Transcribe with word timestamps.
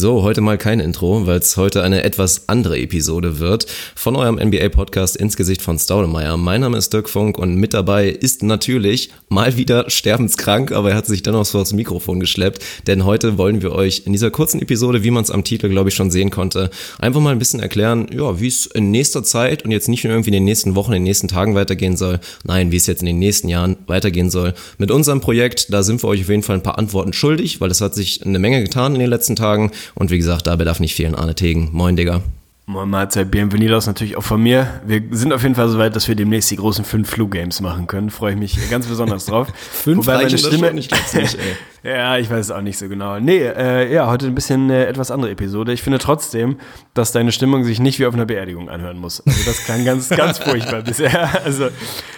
So, 0.00 0.22
heute 0.22 0.40
mal 0.40 0.56
kein 0.56 0.80
Intro, 0.80 1.26
weil 1.26 1.40
es 1.40 1.58
heute 1.58 1.82
eine 1.82 2.04
etwas 2.04 2.48
andere 2.48 2.78
Episode 2.78 3.38
wird 3.38 3.66
von 3.94 4.16
eurem 4.16 4.36
NBA-Podcast 4.36 5.14
ins 5.14 5.36
Gesicht 5.36 5.60
von 5.60 5.78
Staudemeyer. 5.78 6.38
Mein 6.38 6.62
Name 6.62 6.78
ist 6.78 6.94
Dirk 6.94 7.10
Funk 7.10 7.36
und 7.36 7.56
mit 7.56 7.74
dabei 7.74 8.08
ist 8.08 8.42
natürlich 8.42 9.10
mal 9.28 9.58
wieder 9.58 9.90
sterbenskrank, 9.90 10.72
aber 10.72 10.92
er 10.92 10.96
hat 10.96 11.04
sich 11.04 11.22
dennoch 11.22 11.44
so 11.44 11.58
aufs 11.58 11.74
Mikrofon 11.74 12.18
geschleppt, 12.18 12.64
denn 12.86 13.04
heute 13.04 13.36
wollen 13.36 13.60
wir 13.60 13.72
euch 13.72 14.04
in 14.06 14.14
dieser 14.14 14.30
kurzen 14.30 14.62
Episode, 14.62 15.04
wie 15.04 15.10
man 15.10 15.22
es 15.22 15.30
am 15.30 15.44
Titel, 15.44 15.68
glaube 15.68 15.90
ich, 15.90 15.94
schon 15.94 16.10
sehen 16.10 16.30
konnte, 16.30 16.70
einfach 16.98 17.20
mal 17.20 17.32
ein 17.32 17.38
bisschen 17.38 17.60
erklären, 17.60 18.06
ja, 18.10 18.40
wie 18.40 18.48
es 18.48 18.64
in 18.64 18.90
nächster 18.90 19.22
Zeit 19.22 19.66
und 19.66 19.70
jetzt 19.70 19.90
nicht 19.90 20.04
nur 20.04 20.14
irgendwie 20.14 20.30
in 20.30 20.34
den 20.34 20.44
nächsten 20.44 20.76
Wochen, 20.76 20.92
in 20.92 21.00
den 21.00 21.02
nächsten 21.02 21.28
Tagen 21.28 21.54
weitergehen 21.54 21.98
soll, 21.98 22.20
nein, 22.44 22.72
wie 22.72 22.76
es 22.76 22.86
jetzt 22.86 23.02
in 23.02 23.06
den 23.06 23.18
nächsten 23.18 23.50
Jahren 23.50 23.76
weitergehen 23.86 24.30
soll. 24.30 24.54
Mit 24.78 24.90
unserem 24.90 25.20
Projekt, 25.20 25.70
da 25.74 25.82
sind 25.82 26.02
wir 26.02 26.08
euch 26.08 26.22
auf 26.22 26.30
jeden 26.30 26.42
Fall 26.42 26.56
ein 26.56 26.62
paar 26.62 26.78
Antworten 26.78 27.12
schuldig, 27.12 27.60
weil 27.60 27.70
es 27.70 27.82
hat 27.82 27.94
sich 27.94 28.24
eine 28.24 28.38
Menge 28.38 28.62
getan 28.62 28.94
in 28.94 29.00
den 29.00 29.10
letzten 29.10 29.36
Tagen 29.36 29.70
und 29.94 30.10
wie 30.10 30.18
gesagt, 30.18 30.46
dabei 30.46 30.64
darf 30.64 30.80
nicht 30.80 30.94
fehlen 30.94 31.14
Arne 31.14 31.34
Tegen. 31.34 31.70
Moin, 31.72 31.96
Digga. 31.96 32.22
Moin 32.70 32.88
Mahlzeit, 32.88 33.32
Bienvenidos 33.32 33.88
natürlich 33.88 34.16
auch 34.16 34.22
von 34.22 34.40
mir. 34.40 34.80
Wir 34.86 35.02
sind 35.10 35.32
auf 35.32 35.42
jeden 35.42 35.56
Fall 35.56 35.68
so 35.68 35.78
weit, 35.78 35.96
dass 35.96 36.06
wir 36.06 36.14
demnächst 36.14 36.52
die 36.52 36.56
großen 36.56 36.84
fünf 36.84 37.10
Flu-Games 37.10 37.60
machen 37.60 37.88
können. 37.88 38.10
Freue 38.10 38.34
ich 38.34 38.38
mich 38.38 38.70
ganz 38.70 38.86
besonders 38.86 39.26
drauf. 39.26 39.48
fünf 39.72 40.06
Wobei 40.06 40.18
meine 40.22 40.38
Stimme, 40.38 40.72
nicht, 40.72 40.92
nicht 40.92 41.34
ey. 41.34 41.56
Ja, 41.82 42.18
ich 42.18 42.30
weiß 42.30 42.46
es 42.46 42.50
auch 42.50 42.60
nicht 42.60 42.76
so 42.76 42.88
genau. 42.88 43.18
Nee, 43.18 43.38
äh, 43.38 43.92
ja, 43.92 44.06
heute 44.06 44.26
ein 44.26 44.34
bisschen 44.34 44.68
äh, 44.68 44.84
etwas 44.84 45.10
andere 45.10 45.30
Episode. 45.30 45.72
Ich 45.72 45.82
finde 45.82 45.98
trotzdem, 45.98 46.56
dass 46.92 47.12
deine 47.12 47.32
Stimmung 47.32 47.64
sich 47.64 47.80
nicht 47.80 47.98
wie 47.98 48.06
auf 48.06 48.12
einer 48.12 48.26
Beerdigung 48.26 48.68
anhören 48.68 48.98
muss. 48.98 49.26
Also 49.26 49.44
das 49.46 49.64
klang 49.64 49.84
ganz, 49.84 50.08
ganz 50.16 50.38
furchtbar 50.38 50.82
bisher. 50.82 51.42
Also 51.44 51.68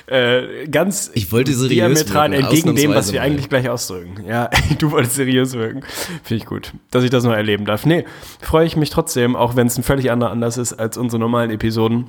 äh, 0.07 0.67
ganz 0.67 1.13
ich 1.15 1.31
wollte 1.31 1.53
seriös 1.53 1.71
diametral 1.71 2.33
wirken, 2.33 2.45
entgegen 2.45 2.75
dem, 2.75 2.95
was 2.95 3.13
wir 3.13 3.21
mal. 3.21 3.27
eigentlich 3.27 3.49
gleich 3.49 3.69
ausdrücken. 3.69 4.25
Ja, 4.27 4.51
du 4.79 4.91
wolltest 4.91 5.15
seriös 5.15 5.53
wirken. 5.53 5.83
Finde 6.25 6.43
ich 6.43 6.47
gut, 6.47 6.73
dass 6.91 7.05
ich 7.05 7.11
das 7.11 7.23
noch 7.23 7.33
erleben 7.33 7.65
darf. 7.65 7.87
Nee, 7.87 8.05
freue 8.41 8.67
ich 8.67 8.77
mich 8.77 8.91
trotzdem, 8.91 9.37
auch 9.37 9.55
wenn 9.55 9.69
es 9.69 9.79
ein 9.79 9.85
völlig 9.85 10.11
anderer 10.11 10.33
Anlass 10.33 10.59
ist 10.59 10.73
als 10.73 10.99
unsere 10.99 11.21
normalen 11.21 11.51
Episoden, 11.51 12.07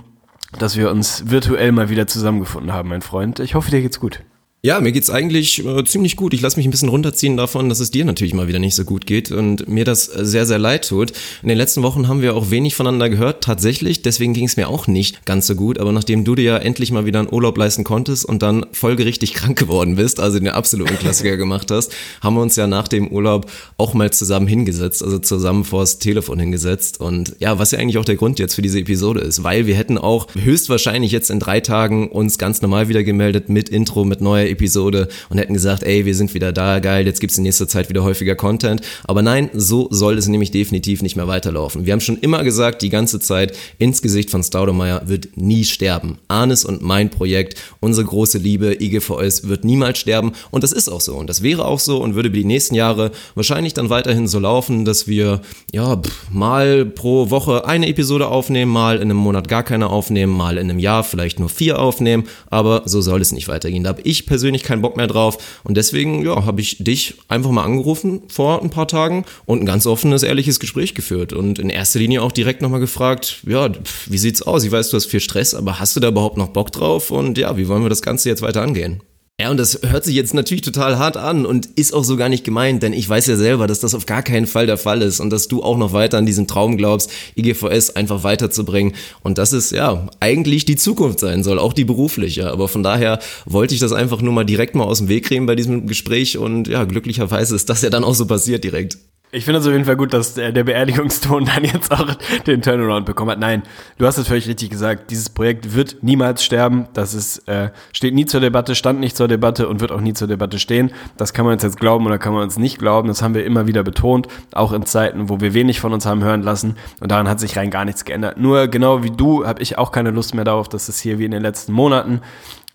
dass 0.58 0.76
wir 0.76 0.90
uns 0.90 1.30
virtuell 1.30 1.72
mal 1.72 1.90
wieder 1.90 2.08
zusammengefunden 2.08 2.74
haben, 2.74 2.90
mein 2.90 3.04
Freund. 3.04 3.40
Ich 3.40 3.54
hoffe, 3.54 3.70
dir 3.70 3.81
geht's 3.81 4.00
gut. 4.00 4.22
Ja, 4.66 4.80
mir 4.80 4.94
geht's 4.94 5.09
eigentlich 5.09 5.66
äh, 5.66 5.83
ziemlich 5.83 6.16
gut. 6.16 6.33
Ich 6.33 6.39
lasse 6.39 6.56
mich 6.56 6.66
ein 6.66 6.72
bisschen 6.72 6.88
runterziehen 6.88 7.36
davon, 7.36 7.67
dass 7.67 7.81
es 7.81 7.92
dir 7.92 8.06
natürlich 8.06 8.33
mal 8.33 8.47
wieder 8.47 8.59
nicht 8.59 8.75
so 8.75 8.86
gut 8.86 9.06
geht 9.06 9.30
und 9.30 9.67
mir 9.67 9.83
das 9.83 10.06
sehr, 10.06 10.45
sehr 10.45 10.58
leid 10.58 10.88
tut. 10.88 11.11
In 11.42 11.50
den 11.50 11.58
letzten 11.58 11.83
Wochen 11.83 12.08
haben 12.08 12.22
wir 12.22 12.33
auch 12.33 12.50
wenig 12.50 12.73
voneinander 12.73 13.09
gehört, 13.09 13.44
tatsächlich. 13.44 14.03
Deswegen 14.03 14.34
ging 14.34 14.45
es 14.45 14.56
mir 14.56 14.69
auch 14.69 14.88
nicht 14.88 15.25
ganz 15.25 15.47
so 15.47 15.56
gut. 15.56 15.80
Aber 15.80 15.91
nachdem 15.91 16.23
du 16.23 16.34
dir 16.36 16.44
ja 16.45 16.58
endlich 16.59 16.94
mal 16.94 17.06
wieder 17.06 17.19
einen 17.19 17.28
Urlaub 17.30 17.58
leisten 17.58 17.84
konntest 17.84 18.23
und 18.23 18.41
dann 18.41 18.66
folgerichtig 18.72 19.34
krank 19.34 19.59
geworden 19.59 19.97
bist, 19.97 20.22
also 20.22 20.39
den 20.39 20.47
absoluten 20.47 20.97
Klassiker 20.97 21.36
gemacht 21.36 21.69
hast, 21.69 21.91
haben 22.22 22.36
wir 22.38 22.41
uns 22.41 22.56
ja 22.56 22.66
nach 22.66 22.88
dem 22.88 23.09
Urlaub 23.09 23.52
auch 23.75 23.94
mal 23.94 24.14
zusammen 24.14 24.47
hingesetzt, 24.47 25.03
also 25.03 25.19
zusammen 25.19 25.66
vors 25.66 26.00
Telefon 26.00 26.39
hingesetzt. 26.39 27.02
Und 27.02 27.36
ja, 27.39 27.59
was 27.59 27.72
ja 27.72 27.80
eigentlich 27.80 27.97
auch 27.97 28.06
der 28.06 28.16
Grund 28.16 28.39
jetzt 28.39 28.56
für 28.56 28.61
diese 28.61 28.80
Episode 28.80 29.19
ist, 29.19 29.44
weil 29.44 29.67
wir 29.67 29.75
hätten 29.75 29.97
auch 29.97 30.28
höchstwahrscheinlich 30.36 31.11
jetzt 31.11 31.31
in 31.31 31.41
drei 31.41 31.59
Tagen 31.59 32.08
uns 32.08 32.38
ganz 32.38 32.61
normal 32.61 32.88
wieder 32.88 33.03
gemeldet 33.03 33.50
mit 33.50 33.67
Intro, 33.67 34.06
mit 34.06 34.22
neuer 34.22 34.53
Episode 34.54 35.08
und 35.30 35.38
hätten 35.38 35.54
gesagt, 35.54 35.84
ey, 35.84 36.06
wir 36.06 36.16
sind 36.16 36.34
wieder 36.34 36.52
da, 36.52 36.80
geil, 36.80 37.06
jetzt 37.06 37.20
gibt's 37.20 37.38
in 37.38 37.44
nächster 37.44 37.68
Zeit 37.68 37.90
wieder 37.90 38.04
häufiger 38.04 38.36
Content. 38.36 38.82
Aber 39.04 39.22
nein, 39.22 39.50
so 39.54 39.88
soll 39.92 40.18
es 40.18 40.28
nämlich 40.28 40.52
definitiv 40.52 41.02
nicht 41.02 41.16
mehr 41.16 41.28
weiterlaufen. 41.28 41.86
Wir 41.86 41.94
haben 41.94 42.00
schon 42.00 42.18
immer 42.18 42.44
gesagt, 42.44 42.81
die 42.81 42.90
ganze 42.90 43.20
Zeit, 43.20 43.56
ins 43.78 44.02
Gesicht 44.02 44.30
von 44.30 44.44
Staudemeyer 44.44 45.04
wird 45.06 45.36
nie 45.36 45.66
sterben. 45.66 46.18
Arnes 46.28 46.66
und 46.66 46.81
mein 46.81 47.09
Projekt, 47.09 47.59
unsere 47.80 48.06
große 48.06 48.38
Liebe, 48.38 48.81
IGVS, 48.81 49.48
wird 49.48 49.66
niemals 49.66 49.98
sterben. 49.98 50.34
Und 50.52 50.64
das 50.64 50.72
ist 50.72 50.90
auch 50.90 51.02
so. 51.02 51.16
Und 51.16 51.28
das 51.28 51.42
wäre 51.42 51.66
auch 51.66 51.80
so 51.80 51.98
und 52.02 52.16
würde 52.16 52.30
die 52.30 52.46
nächsten 52.46 52.76
Jahre 52.76 53.12
wahrscheinlich 53.36 53.74
dann 53.74 53.90
weiterhin 53.90 54.28
so 54.28 54.40
laufen, 54.40 54.86
dass 54.86 55.08
wir, 55.08 55.42
ja, 55.72 56.02
mal 56.31 56.86
pro 56.86 57.30
Woche 57.30 57.66
eine 57.66 57.88
Episode 57.88 58.28
aufnehmen, 58.28 58.72
mal 58.72 58.98
in 58.98 59.04
einem 59.04 59.18
Monat 59.18 59.48
gar 59.48 59.64
keine 59.64 59.90
aufnehmen, 59.90 60.34
mal 60.34 60.58
in 60.58 60.70
einem 60.70 60.80
Jahr 60.80 61.04
vielleicht 61.04 61.40
nur 61.40 61.50
vier 61.50 61.80
aufnehmen. 61.80 62.26
Aber 62.50 62.84
so 62.86 63.02
soll 63.02 63.22
es 63.22 63.31
nicht 63.31 63.48
weitergehen. 63.48 63.84
Da 63.84 63.90
habe 63.90 64.02
ich 64.03 64.25
persönlich 64.25 64.43
persönlich 64.44 64.64
keinen 64.64 64.81
Bock 64.81 64.98
mehr 64.98 65.08
drauf. 65.08 65.38
Und 65.64 65.78
deswegen, 65.78 66.26
ja, 66.26 66.44
habe 66.44 66.59
ich 66.59 66.84
dich 66.84 67.16
einfach 67.30 67.52
mal 67.52 67.64
angerufen 67.64 68.24
vor 68.28 68.62
ein 68.62 68.70
paar 68.70 68.90
Tagen 68.90 69.24
und 69.46 69.62
ein 69.62 69.66
ganz 69.66 69.86
offenes, 69.86 70.22
ehrliches 70.22 70.59
Gespräch 70.59 70.96
geführt. 70.96 71.31
Und 71.31 71.59
in 71.59 71.70
erster 71.70 72.00
Linie 72.00 72.22
auch 72.22 72.34
direkt 72.34 72.62
nochmal 72.62 72.82
gefragt, 72.82 73.38
ja, 73.48 73.70
wie 74.08 74.18
sieht's 74.18 74.42
aus? 74.42 74.66
Ich 74.66 74.72
weiß, 74.72 74.90
du 74.90 74.98
hast 74.98 75.06
viel 75.06 75.22
Stress, 75.22 75.53
aber 75.53 75.80
hast 75.80 75.96
du 75.96 76.02
da 76.02 76.09
überhaupt 76.09 76.36
noch 76.36 76.50
Bock 76.50 76.74
drauf? 76.74 77.09
Und 77.09 77.38
ja, 77.38 77.56
wie 77.56 77.70
wollen 77.70 77.84
wir 77.84 77.90
das 77.90 78.02
Ganze 78.02 78.28
jetzt 78.28 78.42
weiter 78.42 78.62
angehen? 78.62 79.02
Ja, 79.42 79.50
und 79.50 79.58
das 79.58 79.80
hört 79.84 80.06
sich 80.06 80.14
jetzt 80.14 80.36
natürlich 80.36 80.62
total 80.62 81.00
hart 81.00 81.18
an 81.18 81.48
und 81.48 81.66
ist 81.66 81.92
auch 81.92 82.04
so 82.04 82.18
gar 82.18 82.30
nicht 82.30 82.44
gemeint, 82.44 82.84
denn 82.84 82.94
ich 82.94 83.10
weiß 83.10 83.26
ja 83.26 83.36
selber, 83.36 83.66
dass 83.66 83.80
das 83.80 83.96
auf 83.96 84.06
gar 84.06 84.22
keinen 84.22 84.46
Fall 84.46 84.68
der 84.68 84.78
Fall 84.78 85.02
ist 85.02 85.20
und 85.20 85.32
dass 85.32 85.48
du 85.48 85.64
auch 85.64 85.76
noch 85.76 85.92
weiter 85.92 86.20
an 86.20 86.28
diesen 86.28 86.48
Traum 86.48 86.78
glaubst, 86.78 87.10
IGVS 87.36 87.96
einfach 87.96 88.24
weiterzubringen 88.24 88.94
und 89.24 89.40
dass 89.40 89.52
es 89.52 89.72
ja 89.72 90.08
eigentlich 90.20 90.66
die 90.66 90.76
Zukunft 90.76 91.20
sein 91.20 91.44
soll, 91.44 91.58
auch 91.58 91.74
die 91.74 91.84
berufliche. 91.84 92.52
Aber 92.52 92.68
von 92.68 92.84
daher 92.84 93.18
wollte 93.46 93.74
ich 93.74 93.80
das 93.80 93.92
einfach 93.92 94.22
nur 94.22 94.34
mal 94.34 94.46
direkt 94.46 94.76
mal 94.76 94.84
aus 94.84 95.00
dem 95.00 95.08
Weg 95.08 95.26
kriegen 95.26 95.48
bei 95.48 95.56
diesem 95.56 95.88
Gespräch 95.88 96.38
und 96.38 96.68
ja, 96.68 96.84
glücklicherweise 96.84 97.56
ist 97.56 97.72
das 97.72 97.82
ja 97.82 97.90
dann 97.90 98.04
auch 98.04 98.16
so 98.16 98.28
passiert 98.28 98.64
direkt. 98.64 99.00
Ich 99.36 99.46
finde 99.46 99.62
es 99.62 99.66
auf 99.66 99.72
jeden 99.72 99.86
Fall 99.86 99.96
gut, 99.96 100.14
dass 100.14 100.36
der, 100.36 100.52
der 100.52 100.64
Beerdigungston 100.64 101.46
dann 101.56 101.66
jetzt 101.66 101.92
auch 101.92 102.08
den 102.46 102.62
Turnaround 102.62 103.08
bekommen 103.08 103.32
hat. 103.32 103.40
Nein, 103.40 103.64
du 103.98 104.06
hast 104.06 104.20
es 104.20 104.28
völlig 104.28 104.48
richtig 104.48 104.70
gesagt. 104.70 105.10
Dieses 105.10 105.32
Projekt 105.32 105.74
wird 105.74 106.04
niemals 106.04 106.44
sterben. 106.44 106.88
Das 106.94 107.16
ist, 107.16 107.48
äh, 107.48 107.72
steht 107.94 108.14
nie 108.14 108.28
zur 108.28 108.42
Debatte, 108.42 108.76
stand 108.76 109.00
nicht 109.00 109.18
zur 109.18 109.28
Debatte 109.28 109.68
und 109.68 109.82
wird 109.82 109.92
auch 109.92 110.02
nie 110.02 110.14
zur 110.14 110.28
Debatte 110.28 110.60
stehen. 110.60 110.92
Das 111.18 111.34
kann 111.34 111.46
man 111.46 111.56
uns 111.56 111.64
jetzt 111.64 111.80
glauben 111.80 112.06
oder 112.06 112.20
kann 112.20 112.34
man 112.34 112.44
uns 112.44 112.60
nicht 112.60 112.78
glauben. 112.78 113.08
Das 113.08 113.24
haben 113.24 113.34
wir 113.34 113.44
immer 113.44 113.66
wieder 113.66 113.82
betont, 113.82 114.28
auch 114.54 114.72
in 114.72 114.86
Zeiten, 114.86 115.30
wo 115.30 115.40
wir 115.40 115.56
wenig 115.56 115.80
von 115.80 115.94
uns 115.94 116.06
haben 116.06 116.24
hören 116.24 116.44
lassen. 116.44 116.76
Und 117.00 117.10
daran 117.10 117.28
hat 117.28 117.40
sich 117.40 117.58
rein 117.58 117.72
gar 117.72 117.86
nichts 117.86 118.06
geändert. 118.06 118.38
Nur 118.38 118.68
genau 118.68 119.02
wie 119.02 119.10
du 119.10 119.48
habe 119.48 119.64
ich 119.64 119.80
auch 119.80 119.92
keine 119.92 120.12
Lust 120.12 120.36
mehr 120.36 120.46
darauf, 120.46 120.70
dass 120.70 120.90
es 120.90 121.00
hier 121.00 121.18
wie 121.18 121.26
in 121.26 121.32
den 121.32 121.42
letzten 121.42 121.74
Monaten 121.74 122.22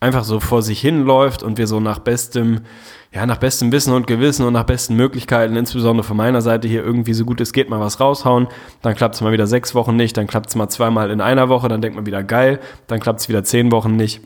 einfach 0.01 0.25
so 0.25 0.41
vor 0.41 0.63
sich 0.63 0.81
hin 0.81 1.05
läuft 1.05 1.43
und 1.43 1.59
wir 1.59 1.67
so 1.67 1.81
nach 1.81 1.99
bestem, 1.99 2.61
ja, 3.13 3.27
nach 3.27 3.39
bestem 3.39 3.73
Wissen 3.73 3.93
und 3.93 4.07
Gewissen 4.07 4.47
und 4.47 4.53
nach 4.53 4.65
besten 4.65 4.95
Möglichkeiten, 4.95 5.57
insbesondere 5.57 6.05
von 6.05 6.17
meiner 6.17 6.41
Seite 6.41 6.69
hier 6.69 6.85
irgendwie 6.85 7.15
so 7.15 7.25
gut 7.25 7.41
es 7.41 7.53
geht, 7.53 7.69
mal 7.69 7.81
was 7.81 7.99
raushauen. 8.01 8.49
Dann 8.83 8.95
klappt 8.95 9.17
es 9.17 9.21
mal 9.21 9.33
wieder 9.33 9.47
sechs 9.47 9.75
Wochen 9.75 9.97
nicht, 9.97 10.17
dann 10.17 10.27
klappt 10.27 10.51
es 10.51 10.55
mal 10.55 10.69
zweimal 10.69 11.11
in 11.11 11.21
einer 11.21 11.49
Woche, 11.49 11.69
dann 11.69 11.83
denkt 11.83 11.97
man 11.97 12.07
wieder 12.07 12.23
geil, 12.23 12.61
dann 12.87 13.01
klappt 13.01 13.21
es 13.21 13.29
wieder 13.29 13.43
zehn 13.43 13.73
Wochen 13.73 13.97
nicht. 13.97 14.21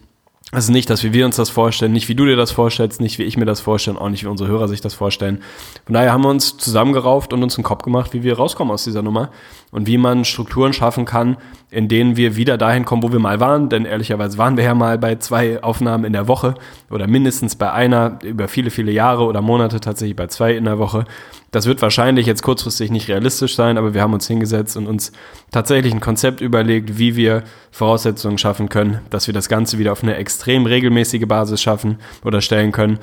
Also 0.55 0.71
nicht, 0.71 0.91
dass 0.91 1.03
wir 1.03 1.25
uns 1.25 1.37
das 1.37 1.49
vorstellen, 1.49 1.93
nicht 1.93 2.11
wie 2.11 2.15
du 2.15 2.27
dir 2.27 2.37
das 2.37 2.51
vorstellst, 2.51 3.01
nicht 3.01 3.19
wie 3.19 3.23
ich 3.23 3.39
mir 3.39 3.47
das 3.47 3.63
vorstelle, 3.63 3.99
auch 3.99 4.11
nicht 4.11 4.23
wie 4.23 4.29
unsere 4.29 4.51
Hörer 4.51 4.69
sich 4.69 4.83
das 4.83 4.93
vorstellen. 4.93 5.43
Von 5.87 5.95
daher 5.95 6.13
haben 6.13 6.23
wir 6.25 6.29
uns 6.29 6.59
zusammengerauft 6.59 7.33
und 7.33 7.43
uns 7.43 7.57
einen 7.57 7.65
Kopf 7.65 7.83
gemacht, 7.83 8.13
wie 8.13 8.23
wir 8.23 8.37
rauskommen 8.37 8.71
aus 8.71 8.85
dieser 8.85 9.01
Nummer 9.01 9.31
und 9.71 9.87
wie 9.87 9.97
man 9.97 10.27
Strukturen 10.27 10.75
schaffen 10.75 11.07
kann, 11.07 11.39
in 11.71 11.89
denen 11.89 12.19
wir 12.19 12.37
wieder 12.37 12.59
dahin 12.59 12.85
kommen, 12.85 13.03
wo 13.03 13.11
wir 13.11 13.19
mal 13.19 13.41
waren. 13.41 13.71
Denn 13.71 13.87
ehrlicherweise 13.87 14.37
waren 14.37 14.59
wir 14.59 14.65
ja 14.65 14.75
mal 14.75 14.99
bei 14.99 15.17
zwei 15.17 15.63
Aufnahmen 15.63 16.05
in 16.05 16.13
der 16.13 16.29
Woche 16.29 16.55
oder 16.91 17.07
mindestens 17.07 17.57
bei 17.57 17.73
einer 17.73 18.19
über 18.23 18.47
viele, 18.47 18.69
viele 18.69 18.93
Jahre 18.93 19.25
oder 19.25 19.41
Monate 19.41 19.81
tatsächlich 19.81 20.17
bei 20.17 20.27
zwei 20.27 20.53
in 20.55 20.65
der 20.65 20.79
Woche. 20.79 21.07
Das 21.53 21.67
wird 21.67 21.83
wahrscheinlich 21.83 22.27
jetzt 22.27 22.43
kurzfristig 22.43 22.91
nicht 22.91 23.09
realistisch 23.09 23.55
sein, 23.55 23.77
aber 23.77 23.93
wir 23.93 24.01
haben 24.01 24.15
uns 24.15 24.27
hingesetzt 24.27 24.77
und 24.79 24.87
uns 24.87 25.13
tatsächlich 25.51 25.93
ein 25.93 26.01
Konzept 26.01 26.41
überlegt, 26.41 26.99
wie 26.99 27.15
wir 27.15 27.45
Voraussetzungen 27.71 28.39
schaffen 28.39 28.71
können, 28.71 29.01
dass 29.11 29.27
wir 29.27 29.35
das 29.35 29.51
Ganze 29.51 29.79
wieder 29.79 29.93
auf 29.93 30.03
eine 30.03 30.17
extrem 30.17 30.65
regelmäßige 30.65 31.27
Basis 31.29 31.61
schaffen 31.61 31.99
oder 32.25 32.41
stellen 32.41 32.73
können 32.73 32.99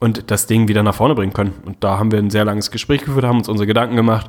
und 0.00 0.32
das 0.32 0.48
Ding 0.48 0.66
wieder 0.66 0.82
nach 0.82 0.96
vorne 0.96 1.14
bringen 1.14 1.32
können. 1.32 1.54
Und 1.64 1.84
da 1.84 2.00
haben 2.00 2.10
wir 2.10 2.18
ein 2.18 2.30
sehr 2.30 2.44
langes 2.44 2.72
Gespräch 2.72 3.04
geführt, 3.04 3.24
haben 3.24 3.38
uns 3.38 3.48
unsere 3.48 3.68
Gedanken 3.68 3.94
gemacht 3.94 4.28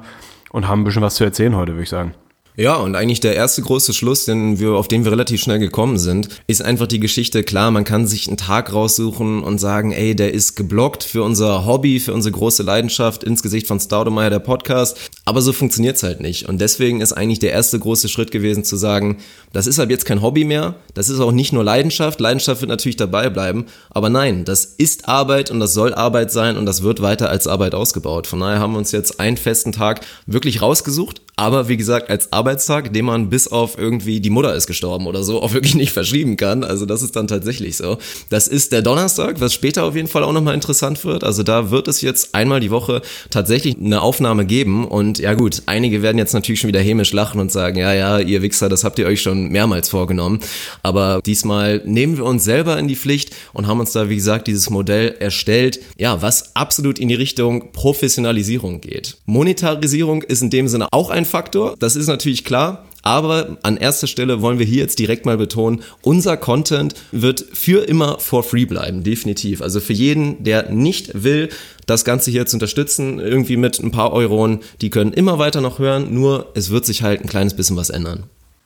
und 0.52 0.68
haben 0.68 0.82
ein 0.82 0.84
bisschen 0.84 1.02
was 1.02 1.16
zu 1.16 1.24
erzählen 1.24 1.56
heute, 1.56 1.72
würde 1.72 1.84
ich 1.84 1.90
sagen. 1.90 2.14
Ja, 2.56 2.76
und 2.76 2.96
eigentlich 2.96 3.20
der 3.20 3.36
erste 3.36 3.64
große 3.64 3.94
Schluss, 3.94 4.26
den 4.26 4.60
wir, 4.60 4.74
auf 4.74 4.88
den 4.88 5.06
wir 5.06 5.12
relativ 5.12 5.42
schnell 5.42 5.58
gekommen 5.58 5.98
sind, 5.98 6.30
ist 6.46 6.62
einfach 6.62 6.86
die 6.86 7.00
Geschichte, 7.00 7.44
klar, 7.44 7.72
man 7.72 7.84
kann 7.84 8.06
sich 8.06 8.28
einen 8.28 8.38
Tag 8.38 8.72
raussuchen 8.72 9.44
und 9.44 9.58
sagen, 9.58 9.92
ey, 9.92 10.16
der 10.16 10.36
ist 10.36 10.56
geblockt 10.56 11.04
für 11.04 11.24
unser 11.24 11.66
Hobby, 11.66 12.00
für 12.00 12.14
unsere 12.14 12.34
große 12.34 12.62
Leidenschaft 12.62 13.24
ins 13.24 13.42
Gesicht 13.42 13.66
von 13.66 13.80
Staudemeyer, 13.80 14.30
der 14.30 14.40
Podcast. 14.40 15.12
Aber 15.26 15.42
so 15.42 15.54
funktioniert's 15.54 16.04
halt 16.04 16.20
nicht. 16.20 16.50
Und 16.50 16.60
deswegen 16.60 17.00
ist 17.00 17.14
eigentlich 17.14 17.40
der 17.40 17.52
erste 17.52 17.80
große 17.80 18.10
Schritt 18.10 18.32
gewesen 18.32 18.66
zu 18.66 18.76
sagen, 18.76 19.20
das 19.54 19.68
ist 19.68 19.78
halt 19.78 19.90
jetzt 19.90 20.06
kein 20.06 20.22
Hobby 20.22 20.44
mehr, 20.44 20.76
das 20.94 21.10
ist 21.10 21.20
auch 21.20 21.32
nicht 21.32 21.54
nur 21.54 21.64
Leidenschaft, 21.64 22.20
Leidenschaft 22.20 22.62
wird 22.62 22.70
natürlich 22.70 22.98
dabei 22.98 23.30
bleiben, 23.30 23.66
aber 23.90 24.10
nein, 24.10 24.44
das 24.44 24.66
ist 24.66 25.08
Arbeit 25.08 25.50
und 25.50 25.60
das 25.60 25.74
soll 25.74 25.94
Arbeit 25.94 26.32
sein 26.32 26.58
und 26.58 26.66
das 26.66 26.84
wird 26.84 27.02
weiter 27.02 27.30
als 27.30 27.48
Arbeit 27.48 27.74
ausgebaut. 27.74 28.28
Von 28.28 28.42
daher 28.42 28.60
haben 28.60 28.74
wir 28.74 28.80
uns 28.80 28.92
jetzt 28.92 29.20
einen 29.20 29.38
festen 29.38 29.72
Tag 29.72 30.02
wirklich 30.26 30.62
rausgesucht, 30.62 31.22
aber 31.36 31.68
wie 31.68 31.78
gesagt, 31.78 32.12
als 32.12 32.32
Arbeitstag, 32.32 32.94
den 32.94 33.06
man 33.06 33.30
bis 33.30 33.48
auf 33.48 33.76
irgendwie 33.78 34.22
die 34.22 34.30
Mutter 34.30 34.54
ist 34.54 34.68
gestorben 34.68 35.08
oder 35.08 35.24
so, 35.24 35.42
auch 35.42 35.54
wirklich 35.54 35.74
nicht 35.74 35.92
verschieben 35.92 36.38
kann. 36.38 36.64
Also 36.64 36.86
das 36.86 37.02
ist 37.02 37.16
dann 37.16 37.28
tatsächlich 37.28 37.76
so. 37.76 37.98
Das 38.30 38.48
ist 38.48 38.72
der 38.72 38.84
Donnerstag, 38.84 39.42
was 39.42 39.54
später 39.54 39.84
auf 39.84 39.96
jeden 39.96 40.08
Fall 40.08 40.24
auch 40.24 40.32
nochmal 40.32 40.54
interessant 40.54 41.04
wird. 41.06 41.24
Also 41.24 41.42
da 41.42 41.72
wird 41.72 41.88
es 41.88 42.02
jetzt 42.02 42.36
einmal 42.36 42.60
die 42.60 42.70
Woche 42.70 43.02
tatsächlich 43.32 43.78
eine 43.78 44.02
Aufnahme 44.02 44.46
geben. 44.46 44.86
Und 44.86 45.13
ja 45.20 45.34
gut, 45.34 45.64
einige 45.66 46.02
werden 46.02 46.18
jetzt 46.18 46.34
natürlich 46.34 46.60
schon 46.60 46.68
wieder 46.68 46.80
hämisch 46.80 47.12
lachen 47.14 47.40
und 47.40 47.52
sagen, 47.52 47.78
ja, 47.78 47.94
ja, 47.94 48.20
ihr 48.20 48.42
Wichser, 48.42 48.70
das 48.70 48.84
habt 48.84 49.00
ihr 49.00 49.06
euch 49.06 49.22
schon 49.22 49.50
mehrmals 49.50 49.90
vorgenommen. 49.90 50.40
Aber 50.82 51.22
diesmal 51.26 51.82
nehmen 51.86 52.18
wir 52.18 52.26
uns 52.26 52.44
selber 52.44 52.78
in 52.78 52.88
die 52.88 52.96
Pflicht 52.96 53.36
und 53.54 53.68
haben 53.68 53.80
uns 53.80 53.92
da, 53.92 54.10
wie 54.10 54.16
gesagt, 54.16 54.48
dieses 54.48 54.70
Modell 54.70 55.16
erstellt, 55.20 55.80
ja, 55.98 56.22
was 56.22 56.56
absolut 56.56 57.00
in 57.00 57.10
die 57.10 57.16
Richtung 57.16 57.72
Professionalisierung 57.72 58.82
geht. 58.82 59.18
Monetarisierung 59.26 60.24
ist 60.24 60.42
in 60.42 60.50
dem 60.50 60.68
Sinne 60.68 60.88
auch 60.92 61.10
ein 61.10 61.26
Faktor, 61.26 61.76
das 61.80 61.96
ist 61.96 62.08
natürlich 62.08 62.44
klar. 62.44 62.86
Aber 63.04 63.58
an 63.64 63.78
erster 63.78 64.08
Stelle 64.08 64.42
wollen 64.42 64.60
wir 64.60 64.66
hier 64.66 64.80
jetzt 64.80 64.98
direkt 64.98 65.26
mal 65.26 65.38
betonen, 65.38 65.84
unser 66.02 66.38
Content 66.38 66.96
wird 67.12 67.46
für 67.54 67.88
immer 67.88 68.18
for 68.20 68.44
free 68.44 68.66
bleiben, 68.66 69.04
definitiv. 69.04 69.62
Also 69.62 69.82
für 69.82 69.94
jeden, 69.94 70.44
der 70.44 70.72
nicht 70.72 71.24
will, 71.24 71.50
das 71.86 72.06
Ganze 72.06 72.32
hier 72.32 72.46
zu 72.46 72.56
unterstützen, 72.56 73.20
irgendwie 73.20 73.58
mit 73.58 73.80
ein 73.80 73.92
paar 73.92 74.14
Euronen, 74.14 74.62
die 74.82 74.90
können 74.90 75.12
immer 75.12 75.38
weiter 75.38 75.60
noch 75.60 75.80
hören, 75.80 76.14
nur 76.14 76.52
es 76.56 76.70
wird 76.70 76.86
sich 76.86 77.04
halt 77.04 77.22
ein 77.22 77.28
kleines 77.28 77.56
bisschen 77.56 77.76
was 77.76 77.90
ändern. 77.90 78.24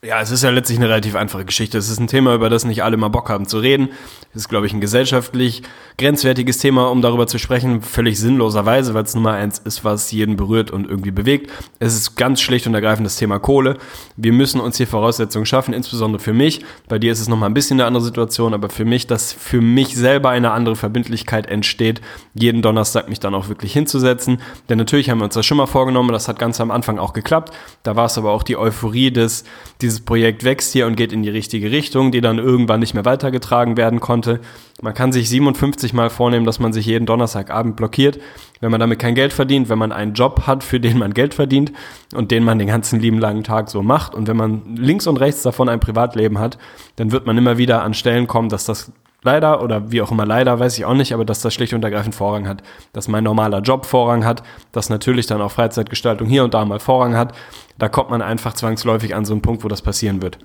Ja, 0.08 0.22
es 0.22 0.32
ist 0.32 0.42
ja 0.42 0.52
letztlich 0.52 0.78
eine 0.78 0.88
relativ 0.88 1.16
einfache 1.16 1.44
Geschichte. 1.44 1.78
Es 1.78 1.90
ist 1.90 2.00
ein 2.00 2.08
Thema, 2.08 2.34
über 2.34 2.50
das 2.50 2.64
nicht 2.64 2.82
alle 2.82 2.96
mal 2.96 3.10
Bock 3.10 3.30
haben 3.30 3.46
zu 3.46 3.60
reden. 3.60 3.90
Es 4.30 4.44
ist, 4.44 4.48
glaube 4.48 4.66
ich, 4.66 4.72
ein 4.72 4.80
gesellschaftlich 4.80 5.64
grenzwertiges 5.98 6.60
Thema, 6.60 6.90
um 6.92 7.02
darüber 7.02 7.28
zu 7.28 7.38
sprechen. 7.40 7.82
Völlig 7.82 8.18
sinnloserweise, 8.18 8.94
weil 8.94 9.04
es 9.04 9.16
Nummer 9.16 9.34
eins 9.34 9.60
ist, 9.60 9.84
was 9.84 10.14
jeden 10.14 10.38
berührt 10.38 10.72
und 10.72 10.88
irgendwie 10.88 11.12
bewegt. 11.12 11.52
Es 11.80 11.94
ist 11.94 12.16
ganz 12.16 12.40
schlicht 12.40 12.68
und 12.68 12.74
ergreifend 12.74 13.06
das 13.06 13.18
Thema 13.18 13.40
Kohle. 13.40 13.80
Wir 14.16 14.32
müssen 14.32 14.62
uns 14.62 14.78
hier 14.78 14.88
Voraussetzungen 14.88 15.46
schaffen, 15.46 15.74
insbesondere 15.74 16.22
für 16.22 16.32
mich. 16.32 16.64
Bei 16.88 17.00
dir 17.00 17.12
ist 17.12 17.20
es 17.20 17.28
nochmal 17.28 17.50
ein 17.50 17.54
bisschen 17.54 17.78
eine 17.78 17.88
andere 17.88 18.04
Situation, 18.04 18.54
aber 18.54 18.70
für 18.70 18.86
mich, 18.86 19.08
dass 19.08 19.34
für 19.34 19.60
mich 19.60 19.98
selber 19.98 20.30
eine 20.30 20.52
andere 20.52 20.78
Verbindlichkeit 20.78 21.48
entsteht, 21.48 22.00
jeden 22.34 22.62
Donnerstag 22.62 23.10
mich 23.10 23.20
dann 23.20 23.36
auch 23.36 23.50
wirklich 23.50 23.74
hinzusetzen. 23.74 24.40
Denn 24.70 24.78
natürlich 24.78 25.10
haben 25.10 25.18
wir 25.18 25.26
uns 25.26 25.34
das 25.34 25.46
schon 25.46 25.58
mal 25.58 25.66
vorgenommen. 25.66 26.14
Das 26.14 26.30
hat 26.30 26.40
ganz 26.40 26.62
am 26.62 26.72
Anfang 26.72 26.98
auch 26.98 27.12
geklappt. 27.12 27.54
Da 27.84 27.98
war 27.98 28.06
es 28.06 28.18
aber 28.18 28.32
auch 28.32 28.44
die 28.44 28.56
Euphorie 28.56 29.12
des, 29.12 29.44
dieses 29.82 29.97
Projekt 30.06 30.44
wächst 30.44 30.74
hier 30.74 30.88
und 30.88 30.96
geht 30.96 31.12
in 31.12 31.24
die 31.24 31.30
richtige 31.30 31.72
Richtung, 31.72 32.12
die 32.12 32.22
dann 32.22 32.38
irgendwann 32.38 32.80
nicht 32.80 32.94
mehr 32.94 33.06
weitergetragen 33.06 33.78
werden 33.78 34.00
konnte. 34.00 34.40
Man 34.82 34.94
kann 34.94 35.12
sich 35.12 35.30
57 35.30 35.94
Mal 35.94 36.10
vornehmen, 36.10 36.46
dass 36.46 36.60
man 36.60 36.74
sich 36.74 36.86
jeden 36.86 37.06
Donnerstagabend 37.06 37.76
blockiert, 37.76 38.20
wenn 38.60 38.72
man 38.72 38.80
damit 38.80 39.00
kein 39.00 39.16
Geld 39.16 39.34
verdient, 39.34 39.70
wenn 39.70 39.78
man 39.78 39.92
einen 39.92 40.14
Job 40.14 40.44
hat, 40.48 40.64
für 40.64 40.80
den 40.80 40.98
man 40.98 41.14
Geld 41.14 41.34
verdient 41.34 41.72
und 42.14 42.32
den 42.32 42.44
man 42.44 42.60
den 42.60 42.68
ganzen 42.68 43.00
lieben 43.00 43.20
langen 43.20 43.44
Tag 43.44 43.70
so 43.70 43.82
macht. 43.82 44.16
Und 44.16 44.28
wenn 44.28 44.38
man 44.38 44.76
links 44.76 45.08
und 45.08 45.18
rechts 45.18 45.42
davon 45.42 45.70
ein 45.70 45.80
Privatleben 45.80 46.40
hat, 46.40 46.58
dann 46.96 47.12
wird 47.12 47.26
man 47.26 47.38
immer 47.38 47.58
wieder 47.58 47.84
an 47.84 47.94
Stellen 47.94 48.28
kommen, 48.28 48.50
dass 48.50 48.66
das 48.66 48.92
leider 49.24 49.62
oder 49.64 49.92
wie 49.92 50.02
auch 50.02 50.12
immer 50.12 50.26
leider, 50.26 50.60
weiß 50.60 50.78
ich 50.78 50.86
auch 50.86 50.94
nicht, 50.94 51.14
aber 51.14 51.26
dass 51.26 51.42
das 51.42 51.54
schlicht 51.54 51.74
und 51.74 51.84
ergreifend 51.84 52.16
Vorrang 52.16 52.48
hat. 52.48 52.64
Dass 52.94 53.08
mein 53.08 53.24
normaler 53.24 53.62
Job 53.62 53.86
Vorrang 53.86 54.26
hat, 54.26 54.44
dass 54.72 54.90
natürlich 54.90 55.26
dann 55.28 55.42
auch 55.42 55.52
Freizeitgestaltung 55.52 56.28
hier 56.28 56.44
und 56.44 56.54
da 56.54 56.66
mal 56.66 56.80
Vorrang 56.80 57.16
hat. 57.16 57.34
Da 57.78 57.90
kommt 57.90 58.10
man 58.10 58.22
einfach 58.22 58.54
zwangsläufig 58.54 59.16
an 59.16 59.26
so 59.26 59.34
einen 59.34 59.42
Punkt, 59.42 59.64
wo 59.64 59.68
das 59.68 59.82
passieren 59.82 60.22
wird. 60.22 60.38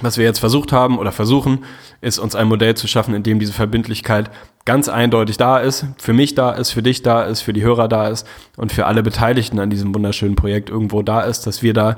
Was 0.00 0.16
wir 0.16 0.24
jetzt 0.24 0.38
versucht 0.38 0.70
haben 0.70 0.96
oder 0.96 1.10
versuchen, 1.10 1.64
ist 2.00 2.20
uns 2.20 2.36
ein 2.36 2.46
Modell 2.46 2.76
zu 2.76 2.86
schaffen, 2.86 3.14
in 3.14 3.24
dem 3.24 3.40
diese 3.40 3.52
Verbindlichkeit 3.52 4.30
ganz 4.64 4.88
eindeutig 4.88 5.38
da 5.38 5.58
ist, 5.58 5.86
für 5.98 6.12
mich 6.12 6.36
da 6.36 6.52
ist, 6.52 6.70
für 6.70 6.84
dich 6.84 7.02
da 7.02 7.24
ist, 7.24 7.40
für 7.40 7.52
die 7.52 7.64
Hörer 7.64 7.88
da 7.88 8.06
ist 8.06 8.24
und 8.56 8.70
für 8.70 8.86
alle 8.86 9.02
Beteiligten 9.02 9.58
an 9.58 9.70
diesem 9.70 9.92
wunderschönen 9.92 10.36
Projekt 10.36 10.70
irgendwo 10.70 11.02
da 11.02 11.22
ist, 11.22 11.48
dass 11.48 11.62
wir 11.62 11.74
da 11.74 11.96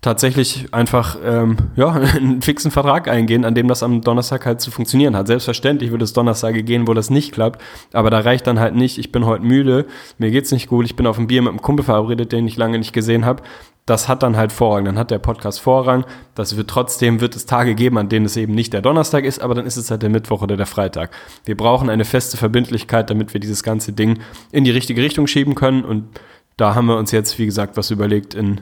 tatsächlich 0.00 0.72
einfach 0.72 1.16
ähm, 1.24 1.56
ja, 1.76 1.90
einen 2.16 2.42
fixen 2.42 2.70
Vertrag 2.70 3.08
eingehen, 3.08 3.44
an 3.44 3.54
dem 3.54 3.68
das 3.68 3.82
am 3.82 4.00
Donnerstag 4.00 4.46
halt 4.46 4.60
zu 4.60 4.70
funktionieren 4.70 5.16
hat. 5.16 5.26
Selbstverständlich 5.26 5.90
würde 5.90 6.04
es 6.04 6.12
Donnerstage 6.12 6.62
gehen, 6.62 6.86
wo 6.86 6.94
das 6.94 7.10
nicht 7.10 7.32
klappt, 7.32 7.60
aber 7.92 8.10
da 8.10 8.20
reicht 8.20 8.46
dann 8.46 8.60
halt 8.60 8.74
nicht, 8.74 8.98
ich 8.98 9.12
bin 9.12 9.26
heute 9.26 9.44
müde, 9.44 9.86
mir 10.18 10.30
geht's 10.30 10.52
nicht 10.52 10.68
gut, 10.68 10.86
ich 10.86 10.96
bin 10.96 11.06
auf 11.06 11.16
dem 11.16 11.26
Bier 11.26 11.42
mit 11.42 11.50
einem 11.50 11.62
Kumpel 11.62 11.84
verabredet, 11.84 12.32
den 12.32 12.46
ich 12.46 12.56
lange 12.56 12.78
nicht 12.78 12.92
gesehen 12.92 13.24
habe. 13.24 13.42
Das 13.86 14.06
hat 14.06 14.22
dann 14.22 14.36
halt 14.36 14.52
Vorrang, 14.52 14.84
dann 14.84 14.98
hat 14.98 15.10
der 15.10 15.18
Podcast 15.18 15.60
Vorrang. 15.60 16.04
Das 16.34 16.58
wird 16.58 16.68
trotzdem, 16.68 17.22
wird 17.22 17.34
es 17.34 17.46
Tage 17.46 17.74
geben, 17.74 17.96
an 17.96 18.10
denen 18.10 18.26
es 18.26 18.36
eben 18.36 18.54
nicht 18.54 18.74
der 18.74 18.82
Donnerstag 18.82 19.24
ist, 19.24 19.40
aber 19.40 19.54
dann 19.54 19.64
ist 19.64 19.78
es 19.78 19.90
halt 19.90 20.02
der 20.02 20.10
Mittwoch 20.10 20.42
oder 20.42 20.58
der 20.58 20.66
Freitag. 20.66 21.10
Wir 21.46 21.56
brauchen 21.56 21.88
eine 21.88 22.04
feste 22.04 22.36
Verbindlichkeit, 22.36 23.08
damit 23.08 23.32
wir 23.32 23.40
dieses 23.40 23.62
ganze 23.62 23.94
Ding 23.94 24.18
in 24.52 24.64
die 24.64 24.70
richtige 24.70 25.02
Richtung 25.02 25.26
schieben 25.26 25.54
können 25.54 25.84
und 25.84 26.04
da 26.58 26.74
haben 26.74 26.86
wir 26.86 26.98
uns 26.98 27.12
jetzt, 27.12 27.38
wie 27.38 27.46
gesagt, 27.46 27.76
was 27.76 27.90
überlegt 27.90 28.34
in 28.34 28.60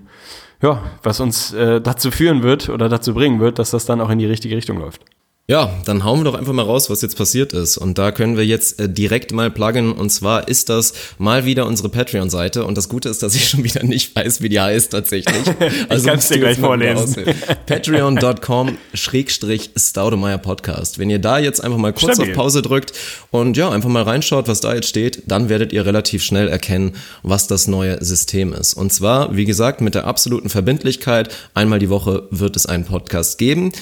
ja, 0.63 0.83
was 1.03 1.21
uns 1.21 1.53
äh, 1.53 1.81
dazu 1.81 2.11
führen 2.11 2.43
wird 2.43 2.69
oder 2.69 2.89
dazu 2.89 3.15
bringen 3.15 3.41
wird, 3.41 3.59
dass 3.59 3.71
das 3.71 3.87
dann 3.87 4.01
auch 4.01 4.11
in 4.11 4.19
die 4.19 4.27
richtige 4.27 4.57
Richtung 4.57 4.79
läuft. 4.79 5.03
Ja, 5.49 5.73
dann 5.85 6.03
hauen 6.03 6.19
wir 6.19 6.25
doch 6.25 6.35
einfach 6.35 6.53
mal 6.53 6.65
raus, 6.65 6.91
was 6.91 7.03
jetzt 7.03 7.17
passiert 7.17 7.53
ist. 7.53 7.77
Und 7.77 7.99
da 7.99 8.11
können 8.11 8.37
wir 8.37 8.45
jetzt 8.45 8.81
äh, 8.81 8.89
direkt 8.89 9.31
mal 9.31 9.49
pluggen. 9.49 9.93
Und 9.93 10.11
zwar 10.11 10.49
ist 10.49 10.69
das 10.69 10.93
mal 11.19 11.45
wieder 11.45 11.67
unsere 11.67 11.89
Patreon-Seite. 11.89 12.65
Und 12.65 12.77
das 12.77 12.89
Gute 12.89 13.09
ist, 13.09 13.23
dass 13.23 13.37
ich 13.37 13.49
schon 13.49 13.63
wieder 13.63 13.85
nicht 13.85 14.17
weiß, 14.17 14.43
wie 14.43 14.49
die 14.49 14.61
heißt 14.61 14.91
tatsächlich. 14.91 15.37
Also 15.89 16.07
ich 16.07 16.11
kann 16.11 16.19
es 16.19 16.29
dir 16.29 16.39
gleich 16.39 16.59
vorlesen. 16.59 17.25
Patreon.com 17.67 18.77
Schrägstrich 18.95 19.71
Staudemeyer 19.77 20.39
Podcast. 20.39 20.99
Wenn 20.99 21.11
ihr 21.11 21.19
da 21.19 21.39
jetzt 21.39 21.63
einfach 21.63 21.79
mal 21.79 21.93
kurz 21.93 22.15
Stabil. 22.15 22.33
auf 22.33 22.37
Pause 22.37 22.63
drückt 22.63 22.93
und 23.31 23.57
ja, 23.57 23.71
einfach 23.71 23.89
mal 23.89 24.03
reinschaut, 24.03 24.49
was 24.49 24.61
da 24.61 24.75
jetzt 24.75 24.89
steht, 24.89 25.23
dann 25.27 25.49
werdet 25.49 25.73
ihr 25.73 25.87
relativ 25.87 26.25
schnell 26.25 26.49
erkennen, 26.49 26.97
was 27.23 27.47
das 27.47 27.69
neue 27.69 28.03
System 28.05 28.53
ist. 28.53 28.75
Und 28.75 28.93
zwar, 28.93 29.37
wie 29.37 29.45
gesagt, 29.45 29.81
mit 29.81 29.95
der 29.95 30.07
absoluten 30.07 30.49
Verbindlichkeit. 30.49 31.35
Einmal 31.55 31.79
die 31.79 31.91
Woche 31.91 32.27
wird 32.31 32.57
es 32.57 32.67
einen 32.67 32.85
Podcast 32.85 33.39
geben 33.39 33.73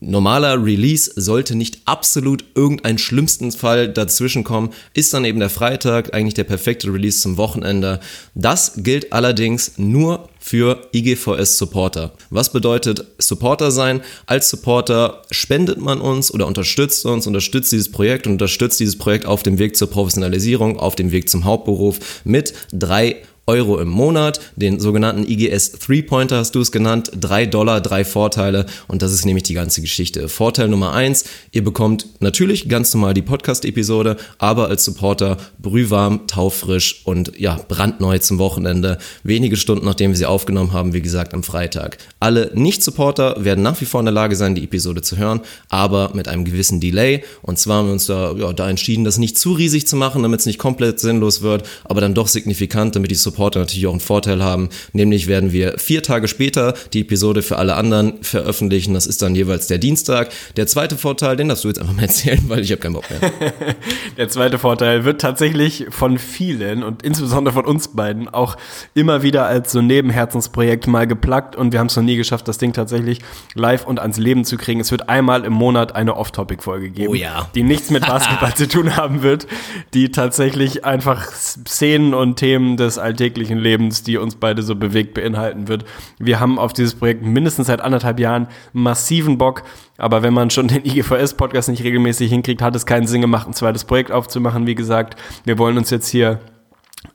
normaler 0.00 0.64
Release 0.64 1.10
sollte 1.16 1.54
nicht 1.54 1.80
absolut 1.84 2.44
irgendein 2.54 2.98
schlimmsten 2.98 3.52
Fall 3.52 3.88
dazwischen 3.88 4.44
kommen, 4.44 4.70
ist 4.92 5.14
dann 5.14 5.24
eben 5.24 5.40
der 5.40 5.50
Freitag 5.50 6.14
eigentlich 6.14 6.34
der 6.34 6.44
perfekte 6.44 6.92
Release 6.92 7.20
zum 7.20 7.36
Wochenende. 7.36 8.00
Das 8.34 8.72
gilt 8.76 9.12
allerdings 9.12 9.72
nur 9.76 10.28
für 10.40 10.88
IGVS 10.92 11.56
Supporter. 11.56 12.12
Was 12.28 12.52
bedeutet 12.52 13.06
Supporter 13.18 13.70
sein? 13.70 14.02
Als 14.26 14.50
Supporter 14.50 15.22
spendet 15.30 15.80
man 15.80 16.02
uns 16.02 16.32
oder 16.32 16.46
unterstützt 16.46 17.06
uns, 17.06 17.26
unterstützt 17.26 17.72
dieses 17.72 17.90
Projekt 17.90 18.26
und 18.26 18.34
unterstützt 18.34 18.78
dieses 18.78 18.98
Projekt 18.98 19.24
auf 19.24 19.42
dem 19.42 19.58
Weg 19.58 19.74
zur 19.74 19.88
Professionalisierung, 19.88 20.78
auf 20.78 20.96
dem 20.96 21.12
Weg 21.12 21.30
zum 21.30 21.44
Hauptberuf 21.44 21.98
mit 22.24 22.52
drei 22.72 23.22
Euro 23.46 23.78
im 23.78 23.88
Monat, 23.88 24.40
den 24.56 24.80
sogenannten 24.80 25.28
IGS 25.28 25.72
Three-Pointer 25.72 26.38
hast 26.38 26.54
du 26.54 26.60
es 26.60 26.72
genannt, 26.72 27.10
drei 27.18 27.44
Dollar, 27.44 27.82
drei 27.82 28.04
Vorteile. 28.04 28.64
Und 28.88 29.02
das 29.02 29.12
ist 29.12 29.26
nämlich 29.26 29.44
die 29.44 29.52
ganze 29.52 29.82
Geschichte. 29.82 30.30
Vorteil 30.30 30.68
Nummer 30.68 30.94
eins, 30.94 31.24
ihr 31.52 31.62
bekommt 31.62 32.06
natürlich 32.20 32.70
ganz 32.70 32.94
normal 32.94 33.12
die 33.12 33.22
Podcast-Episode, 33.22 34.16
aber 34.38 34.68
als 34.68 34.84
Supporter 34.84 35.36
brühwarm, 35.58 36.26
taufrisch 36.26 37.02
und 37.04 37.38
ja, 37.38 37.60
brandneu 37.68 38.18
zum 38.18 38.38
Wochenende, 38.38 38.96
wenige 39.24 39.58
Stunden 39.58 39.84
nachdem 39.84 40.12
wir 40.12 40.16
sie 40.16 40.26
aufgenommen 40.26 40.72
haben, 40.72 40.94
wie 40.94 41.02
gesagt 41.02 41.34
am 41.34 41.42
Freitag. 41.42 41.98
Alle 42.20 42.50
Nicht-Supporter 42.54 43.44
werden 43.44 43.62
nach 43.62 43.78
wie 43.82 43.84
vor 43.84 44.00
in 44.00 44.06
der 44.06 44.14
Lage 44.14 44.36
sein, 44.36 44.54
die 44.54 44.64
Episode 44.64 45.02
zu 45.02 45.18
hören, 45.18 45.40
aber 45.68 46.12
mit 46.14 46.28
einem 46.28 46.46
gewissen 46.46 46.80
Delay. 46.80 47.22
Und 47.42 47.58
zwar 47.58 47.78
haben 47.78 47.88
wir 47.88 47.92
uns 47.92 48.06
da, 48.06 48.32
ja, 48.32 48.54
da 48.54 48.70
entschieden, 48.70 49.04
das 49.04 49.18
nicht 49.18 49.38
zu 49.38 49.52
riesig 49.52 49.86
zu 49.86 49.96
machen, 49.96 50.22
damit 50.22 50.40
es 50.40 50.46
nicht 50.46 50.58
komplett 50.58 50.98
sinnlos 50.98 51.42
wird, 51.42 51.68
aber 51.84 52.00
dann 52.00 52.14
doch 52.14 52.28
signifikant, 52.28 52.96
damit 52.96 53.10
die 53.10 53.16
Supporter 53.16 53.33
Supporter 53.34 53.60
natürlich 53.60 53.86
auch 53.86 53.92
einen 53.92 54.00
Vorteil 54.00 54.42
haben. 54.42 54.68
Nämlich 54.92 55.26
werden 55.26 55.52
wir 55.52 55.74
vier 55.78 56.02
Tage 56.02 56.28
später 56.28 56.74
die 56.92 57.00
Episode 57.00 57.42
für 57.42 57.56
alle 57.56 57.74
anderen 57.74 58.22
veröffentlichen. 58.22 58.94
Das 58.94 59.06
ist 59.06 59.22
dann 59.22 59.34
jeweils 59.34 59.66
der 59.66 59.78
Dienstag. 59.78 60.30
Der 60.56 60.68
zweite 60.68 60.96
Vorteil, 60.96 61.36
den 61.36 61.48
darfst 61.48 61.64
du 61.64 61.68
jetzt 61.68 61.80
einfach 61.80 61.94
mal 61.94 62.02
erzählen, 62.02 62.40
weil 62.46 62.60
ich 62.60 62.70
habe 62.70 62.80
keinen 62.80 62.94
Bock 62.94 63.04
mehr. 63.10 63.32
der 64.16 64.28
zweite 64.28 64.58
Vorteil 64.58 65.04
wird 65.04 65.20
tatsächlich 65.20 65.86
von 65.90 66.18
vielen 66.18 66.84
und 66.84 67.02
insbesondere 67.02 67.52
von 67.54 67.64
uns 67.64 67.88
beiden 67.88 68.28
auch 68.28 68.56
immer 68.94 69.22
wieder 69.22 69.46
als 69.46 69.72
so 69.72 69.82
Nebenherzensprojekt 69.82 70.86
mal 70.86 71.06
geplagt 71.06 71.56
und 71.56 71.72
wir 71.72 71.80
haben 71.80 71.88
es 71.88 71.96
noch 71.96 72.04
nie 72.04 72.16
geschafft, 72.16 72.46
das 72.46 72.58
Ding 72.58 72.72
tatsächlich 72.72 73.18
live 73.54 73.84
und 73.84 73.98
ans 73.98 74.18
Leben 74.18 74.44
zu 74.44 74.56
kriegen. 74.56 74.80
Es 74.80 74.92
wird 74.92 75.08
einmal 75.08 75.44
im 75.44 75.52
Monat 75.52 75.94
eine 75.94 76.16
Off-Topic-Folge 76.16 76.90
geben, 76.90 77.10
oh 77.10 77.14
ja. 77.14 77.48
die 77.54 77.64
nichts 77.64 77.90
mit 77.90 78.06
Basketball 78.06 78.54
zu 78.54 78.68
tun 78.68 78.96
haben 78.96 79.22
wird, 79.22 79.48
die 79.92 80.12
tatsächlich 80.12 80.84
einfach 80.84 81.32
Szenen 81.32 82.14
und 82.14 82.36
Themen 82.36 82.76
des 82.76 82.98
Alltäglichen 82.98 83.23
alltäglichen 83.24 83.58
Lebens, 83.58 84.02
die 84.02 84.18
uns 84.18 84.36
beide 84.36 84.62
so 84.62 84.76
bewegt, 84.76 85.14
beinhalten 85.14 85.68
wird. 85.68 85.84
Wir 86.18 86.40
haben 86.40 86.58
auf 86.58 86.72
dieses 86.72 86.94
Projekt 86.94 87.24
mindestens 87.24 87.68
seit 87.68 87.80
anderthalb 87.80 88.20
Jahren 88.20 88.48
massiven 88.72 89.38
Bock, 89.38 89.62
aber 89.96 90.22
wenn 90.22 90.34
man 90.34 90.50
schon 90.50 90.68
den 90.68 90.84
IGVS-Podcast 90.84 91.70
nicht 91.70 91.82
regelmäßig 91.82 92.30
hinkriegt, 92.30 92.60
hat 92.60 92.76
es 92.76 92.86
keinen 92.86 93.06
Sinn 93.06 93.22
gemacht, 93.22 93.46
ein 93.46 93.54
zweites 93.54 93.84
Projekt 93.84 94.12
aufzumachen. 94.12 94.66
Wie 94.66 94.74
gesagt, 94.74 95.18
wir 95.44 95.58
wollen 95.58 95.78
uns 95.78 95.90
jetzt 95.90 96.08
hier 96.08 96.40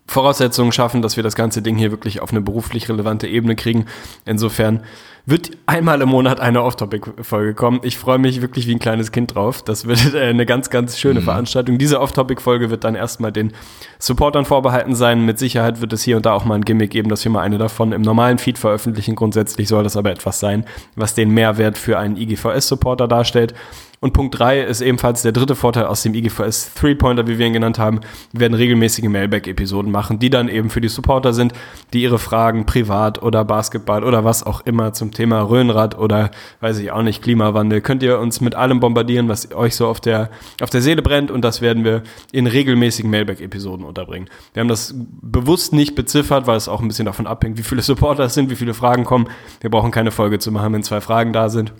Voraussetzungen 0.07 0.71
schaffen, 0.71 1.03
dass 1.03 1.15
wir 1.15 1.23
das 1.23 1.35
ganze 1.35 1.61
Ding 1.61 1.75
hier 1.77 1.91
wirklich 1.91 2.21
auf 2.21 2.31
eine 2.31 2.41
beruflich 2.41 2.89
relevante 2.89 3.27
Ebene 3.27 3.55
kriegen. 3.55 3.85
Insofern 4.25 4.81
wird 5.29 5.51
einmal 5.65 6.01
im 6.01 6.09
Monat 6.09 6.39
eine 6.39 6.63
Off-Topic-Folge 6.63 7.53
kommen. 7.53 7.81
Ich 7.83 7.97
freue 7.97 8.17
mich 8.17 8.41
wirklich 8.41 8.67
wie 8.67 8.73
ein 8.73 8.79
kleines 8.79 9.11
Kind 9.11 9.35
drauf. 9.35 9.61
Das 9.61 9.85
wird 9.85 10.13
äh, 10.13 10.21
eine 10.29 10.45
ganz, 10.45 10.69
ganz 10.69 10.97
schöne 10.97 11.19
mhm. 11.19 11.25
Veranstaltung. 11.25 11.77
Diese 11.77 11.99
Off-Topic-Folge 12.01 12.69
wird 12.69 12.83
dann 12.83 12.95
erstmal 12.95 13.31
den 13.31 13.53
Supportern 13.99 14.45
vorbehalten 14.45 14.95
sein. 14.95 15.25
Mit 15.25 15.37
Sicherheit 15.37 15.81
wird 15.81 15.93
es 15.93 16.03
hier 16.03 16.17
und 16.17 16.25
da 16.25 16.33
auch 16.33 16.45
mal 16.45 16.55
ein 16.55 16.65
Gimmick 16.65 16.91
geben, 16.91 17.09
dass 17.09 17.23
wir 17.23 17.31
mal 17.31 17.41
eine 17.41 17.57
davon 17.57 17.91
im 17.91 18.01
normalen 18.01 18.39
Feed 18.39 18.57
veröffentlichen. 18.57 19.15
Grundsätzlich 19.15 19.67
soll 19.67 19.83
das 19.83 19.97
aber 19.97 20.11
etwas 20.11 20.39
sein, 20.39 20.65
was 20.95 21.13
den 21.13 21.31
Mehrwert 21.31 21.77
für 21.77 21.99
einen 21.99 22.17
IGVS-Supporter 22.17 23.07
darstellt. 23.07 23.53
Und 24.01 24.13
Punkt 24.13 24.39
3 24.39 24.61
ist 24.61 24.79
ebenfalls 24.79 25.23
der 25.23 25.33
dritte 25.33 25.55
Vorteil 25.55 25.85
aus 25.85 26.03
dem 26.03 26.13
IGVS 26.13 26.73
Three-Pointer, 26.73 27.27
wie 27.27 27.37
wir 27.37 27.47
ihn 27.47 27.53
genannt 27.53 27.79
haben. 27.79 27.99
Wir 28.31 28.41
werden 28.41 28.53
regelmäßige 28.53 29.09
Mailback-Episoden 29.09 29.91
machen, 29.91 30.19
die 30.19 30.29
dann 30.29 30.47
eben 30.47 30.69
für 30.69 30.79
die 30.79 30.87
Supporter 30.87 31.33
sind, 31.33 31.51
die 31.91 32.01
ihre 32.01 32.17
Fragen 32.17 32.65
privat 32.65 33.21
oder 33.21 33.43
Basketball 33.43 34.05
oder 34.05 34.23
was 34.23 34.43
auch 34.45 34.61
immer 34.61 34.93
zum 34.93 35.11
Thema 35.11 35.18
Röhnrad 35.25 35.97
oder 35.97 36.31
weiß 36.61 36.79
ich 36.79 36.91
auch 36.91 37.01
nicht, 37.01 37.21
Klimawandel, 37.21 37.81
könnt 37.81 38.03
ihr 38.03 38.19
uns 38.19 38.41
mit 38.41 38.55
allem 38.55 38.79
bombardieren, 38.79 39.27
was 39.29 39.53
euch 39.53 39.75
so 39.75 39.87
auf 39.87 39.99
der, 39.99 40.29
auf 40.61 40.69
der 40.69 40.81
Seele 40.81 41.01
brennt 41.01 41.31
und 41.31 41.41
das 41.41 41.61
werden 41.61 41.83
wir 41.83 42.03
in 42.31 42.47
regelmäßigen 42.47 43.09
Mailback-Episoden 43.11 43.85
unterbringen. 43.85 44.29
Wir 44.53 44.61
haben 44.61 44.67
das 44.67 44.93
bewusst 45.21 45.73
nicht 45.73 45.95
beziffert, 45.95 46.47
weil 46.47 46.57
es 46.57 46.67
auch 46.67 46.81
ein 46.81 46.87
bisschen 46.87 47.05
davon 47.05 47.27
abhängt, 47.27 47.57
wie 47.57 47.63
viele 47.63 47.81
Supporter 47.81 48.23
es 48.25 48.33
sind, 48.33 48.49
wie 48.49 48.55
viele 48.55 48.73
Fragen 48.73 49.03
kommen. 49.03 49.27
Wir 49.61 49.69
brauchen 49.69 49.91
keine 49.91 50.11
Folge 50.11 50.39
zu 50.39 50.51
machen, 50.51 50.73
wenn 50.73 50.83
zwei 50.83 51.01
Fragen 51.01 51.33
da 51.33 51.49
sind. 51.49 51.73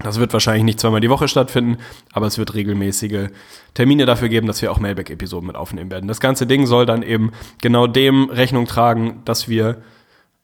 Das 0.00 0.20
wird 0.20 0.32
wahrscheinlich 0.32 0.64
nicht 0.64 0.78
zweimal 0.78 1.00
die 1.00 1.10
Woche 1.10 1.26
stattfinden, 1.26 1.78
aber 2.12 2.26
es 2.26 2.38
wird 2.38 2.54
regelmäßige 2.54 3.30
Termine 3.74 4.06
dafür 4.06 4.28
geben, 4.28 4.46
dass 4.46 4.62
wir 4.62 4.70
auch 4.70 4.78
Mailback-Episoden 4.78 5.46
mit 5.46 5.56
aufnehmen 5.56 5.90
werden. 5.90 6.06
Das 6.06 6.20
ganze 6.20 6.46
Ding 6.46 6.66
soll 6.66 6.86
dann 6.86 7.02
eben 7.02 7.32
genau 7.60 7.88
dem 7.88 8.30
Rechnung 8.30 8.66
tragen, 8.66 9.22
dass 9.24 9.48
wir 9.48 9.82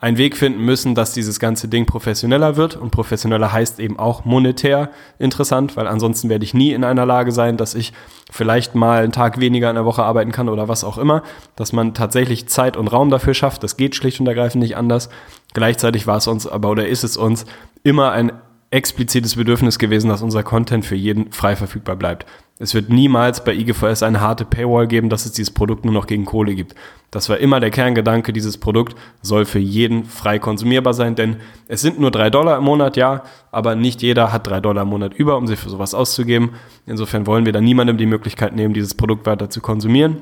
einen 0.00 0.18
Weg 0.18 0.36
finden 0.36 0.62
müssen, 0.62 0.94
dass 0.94 1.12
dieses 1.12 1.40
ganze 1.40 1.68
Ding 1.68 1.86
professioneller 1.86 2.56
wird. 2.56 2.76
Und 2.76 2.90
professioneller 2.90 3.52
heißt 3.52 3.80
eben 3.80 3.98
auch 3.98 4.24
monetär 4.24 4.90
interessant, 5.18 5.76
weil 5.76 5.86
ansonsten 5.86 6.28
werde 6.28 6.44
ich 6.44 6.52
nie 6.52 6.72
in 6.72 6.84
einer 6.84 7.06
Lage 7.06 7.32
sein, 7.32 7.56
dass 7.56 7.74
ich 7.74 7.92
vielleicht 8.30 8.74
mal 8.74 9.02
einen 9.02 9.12
Tag 9.12 9.40
weniger 9.40 9.70
in 9.70 9.76
der 9.76 9.84
Woche 9.84 10.02
arbeiten 10.02 10.32
kann 10.32 10.48
oder 10.48 10.68
was 10.68 10.84
auch 10.84 10.98
immer. 10.98 11.22
Dass 11.56 11.72
man 11.72 11.94
tatsächlich 11.94 12.48
Zeit 12.48 12.76
und 12.76 12.88
Raum 12.88 13.10
dafür 13.10 13.34
schafft. 13.34 13.62
Das 13.62 13.76
geht 13.76 13.94
schlicht 13.94 14.20
und 14.20 14.26
ergreifend 14.26 14.62
nicht 14.62 14.76
anders. 14.76 15.08
Gleichzeitig 15.54 16.06
war 16.06 16.18
es 16.18 16.26
uns 16.26 16.46
aber 16.46 16.70
oder 16.70 16.86
ist 16.86 17.04
es 17.04 17.16
uns 17.16 17.46
immer 17.82 18.10
ein 18.10 18.32
explizites 18.74 19.36
Bedürfnis 19.36 19.78
gewesen, 19.78 20.08
dass 20.08 20.20
unser 20.20 20.42
Content 20.42 20.84
für 20.84 20.96
jeden 20.96 21.30
frei 21.30 21.54
verfügbar 21.54 21.94
bleibt. 21.94 22.26
Es 22.58 22.74
wird 22.74 22.88
niemals 22.88 23.42
bei 23.42 23.54
IGVS 23.54 24.02
eine 24.02 24.20
harte 24.20 24.44
Paywall 24.44 24.88
geben, 24.88 25.08
dass 25.08 25.26
es 25.26 25.32
dieses 25.32 25.54
Produkt 25.54 25.84
nur 25.84 25.94
noch 25.94 26.06
gegen 26.06 26.24
Kohle 26.24 26.54
gibt. 26.54 26.74
Das 27.10 27.28
war 27.28 27.38
immer 27.38 27.60
der 27.60 27.70
Kerngedanke, 27.70 28.32
dieses 28.32 28.58
Produkt 28.58 28.96
soll 29.22 29.44
für 29.44 29.60
jeden 29.60 30.04
frei 30.04 30.40
konsumierbar 30.40 30.92
sein, 30.92 31.14
denn 31.14 31.36
es 31.68 31.82
sind 31.82 32.00
nur 32.00 32.10
drei 32.10 32.30
Dollar 32.30 32.58
im 32.58 32.64
Monat, 32.64 32.96
ja, 32.96 33.22
aber 33.52 33.76
nicht 33.76 34.02
jeder 34.02 34.32
hat 34.32 34.48
drei 34.48 34.60
Dollar 34.60 34.82
im 34.82 34.88
Monat 34.88 35.14
über, 35.14 35.36
um 35.36 35.46
sich 35.46 35.58
für 35.58 35.70
sowas 35.70 35.94
auszugeben. 35.94 36.50
Insofern 36.86 37.26
wollen 37.26 37.46
wir 37.46 37.52
da 37.52 37.60
niemandem 37.60 37.96
die 37.96 38.06
Möglichkeit 38.06 38.56
nehmen, 38.56 38.74
dieses 38.74 38.94
Produkt 38.94 39.24
weiter 39.26 39.50
zu 39.50 39.60
konsumieren. 39.60 40.18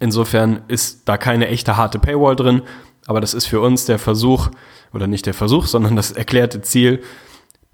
Insofern 0.00 0.62
ist 0.66 1.08
da 1.08 1.16
keine 1.16 1.46
echte 1.48 1.76
harte 1.76 2.00
Paywall 2.00 2.34
drin, 2.34 2.62
aber 3.06 3.20
das 3.20 3.32
ist 3.32 3.46
für 3.46 3.60
uns 3.60 3.84
der 3.84 4.00
Versuch, 4.00 4.50
oder 4.92 5.06
nicht 5.06 5.26
der 5.26 5.34
Versuch, 5.34 5.66
sondern 5.66 5.94
das 5.94 6.10
erklärte 6.10 6.62
Ziel, 6.62 7.02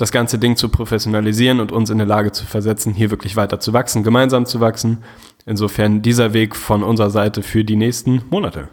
das 0.02 0.10
ganze 0.10 0.36
Ding 0.36 0.56
zu 0.56 0.68
professionalisieren 0.68 1.60
und 1.60 1.70
uns 1.70 1.88
in 1.88 1.98
der 1.98 2.08
Lage 2.08 2.32
zu 2.32 2.44
versetzen, 2.44 2.92
hier 2.92 3.12
wirklich 3.12 3.36
weiter 3.36 3.60
zu 3.60 3.72
wachsen, 3.72 4.02
gemeinsam 4.02 4.46
zu 4.46 4.58
wachsen. 4.58 4.98
Insofern 5.46 6.02
dieser 6.02 6.34
Weg 6.34 6.56
von 6.56 6.82
unserer 6.82 7.10
Seite 7.10 7.40
für 7.40 7.62
die 7.62 7.76
nächsten 7.76 8.20
Monate. 8.28 8.68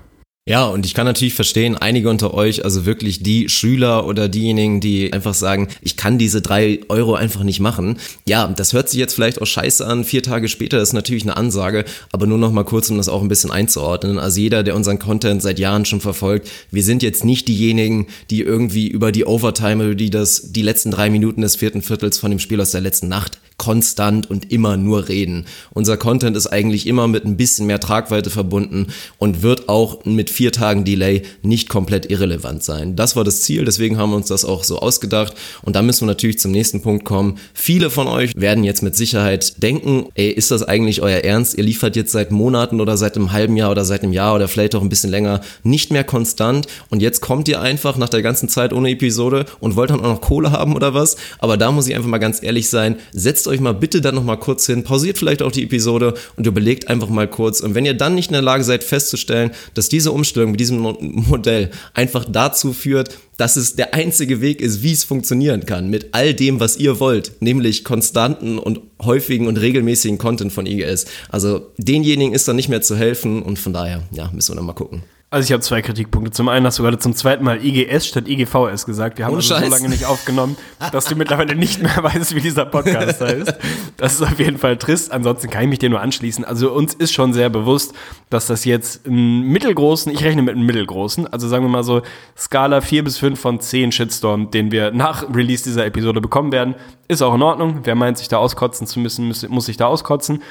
Ja, 0.50 0.66
und 0.66 0.84
ich 0.84 0.96
kann 0.96 1.06
natürlich 1.06 1.36
verstehen, 1.36 1.78
einige 1.78 2.10
unter 2.10 2.34
euch, 2.34 2.66
also 2.66 2.84
wirklich 2.84 3.22
die 3.22 3.50
Schüler 3.50 4.08
oder 4.08 4.28
diejenigen, 4.28 4.82
die 4.82 5.14
einfach 5.14 5.36
sagen, 5.36 5.68
ich 5.80 5.96
kann 5.96 6.18
diese 6.18 6.42
drei 6.42 6.80
Euro 6.90 7.14
einfach 7.14 7.44
nicht 7.44 7.60
machen. 7.60 8.00
Ja, 8.26 8.48
das 8.48 8.74
hört 8.74 8.90
sich 8.90 9.00
jetzt 9.00 9.14
vielleicht 9.14 9.44
auch 9.44 9.46
scheiße 9.46 9.86
an. 9.86 10.04
Vier 10.04 10.24
Tage 10.24 10.48
später 10.48 10.82
ist 10.82 10.94
natürlich 10.94 11.22
eine 11.22 11.38
Ansage, 11.38 11.86
aber 12.12 12.26
nur 12.26 12.40
noch 12.40 12.52
mal 12.52 12.64
kurz, 12.64 12.90
um 12.90 12.98
das 12.98 13.10
auch 13.10 13.22
ein 13.22 13.28
bisschen 13.28 13.52
einzuordnen. 13.52 14.18
Also 14.18 14.40
jeder, 14.40 14.64
der 14.64 14.76
unseren 14.76 14.98
Content 14.98 15.44
seit 15.44 15.60
Jahren 15.60 15.86
schon 15.86 16.02
verfolgt, 16.02 16.50
wir 16.72 16.82
sind 16.82 17.04
jetzt 17.04 17.24
nicht 17.24 17.48
diejenigen, 17.48 18.08
die 18.32 18.42
irgendwie 18.42 18.88
über 18.88 19.12
die 19.12 19.26
Overtime, 19.26 19.96
die 19.96 20.10
das, 20.10 20.52
die 20.52 20.64
letzten 20.64 20.90
drei 20.90 21.12
Minuten 21.12 21.42
des 21.42 21.58
vierten 21.58 21.84
Viertels 21.84 22.18
von 22.18 22.32
dem 22.32 22.40
Spiel 22.40 22.60
aus 22.60 22.72
der 22.72 22.82
letzten 22.82 23.08
Nacht 23.08 23.38
konstant 23.60 24.28
und 24.28 24.52
immer 24.52 24.78
nur 24.78 25.10
reden. 25.10 25.46
Unser 25.70 25.98
Content 25.98 26.36
ist 26.36 26.48
eigentlich 26.48 26.88
immer 26.88 27.08
mit 27.08 27.26
ein 27.26 27.38
bisschen 27.38 27.68
mehr 27.68 27.80
Tragweite 27.80 28.32
verbunden 28.32 28.88
und 29.20 29.44
wird 29.44 29.70
auch 29.70 30.06
mit 30.06 30.32
vier 30.40 30.54
Tagen 30.54 30.86
Delay 30.86 31.24
nicht 31.42 31.68
komplett 31.68 32.10
irrelevant 32.10 32.64
sein. 32.64 32.96
Das 32.96 33.18
war 33.18 33.26
das 33.26 33.42
Ziel, 33.42 33.66
deswegen 33.66 33.98
haben 33.98 34.12
wir 34.12 34.16
uns 34.16 34.28
das 34.28 34.46
auch 34.46 34.64
so 34.64 34.80
ausgedacht. 34.80 35.34
Und 35.64 35.76
da 35.76 35.82
müssen 35.82 36.04
wir 36.04 36.08
natürlich 36.08 36.40
zum 36.40 36.54
nächsten 36.54 36.82
Punkt 36.82 37.04
kommen. 37.04 37.38
Viele 37.54 37.90
von 37.90 38.08
euch 38.08 38.32
werden 38.38 38.64
jetzt 38.64 38.82
mit 38.82 38.96
Sicherheit 38.96 39.62
denken, 39.62 40.06
ey, 40.16 40.30
ist 40.30 40.50
das 40.50 40.64
eigentlich 40.64 41.02
euer 41.02 41.26
Ernst? 41.26 41.58
Ihr 41.58 41.66
liefert 41.66 41.98
jetzt 41.98 42.14
seit 42.14 42.32
Monaten 42.32 42.80
oder 42.80 42.96
seit 42.96 43.18
einem 43.18 43.34
halben 43.34 43.58
Jahr 43.58 43.70
oder 43.72 43.84
seit 43.84 44.02
einem 44.02 44.14
Jahr 44.14 44.34
oder 44.34 44.48
vielleicht 44.48 44.76
auch 44.76 44.82
ein 44.82 44.88
bisschen 44.88 45.10
länger 45.10 45.42
nicht 45.64 45.92
mehr 45.92 46.06
konstant 46.06 46.68
und 46.90 47.02
jetzt 47.02 47.20
kommt 47.20 47.50
ihr 47.50 47.60
einfach 47.60 47.98
nach 47.98 48.08
der 48.08 48.22
ganzen 48.22 48.48
Zeit 48.48 48.72
ohne 48.72 48.92
Episode 48.92 49.44
und 49.60 49.76
wollt 49.76 49.90
dann 49.90 50.00
auch 50.00 50.04
noch 50.04 50.22
Kohle 50.22 50.54
haben 50.54 50.74
oder 50.74 50.94
was? 50.94 51.18
Aber 51.40 51.58
da 51.58 51.70
muss 51.74 51.86
ich 51.90 51.96
einfach 51.96 52.08
mal 52.08 52.18
ganz 52.20 52.42
ehrlich 52.42 52.70
sein, 52.70 52.96
setzt 53.12 53.46
euch 53.50 53.60
mal 53.60 53.74
bitte 53.74 54.00
dann 54.00 54.16
noch 54.16 54.24
mal 54.24 54.38
kurz 54.38 54.66
hin, 54.68 54.86
pausiert 54.86 55.18
vielleicht 55.18 55.42
auch 55.42 55.52
die 55.52 55.64
Episode 55.64 56.14
und 56.38 56.48
überlegt 56.48 56.88
einfach 56.88 57.10
mal 57.10 57.28
kurz. 57.28 57.60
Und 57.60 57.76
wenn 57.76 57.86
ihr 57.86 57.94
dann 57.94 58.16
nicht 58.16 58.30
in 58.30 58.34
der 58.36 58.42
Lage 58.42 58.64
seid 58.64 58.86
festzustellen, 58.86 59.52
dass 59.74 59.90
diese 59.90 60.14
Umstellung 60.30 60.52
mit 60.52 60.60
diesem 60.60 60.80
Modell 60.80 61.72
einfach 61.96 62.26
dazu 62.30 62.72
führt, 62.72 63.18
dass 63.38 63.56
es 63.56 63.76
der 63.76 63.96
einzige 63.96 64.42
Weg 64.42 64.62
ist, 64.62 64.84
wie 64.84 64.92
es 64.92 65.04
funktionieren 65.04 65.66
kann, 65.66 65.90
mit 65.90 66.10
all 66.12 66.36
dem, 66.36 66.60
was 66.60 66.78
ihr 66.78 67.00
wollt, 67.00 67.32
nämlich 67.40 67.84
konstanten 67.84 68.60
und 68.60 68.82
häufigen 69.02 69.48
und 69.48 69.58
regelmäßigen 69.58 70.20
Content 70.20 70.54
von 70.54 70.68
IGS. 70.68 71.06
Also 71.30 71.72
denjenigen 71.78 72.34
ist 72.34 72.48
dann 72.48 72.58
nicht 72.58 72.70
mehr 72.70 72.82
zu 72.82 72.96
helfen 72.96 73.42
und 73.42 73.58
von 73.58 73.74
daher, 73.74 74.04
ja, 74.12 74.30
müssen 74.34 74.52
wir 74.52 74.58
noch 74.58 74.68
mal 74.68 74.74
gucken. 74.74 75.02
Also 75.32 75.46
ich 75.46 75.52
habe 75.52 75.62
zwei 75.62 75.84
Kritikpunkte. 75.84 76.32
Zum 76.32 76.50
einen 76.50 76.66
hast 76.66 76.80
du 76.80 76.84
gerade 76.84 76.98
zum 76.98 77.14
zweiten 77.14 77.44
Mal 77.44 77.64
IGS 77.64 78.08
statt 78.08 78.28
IGVS 78.28 78.88
gesagt. 78.88 79.20
Wir 79.20 79.28
haben 79.28 79.36
also 79.36 79.56
so 79.56 79.70
lange 79.70 79.88
nicht 79.88 80.06
aufgenommen, 80.06 80.58
dass 80.92 81.06
du 81.06 81.16
mittlerweile 81.16 81.56
nicht 81.56 81.84
mehr 81.84 81.98
weißt, 82.04 82.34
wie 82.34 82.42
dieser 82.42 82.66
Podcast 82.66 83.22
heißt. 83.22 83.54
Das 83.98 84.14
ist 84.14 84.24
auf 84.24 84.40
jeden 84.40 84.58
Fall 84.58 84.78
trist. 84.78 85.12
Ansonsten 85.12 85.52
kann 85.52 85.64
ich 85.64 85.70
mich 85.70 85.80
dir 85.80 85.92
nur 85.92 86.02
anschließen. 86.02 86.44
Also 86.46 86.72
uns 86.72 86.96
ist 86.96 87.14
schon 87.14 87.34
sehr 87.34 87.52
bewusst, 87.52 87.94
dass 88.32 88.48
das 88.48 88.66
jetzt 88.66 89.06
einen 89.06 89.42
mittelgroßen, 89.44 90.12
ich 90.12 90.24
rechne 90.24 90.42
mit 90.42 90.56
einem 90.56 90.66
mittelgroßen, 90.66 91.28
also 91.28 91.48
sagen 91.48 91.64
wir 91.64 91.70
mal 91.70 91.84
so 91.84 92.02
Skala 92.36 92.82
4 92.82 93.04
bis 93.04 93.20
5 93.20 93.40
von 93.40 93.60
10 93.60 93.92
Shitstorm, 93.92 94.50
den 94.50 94.72
wir 94.72 94.90
nach 94.90 95.30
Release 95.32 95.64
dieser 95.64 95.86
Episode 95.86 96.22
bekommen 96.22 96.52
werden, 96.52 96.74
ist 97.08 97.22
auch 97.22 97.36
in 97.36 97.44
Ordnung. 97.44 97.82
Wer 97.84 97.94
meint, 97.94 98.18
sich 98.18 98.30
da 98.30 98.38
auskotzen 98.38 98.88
zu 98.88 99.00
müssen, 99.00 99.28
muss, 99.28 99.48
muss 99.48 99.68
sich 99.68 99.78
da 99.78 99.86
auskotzen. 99.86 100.42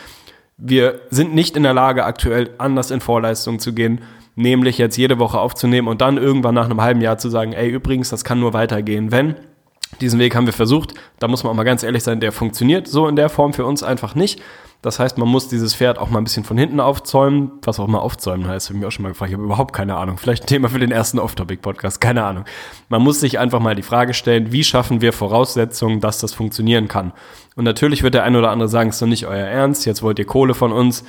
Wir 0.57 1.01
sind 1.11 1.35
nicht 1.35 1.57
in 1.57 1.65
der 1.65 1.75
Lage, 1.75 2.05
aktuell 2.05 2.51
anders 2.59 2.93
in 2.93 3.01
Vorleistung 3.01 3.59
zu 3.59 3.73
gehen 3.73 4.03
nämlich 4.39 4.79
jetzt 4.79 4.97
jede 4.97 5.19
Woche 5.19 5.39
aufzunehmen 5.39 5.89
und 5.89 6.01
dann 6.01 6.17
irgendwann 6.17 6.55
nach 6.55 6.67
einem 6.67 6.81
halben 6.81 7.01
Jahr 7.01 7.19
zu 7.19 7.29
sagen, 7.29 7.53
ey, 7.53 7.69
übrigens, 7.69 8.09
das 8.09 8.25
kann 8.25 8.41
nur 8.41 8.53
weitergehen, 8.53 9.11
wenn. 9.11 9.35
Diesen 10.01 10.21
Weg 10.21 10.37
haben 10.37 10.47
wir 10.47 10.53
versucht, 10.53 10.95
da 11.19 11.29
muss 11.29 11.43
man 11.43 11.51
auch 11.51 11.57
mal 11.57 11.65
ganz 11.65 11.83
ehrlich 11.83 12.05
sein, 12.05 12.21
der 12.21 12.31
funktioniert 12.31 12.87
so 12.87 13.09
in 13.09 13.17
der 13.17 13.31
Form 13.31 13.53
für 13.53 13.65
uns 13.65 13.83
einfach 13.83 14.15
nicht. 14.15 14.41
Das 14.81 15.01
heißt, 15.01 15.19
man 15.19 15.27
muss 15.29 15.49
dieses 15.49 15.75
Pferd 15.75 15.99
auch 15.99 16.09
mal 16.09 16.19
ein 16.19 16.25
bisschen 16.25 16.45
von 16.45 16.57
hinten 16.57 16.79
aufzäumen, 16.79 17.51
was 17.63 17.81
auch 17.81 17.89
mal 17.89 17.99
aufzäumen 17.99 18.47
heißt, 18.47 18.69
habe 18.69 18.79
ich 18.79 18.87
auch 18.87 18.93
schon 18.93 19.03
mal 19.03 19.09
gefragt, 19.09 19.31
ich 19.31 19.35
habe 19.35 19.45
überhaupt 19.45 19.75
keine 19.75 19.97
Ahnung. 19.97 20.19
Vielleicht 20.19 20.45
ein 20.45 20.47
Thema 20.47 20.69
für 20.69 20.79
den 20.79 20.93
ersten 20.93 21.19
Off-Topic-Podcast, 21.19 22.01
keine 22.01 22.23
Ahnung. 22.23 22.45
Man 22.89 23.03
muss 23.03 23.19
sich 23.19 23.41
einfach 23.41 23.59
mal 23.59 23.75
die 23.75 23.83
Frage 23.83 24.15
stellen, 24.15 24.53
wie 24.53 24.63
schaffen 24.63 25.01
wir 25.01 25.13
Voraussetzungen, 25.13 25.99
dass 25.99 26.21
das 26.21 26.33
funktionieren 26.33 26.87
kann? 26.87 27.13
Und 27.57 27.65
natürlich 27.65 28.05
wird 28.05 28.15
der 28.15 28.23
eine 28.23 28.39
oder 28.39 28.51
andere 28.51 28.69
sagen, 28.69 28.91
es 28.91 28.97
ist 28.97 29.03
doch 29.03 29.09
nicht 29.09 29.27
euer 29.27 29.47
Ernst, 29.47 29.85
jetzt 29.85 30.05
wollt 30.05 30.21
ihr 30.21 30.27
Kohle 30.27 30.55
von 30.55 30.71
uns 30.71 31.03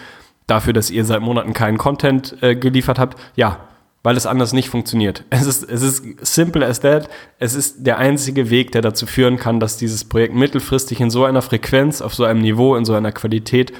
dafür, 0.50 0.74
dass 0.74 0.89
ihr 0.89 1.06
seit 1.06 1.22
Monaten 1.22 1.53
keinen 1.53 1.77
Content 1.77 2.36
äh, 2.41 2.56
geliefert 2.56 3.00
habt. 3.00 3.18
Ja, 3.36 3.60
weil 4.03 4.15
es 4.15 4.25
anders 4.25 4.53
nicht 4.53 4.70
funktioniert. 4.70 5.24
Es 5.29 5.46
ist, 5.46 5.63
es 5.63 5.82
ist 5.82 6.03
simple 6.22 6.65
as 6.65 6.79
that. 6.82 7.10
Es 7.38 7.53
ist 7.53 7.86
der 7.86 7.98
einzige 7.98 8.50
Weg, 8.50 8.72
der 8.72 8.82
dazu 8.82 9.06
führen 9.06 9.38
kann, 9.38 9.60
dass 9.60 9.77
dieses 9.77 10.03
Projekt 10.03 10.36
mittelfristig 10.36 11.00
in 11.00 11.10
so 11.10 11.25
einer 11.25 11.41
Frequenz, 11.41 12.01
auf 12.01 12.13
so 12.13 12.24
einem 12.24 12.41
Niveau, 12.41 12.75
in 12.75 12.86
so 12.86 12.94
einer 12.94 13.12
Qualität 13.12 13.74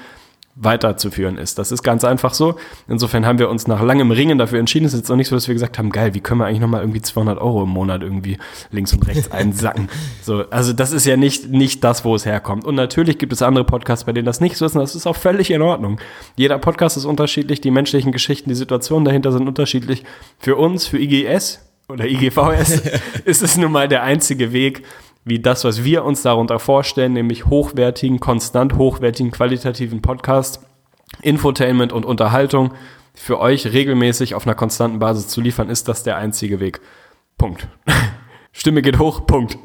weiterzuführen 0.62 1.38
ist. 1.38 1.58
Das 1.58 1.72
ist 1.72 1.84
ganz 1.84 2.04
einfach 2.04 2.34
so. 2.34 2.56
Insofern 2.88 3.26
haben 3.26 3.40
wir 3.40 3.50
uns 3.50 3.68
nach 3.68 3.82
langem 3.82 4.12
Ringen 4.12 4.38
dafür 4.38 4.60
entschieden. 4.60 4.86
Es 4.86 4.94
ist 4.94 5.00
jetzt 5.00 5.12
auch 5.12 5.16
nicht 5.16 5.30
so, 5.30 5.36
dass 5.36 5.48
wir 5.48 5.56
gesagt 5.56 5.80
haben, 5.80 5.90
geil, 5.90 6.14
wie 6.14 6.20
können 6.20 6.42
wir 6.42 6.48
eigentlich 6.48 6.60
nochmal 6.60 6.82
irgendwie 6.82 7.02
200 7.02 7.40
Euro 7.40 7.64
im 7.64 7.70
Monat 7.70 8.02
irgendwie 8.02 8.38
links 8.70 8.92
und 8.94 9.08
rechts 9.08 9.32
einsacken. 9.32 9.88
so, 10.22 10.44
also 10.50 10.74
das 10.74 10.92
ist 10.92 11.06
ja 11.06 11.16
nicht, 11.16 11.50
nicht 11.50 11.84
das, 11.84 12.04
wo 12.04 12.14
es 12.14 12.26
herkommt. 12.26 12.66
Und 12.66 12.76
natürlich 12.76 13.18
gibt 13.18 13.32
es 13.32 13.42
andere 13.42 13.64
Podcasts, 13.64 14.04
bei 14.04 14.12
denen 14.12 14.26
das 14.26 14.42
nicht 14.42 14.58
so 14.58 14.66
ist. 14.66 14.76
Und 14.76 14.82
das 14.82 14.96
ist 14.96 15.08
auch 15.08 15.16
völlig 15.16 15.50
in 15.50 15.62
Ordnung. 15.62 16.00
Jeder 16.36 16.60
Podcast 16.60 16.98
ist 16.98 17.06
unterschiedlich. 17.06 17.62
Die 17.62 17.72
menschlichen 17.72 18.12
Geschichten, 18.12 18.50
die 18.50 18.56
Situationen 18.56 19.06
dahinter 19.06 19.32
sind 19.32 19.48
unterschiedlich. 19.48 20.04
Für 20.40 20.58
uns, 20.58 20.88
für 20.88 21.00
IGS 21.00 21.66
oder 21.88 22.06
IGVS 22.06 22.82
ist 23.26 23.42
es 23.42 23.58
nun 23.58 23.72
mal 23.72 23.88
der 23.88 24.04
einzige 24.04 24.52
Weg, 24.52 24.84
wie 25.26 25.40
das, 25.40 25.64
was 25.64 25.84
wir 25.84 26.04
uns 26.06 26.22
darunter 26.22 26.60
vorstellen, 26.60 27.14
nämlich 27.14 27.46
hochwertigen, 27.46 28.20
konstant 28.20 28.76
hochwertigen, 28.76 29.32
qualitativen 29.32 30.02
Podcast, 30.02 30.62
Infotainment 31.22 31.94
und 31.94 32.06
Unterhaltung 32.06 32.74
für 33.14 33.40
euch 33.40 33.68
regelmäßig 33.68 34.36
auf 34.36 34.46
einer 34.46 34.56
konstanten 34.56 35.00
Basis 35.00 35.28
zu 35.28 35.42
liefern, 35.42 35.70
ist 35.70 35.88
das 35.88 36.04
der 36.04 36.18
einzige 36.18 36.60
Weg. 36.60 36.80
Punkt. 37.38 37.68
Stimme 38.52 38.82
geht 38.82 38.98
hoch, 39.00 39.26
Punkt. 39.26 39.58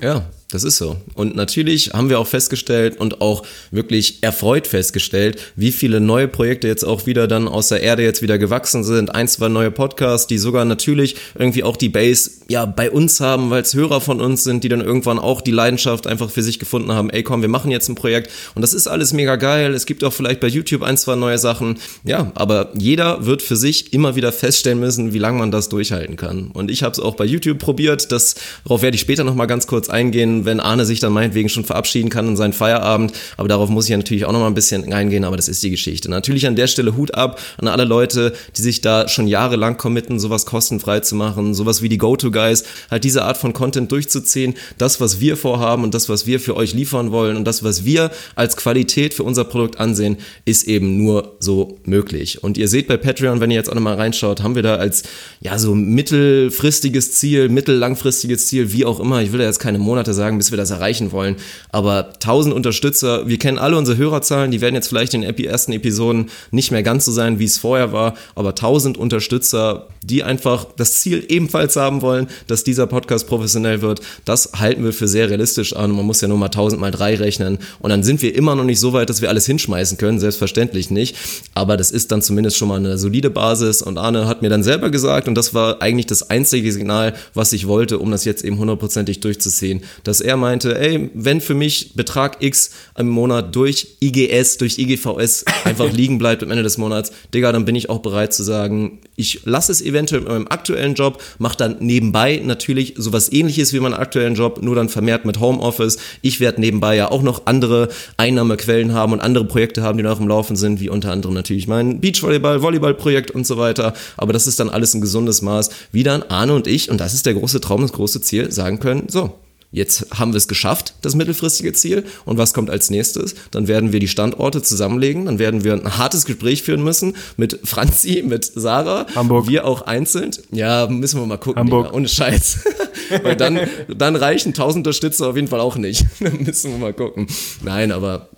Ja, 0.00 0.30
das 0.52 0.64
ist 0.64 0.76
so. 0.76 0.98
Und 1.14 1.34
natürlich 1.34 1.94
haben 1.94 2.10
wir 2.10 2.18
auch 2.18 2.26
festgestellt 2.26 3.00
und 3.00 3.22
auch 3.22 3.42
wirklich 3.70 4.18
erfreut 4.22 4.66
festgestellt, 4.66 5.40
wie 5.56 5.72
viele 5.72 5.98
neue 5.98 6.28
Projekte 6.28 6.68
jetzt 6.68 6.84
auch 6.84 7.06
wieder 7.06 7.26
dann 7.26 7.48
aus 7.48 7.68
der 7.68 7.82
Erde 7.82 8.02
jetzt 8.02 8.20
wieder 8.20 8.36
gewachsen 8.36 8.84
sind. 8.84 9.14
Ein, 9.14 9.28
zwei 9.28 9.48
neue 9.48 9.70
Podcasts, 9.70 10.26
die 10.26 10.36
sogar 10.36 10.66
natürlich 10.66 11.16
irgendwie 11.38 11.62
auch 11.62 11.78
die 11.78 11.88
Base 11.88 12.30
ja 12.48 12.66
bei 12.66 12.90
uns 12.90 13.20
haben, 13.20 13.48
weil 13.48 13.62
es 13.62 13.72
Hörer 13.72 14.02
von 14.02 14.20
uns 14.20 14.44
sind, 14.44 14.62
die 14.62 14.68
dann 14.68 14.82
irgendwann 14.82 15.18
auch 15.18 15.40
die 15.40 15.52
Leidenschaft 15.52 16.06
einfach 16.06 16.28
für 16.28 16.42
sich 16.42 16.58
gefunden 16.58 16.92
haben. 16.92 17.08
Ey, 17.08 17.22
komm, 17.22 17.40
wir 17.40 17.48
machen 17.48 17.70
jetzt 17.70 17.88
ein 17.88 17.94
Projekt 17.94 18.30
und 18.54 18.60
das 18.60 18.74
ist 18.74 18.86
alles 18.86 19.14
mega 19.14 19.36
geil. 19.36 19.72
Es 19.72 19.86
gibt 19.86 20.04
auch 20.04 20.12
vielleicht 20.12 20.40
bei 20.40 20.48
YouTube 20.48 20.82
ein, 20.82 20.98
zwei 20.98 21.16
neue 21.16 21.38
Sachen. 21.38 21.78
Ja, 22.04 22.30
aber 22.34 22.68
jeder 22.76 23.24
wird 23.24 23.40
für 23.40 23.56
sich 23.56 23.94
immer 23.94 24.16
wieder 24.16 24.32
feststellen 24.32 24.80
müssen, 24.80 25.14
wie 25.14 25.18
lange 25.18 25.38
man 25.38 25.50
das 25.50 25.70
durchhalten 25.70 26.16
kann. 26.16 26.50
Und 26.52 26.70
ich 26.70 26.82
habe 26.82 26.92
es 26.92 27.00
auch 27.00 27.14
bei 27.14 27.24
YouTube 27.24 27.58
probiert. 27.58 28.12
Das, 28.12 28.34
darauf 28.64 28.82
werde 28.82 28.96
ich 28.96 29.00
später 29.00 29.24
nochmal 29.24 29.46
ganz 29.46 29.66
kurz 29.66 29.88
eingehen 29.88 30.41
wenn 30.44 30.60
Arne 30.60 30.84
sich 30.84 31.00
dann 31.00 31.12
meinetwegen 31.12 31.48
schon 31.48 31.64
verabschieden 31.64 32.10
kann 32.10 32.28
in 32.28 32.36
seinen 32.36 32.52
Feierabend. 32.52 33.12
Aber 33.36 33.48
darauf 33.48 33.68
muss 33.68 33.84
ich 33.84 33.90
ja 33.90 33.96
natürlich 33.96 34.24
auch 34.24 34.32
noch 34.32 34.40
mal 34.40 34.46
ein 34.46 34.54
bisschen 34.54 34.92
eingehen, 34.92 35.24
aber 35.24 35.36
das 35.36 35.48
ist 35.48 35.62
die 35.62 35.70
Geschichte. 35.70 36.10
Natürlich 36.10 36.46
an 36.46 36.56
der 36.56 36.66
Stelle 36.66 36.96
Hut 36.96 37.14
ab 37.14 37.40
an 37.58 37.68
alle 37.68 37.84
Leute, 37.84 38.32
die 38.56 38.62
sich 38.62 38.80
da 38.80 39.08
schon 39.08 39.26
jahrelang 39.26 39.76
committen, 39.76 40.18
sowas 40.18 40.46
kostenfrei 40.46 41.00
zu 41.00 41.14
machen, 41.14 41.54
sowas 41.54 41.82
wie 41.82 41.88
die 41.88 41.98
Go-To-Guys, 41.98 42.64
halt 42.90 43.04
diese 43.04 43.24
Art 43.24 43.36
von 43.36 43.52
Content 43.52 43.90
durchzuziehen, 43.92 44.54
das, 44.78 45.00
was 45.00 45.20
wir 45.20 45.36
vorhaben 45.36 45.84
und 45.84 45.94
das, 45.94 46.08
was 46.08 46.26
wir 46.26 46.40
für 46.40 46.56
euch 46.56 46.74
liefern 46.74 47.12
wollen 47.12 47.36
und 47.36 47.44
das, 47.44 47.62
was 47.62 47.84
wir 47.84 48.10
als 48.34 48.56
Qualität 48.56 49.14
für 49.14 49.22
unser 49.22 49.44
Produkt 49.44 49.78
ansehen, 49.80 50.16
ist 50.44 50.66
eben 50.68 50.96
nur 50.96 51.36
so 51.38 51.78
möglich. 51.84 52.42
Und 52.42 52.58
ihr 52.58 52.68
seht 52.68 52.88
bei 52.88 52.96
Patreon, 52.96 53.40
wenn 53.40 53.50
ihr 53.50 53.56
jetzt 53.56 53.70
auch 53.70 53.74
nochmal 53.74 53.96
reinschaut, 53.96 54.42
haben 54.42 54.54
wir 54.54 54.62
da 54.62 54.76
als, 54.76 55.02
ja, 55.40 55.58
so 55.58 55.74
mittelfristiges 55.74 57.12
Ziel, 57.12 57.48
mittellangfristiges 57.48 58.46
Ziel, 58.48 58.72
wie 58.72 58.84
auch 58.84 59.00
immer, 59.00 59.22
ich 59.22 59.32
will 59.32 59.38
da 59.38 59.44
jetzt 59.44 59.58
keine 59.58 59.78
Monate 59.78 60.14
sagen, 60.14 60.31
sagen, 60.32 60.38
bis 60.38 60.50
wir 60.50 60.56
das 60.58 60.70
erreichen 60.70 61.12
wollen. 61.12 61.36
Aber 61.70 62.12
1000 62.14 62.54
Unterstützer, 62.54 63.28
wir 63.28 63.38
kennen 63.38 63.58
alle 63.58 63.76
unsere 63.76 63.96
Hörerzahlen, 63.96 64.50
die 64.50 64.60
werden 64.60 64.74
jetzt 64.74 64.88
vielleicht 64.88 65.14
in 65.14 65.22
den 65.22 65.44
ersten 65.44 65.72
Episoden 65.72 66.30
nicht 66.50 66.70
mehr 66.70 66.82
ganz 66.82 67.04
so 67.04 67.12
sein, 67.12 67.38
wie 67.38 67.44
es 67.44 67.58
vorher 67.58 67.92
war, 67.92 68.14
aber 68.34 68.50
1000 68.50 68.96
Unterstützer, 68.96 69.88
die 70.02 70.22
einfach 70.22 70.66
das 70.76 71.00
Ziel 71.00 71.24
ebenfalls 71.28 71.76
haben 71.76 72.02
wollen, 72.02 72.28
dass 72.46 72.64
dieser 72.64 72.86
Podcast 72.86 73.26
professionell 73.26 73.82
wird, 73.82 74.00
das 74.24 74.52
halten 74.58 74.84
wir 74.84 74.92
für 74.92 75.08
sehr 75.08 75.28
realistisch 75.28 75.74
an. 75.76 75.92
Man 75.92 76.06
muss 76.06 76.20
ja 76.20 76.28
nur 76.28 76.38
mal 76.38 76.46
1000 76.46 76.80
mal 76.80 76.90
3 76.90 77.16
rechnen 77.16 77.58
und 77.80 77.90
dann 77.90 78.02
sind 78.02 78.22
wir 78.22 78.34
immer 78.34 78.54
noch 78.54 78.64
nicht 78.64 78.80
so 78.80 78.92
weit, 78.92 79.10
dass 79.10 79.20
wir 79.20 79.28
alles 79.28 79.46
hinschmeißen 79.46 79.98
können, 79.98 80.18
selbstverständlich 80.18 80.90
nicht. 80.90 81.16
Aber 81.54 81.76
das 81.76 81.90
ist 81.90 82.10
dann 82.10 82.22
zumindest 82.22 82.56
schon 82.56 82.68
mal 82.68 82.76
eine 82.76 82.98
solide 82.98 83.30
Basis 83.30 83.82
und 83.82 83.98
Arne 83.98 84.26
hat 84.26 84.42
mir 84.42 84.48
dann 84.48 84.62
selber 84.62 84.90
gesagt 84.90 85.28
und 85.28 85.34
das 85.34 85.54
war 85.54 85.82
eigentlich 85.82 86.06
das 86.06 86.30
einzige 86.30 86.72
Signal, 86.72 87.14
was 87.34 87.52
ich 87.52 87.66
wollte, 87.66 87.98
um 87.98 88.10
das 88.10 88.24
jetzt 88.24 88.44
eben 88.44 88.58
hundertprozentig 88.58 89.20
durchzuziehen, 89.20 89.82
dass 90.04 90.21
er 90.22 90.36
meinte, 90.36 90.78
ey, 90.78 91.10
wenn 91.14 91.40
für 91.40 91.54
mich 91.54 91.94
Betrag 91.94 92.42
X 92.42 92.70
im 92.96 93.08
Monat 93.08 93.54
durch 93.54 93.96
IGS, 94.00 94.58
durch 94.58 94.78
IGVS 94.78 95.44
einfach 95.64 95.92
liegen 95.92 96.18
bleibt 96.18 96.42
am 96.42 96.50
Ende 96.50 96.62
des 96.62 96.78
Monats, 96.78 97.12
Digga, 97.34 97.52
dann 97.52 97.64
bin 97.64 97.76
ich 97.76 97.90
auch 97.90 98.00
bereit 98.00 98.32
zu 98.32 98.42
sagen, 98.42 99.00
ich 99.16 99.40
lasse 99.44 99.72
es 99.72 99.82
eventuell 99.82 100.22
in 100.22 100.28
meinem 100.28 100.48
aktuellen 100.48 100.94
Job, 100.94 101.22
mache 101.38 101.56
dann 101.56 101.76
nebenbei 101.80 102.40
natürlich 102.44 102.94
sowas 102.96 103.30
ähnliches 103.32 103.72
wie 103.72 103.80
meinen 103.80 103.94
aktuellen 103.94 104.34
Job, 104.34 104.62
nur 104.62 104.74
dann 104.74 104.88
vermehrt 104.88 105.24
mit 105.24 105.40
Homeoffice. 105.40 105.98
Ich 106.22 106.40
werde 106.40 106.60
nebenbei 106.60 106.96
ja 106.96 107.10
auch 107.10 107.22
noch 107.22 107.46
andere 107.46 107.88
Einnahmequellen 108.16 108.94
haben 108.94 109.12
und 109.12 109.20
andere 109.20 109.44
Projekte 109.44 109.82
haben, 109.82 109.98
die 109.98 110.04
noch 110.04 110.20
im 110.20 110.28
Laufen 110.28 110.56
sind, 110.56 110.80
wie 110.80 110.88
unter 110.88 111.12
anderem 111.12 111.34
natürlich 111.34 111.68
mein 111.68 112.00
Beachvolleyball, 112.00 112.62
Volleyballprojekt 112.62 113.30
und 113.30 113.46
so 113.46 113.58
weiter. 113.58 113.92
Aber 114.16 114.32
das 114.32 114.46
ist 114.46 114.60
dann 114.60 114.70
alles 114.70 114.94
ein 114.94 115.00
gesundes 115.00 115.42
Maß, 115.42 115.70
wie 115.92 116.02
dann 116.02 116.22
Arne 116.24 116.54
und 116.54 116.66
ich, 116.66 116.90
und 116.90 117.00
das 117.00 117.14
ist 117.14 117.26
der 117.26 117.34
große 117.34 117.60
Traum, 117.60 117.82
das 117.82 117.92
große 117.92 118.20
Ziel, 118.20 118.50
sagen 118.50 118.80
können, 118.80 119.08
so, 119.08 119.34
Jetzt 119.72 120.06
haben 120.18 120.32
wir 120.32 120.36
es 120.36 120.48
geschafft, 120.48 120.94
das 121.00 121.14
mittelfristige 121.14 121.72
Ziel. 121.72 122.04
Und 122.26 122.36
was 122.36 122.52
kommt 122.52 122.68
als 122.68 122.90
nächstes? 122.90 123.34
Dann 123.50 123.68
werden 123.68 123.92
wir 123.92 124.00
die 124.00 124.08
Standorte 124.08 124.62
zusammenlegen. 124.62 125.24
Dann 125.24 125.38
werden 125.38 125.64
wir 125.64 125.72
ein 125.72 125.96
hartes 125.96 126.26
Gespräch 126.26 126.62
führen 126.62 126.84
müssen 126.84 127.16
mit 127.38 127.58
Franzi, 127.64 128.22
mit 128.24 128.44
Sarah. 128.44 129.06
Hamburg. 129.14 129.48
Wir 129.48 129.66
auch 129.66 129.82
einzeln. 129.82 130.30
Ja, 130.50 130.86
müssen 130.88 131.20
wir 131.20 131.26
mal 131.26 131.38
gucken. 131.38 131.58
Hamburg. 131.58 131.86
Digga. 131.86 131.96
Ohne 131.96 132.08
Scheiß. 132.08 132.64
Weil 133.22 133.36
dann, 133.36 133.60
dann 133.88 134.14
reichen 134.14 134.52
tausend 134.52 134.86
Unterstützer 134.86 135.28
auf 135.28 135.36
jeden 135.36 135.48
Fall 135.48 135.60
auch 135.60 135.76
nicht. 135.76 136.04
dann 136.20 136.42
müssen 136.42 136.72
wir 136.72 136.78
mal 136.78 136.92
gucken. 136.92 137.26
Nein, 137.62 137.92
aber 137.92 138.28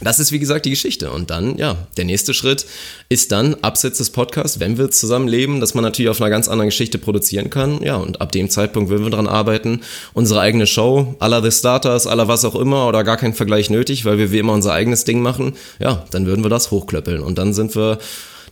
das 0.00 0.18
ist 0.18 0.32
wie 0.32 0.38
gesagt 0.38 0.66
die 0.66 0.70
Geschichte. 0.70 1.10
Und 1.10 1.30
dann, 1.30 1.56
ja, 1.56 1.76
der 1.96 2.04
nächste 2.04 2.34
Schritt 2.34 2.66
ist 3.08 3.32
dann 3.32 3.54
abseits 3.62 3.98
des 3.98 4.10
Podcasts, 4.10 4.60
wenn 4.60 4.76
wir 4.76 4.90
zusammen 4.90 5.28
leben, 5.28 5.60
dass 5.60 5.74
man 5.74 5.84
natürlich 5.84 6.10
auf 6.10 6.20
einer 6.20 6.30
ganz 6.30 6.48
anderen 6.48 6.68
Geschichte 6.68 6.98
produzieren 6.98 7.50
kann. 7.50 7.82
Ja, 7.82 7.96
und 7.96 8.20
ab 8.20 8.32
dem 8.32 8.50
Zeitpunkt 8.50 8.90
würden 8.90 9.04
wir 9.04 9.10
daran 9.10 9.28
arbeiten, 9.28 9.82
unsere 10.12 10.40
eigene 10.40 10.66
Show, 10.66 11.14
aller 11.20 11.42
The 11.42 11.56
Starters, 11.56 12.06
aller 12.06 12.28
was 12.28 12.44
auch 12.44 12.56
immer 12.56 12.88
oder 12.88 13.04
gar 13.04 13.16
kein 13.16 13.34
Vergleich 13.34 13.70
nötig, 13.70 14.04
weil 14.04 14.18
wir 14.18 14.32
wie 14.32 14.38
immer 14.38 14.52
unser 14.52 14.72
eigenes 14.72 15.04
Ding 15.04 15.22
machen. 15.22 15.54
Ja, 15.78 16.04
dann 16.10 16.26
würden 16.26 16.44
wir 16.44 16.50
das 16.50 16.70
hochklöppeln. 16.70 17.22
Und 17.22 17.38
dann 17.38 17.54
sind 17.54 17.76
wir 17.76 17.98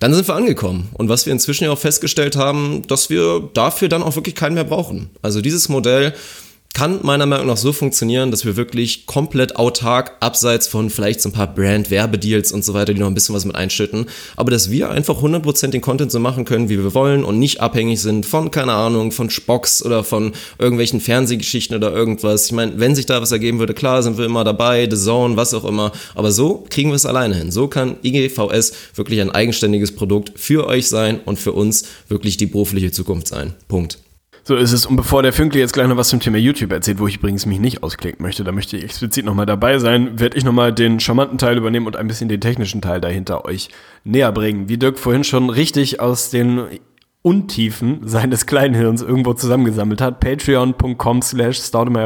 dann 0.01 0.13
sind 0.15 0.27
wir 0.27 0.35
angekommen. 0.35 0.89
Und 0.95 1.09
was 1.09 1.27
wir 1.27 1.33
inzwischen 1.33 1.63
ja 1.63 1.71
auch 1.71 1.79
festgestellt 1.79 2.35
haben, 2.35 2.83
dass 2.89 3.09
wir 3.09 3.49
dafür 3.55 3.89
dann 3.89 4.03
auch 4.03 4.17
wirklich 4.17 4.35
keinen 4.35 4.55
mehr 4.55 4.65
brauchen. 4.65 5.11
Also 5.23 5.41
dieses 5.41 5.69
Modell 5.69 6.13
kann 6.75 7.01
meiner 7.03 7.27
Meinung 7.27 7.47
nach 7.47 7.57
so 7.57 7.73
funktionieren, 7.73 8.31
dass 8.31 8.45
wir 8.45 8.57
wirklich 8.57 9.07
komplett 9.07 9.57
autark, 9.57 10.17
abseits 10.21 10.69
von 10.69 10.91
vielleicht 10.91 11.21
so 11.21 11.29
ein 11.29 11.33
paar 11.33 11.53
Brand-Werbedeals 11.53 12.53
und 12.53 12.65
so 12.65 12.75
weiter, 12.75 12.95
die 12.95 13.01
noch 13.01 13.09
ein 13.09 13.15
bisschen 13.15 13.35
was 13.35 13.45
mit 13.45 13.57
einschütten, 13.57 14.07
aber 14.37 14.51
dass 14.51 14.71
wir 14.71 14.91
einfach 14.91 15.23
100% 15.23 15.69
den 15.69 15.81
Content 15.81 16.11
so 16.11 16.19
machen 16.19 16.45
können, 16.45 16.69
wie 16.69 16.79
wir 16.79 16.95
wollen 16.95 17.25
und 17.25 17.39
nicht 17.39 17.61
abhängig 17.61 18.01
sind 18.01 18.27
von, 18.27 18.51
keine 18.51 18.73
Ahnung, 18.73 19.13
von 19.13 19.31
Spocks 19.31 19.85
oder 19.85 20.05
von 20.05 20.33
irgendwelchen 20.59 21.01
Fernsehgeschichten 21.01 21.77
oder 21.77 21.93
irgendwas. 21.93 22.47
Ich 22.47 22.53
meine, 22.53 22.73
wenn 22.77 22.95
sich 22.95 23.07
da 23.07 23.21
was 23.21 23.33
ergeben 23.33 23.59
würde, 23.59 23.75
klar, 23.75 24.03
sind 24.03 24.19
wir 24.19 24.25
immer 24.25 24.45
dabei, 24.45 24.89
The 24.91 24.97
Zone, 24.97 25.37
was 25.37 25.55
auch 25.55 25.65
immer, 25.65 25.93
aber 26.15 26.33
so 26.33 26.65
kriegen 26.71 26.91
wir 26.91 26.97
es 26.97 27.07
alleine 27.07 27.35
hin. 27.35 27.51
So 27.51 27.69
kann 27.69 27.97
IGVS 28.03 28.73
wirklich 28.95 29.21
ein 29.21 29.31
eigenständiges 29.31 29.93
Produkt 29.93 30.33
für 30.37 30.67
euch 30.67 30.89
sein 30.89 31.21
und 31.25 31.39
für 31.39 31.53
uns 31.53 31.85
wirklich 32.09 32.37
die 32.37 32.47
berufliche 32.47 32.93
Zukunft 32.93 33.29
sein. 33.29 33.55
Punkt. 33.69 33.99
So 34.45 34.57
ist 34.57 34.73
es. 34.73 34.87
Und 34.87 34.97
bevor 34.97 35.23
der 35.23 35.33
Fünkle 35.33 35.61
jetzt 35.61 35.73
gleich 35.73 35.87
noch 35.87 35.97
was 35.97 36.09
zum 36.09 36.19
Thema 36.19 36.39
YouTube 36.39 36.73
erzählt, 36.73 36.99
wo 36.99 37.07
ich 37.07 37.17
übrigens 37.17 37.47
mich 37.47 37.61
nicht 37.61 37.83
ausklicken 37.83 38.23
möchte, 38.25 38.43
da 38.43 38.51
möchte 38.51 38.77
ich 38.77 38.85
explizit 38.85 39.25
nochmal 39.25 39.47
dabei 39.47 39.79
sein, 39.79 40.19
werde 40.19 40.37
ich 40.37 40.45
nochmal 40.45 40.73
den 40.73 40.99
charmanten 40.99 41.39
Teil 41.39 41.57
übernehmen 41.57 41.87
und 41.87 41.97
ein 41.97 42.09
bisschen 42.09 42.29
den 42.29 42.41
technischen 42.41 42.83
Teil 42.83 43.01
dahinter 43.01 43.45
euch 43.45 43.69
näher 44.05 44.33
bringen. 44.33 44.69
Wie 44.69 44.79
Dirk 44.79 44.99
vorhin 44.99 45.23
schon 45.23 45.49
richtig 45.49 46.01
aus 46.01 46.31
den 46.31 46.81
Untiefen 47.25 48.01
seines 48.03 48.47
Kleinhirns 48.47 49.01
irgendwo 49.01 49.33
zusammengesammelt 49.33 50.01
hat. 50.01 50.19
Patreon.com 50.19 51.23
slash 51.23 51.61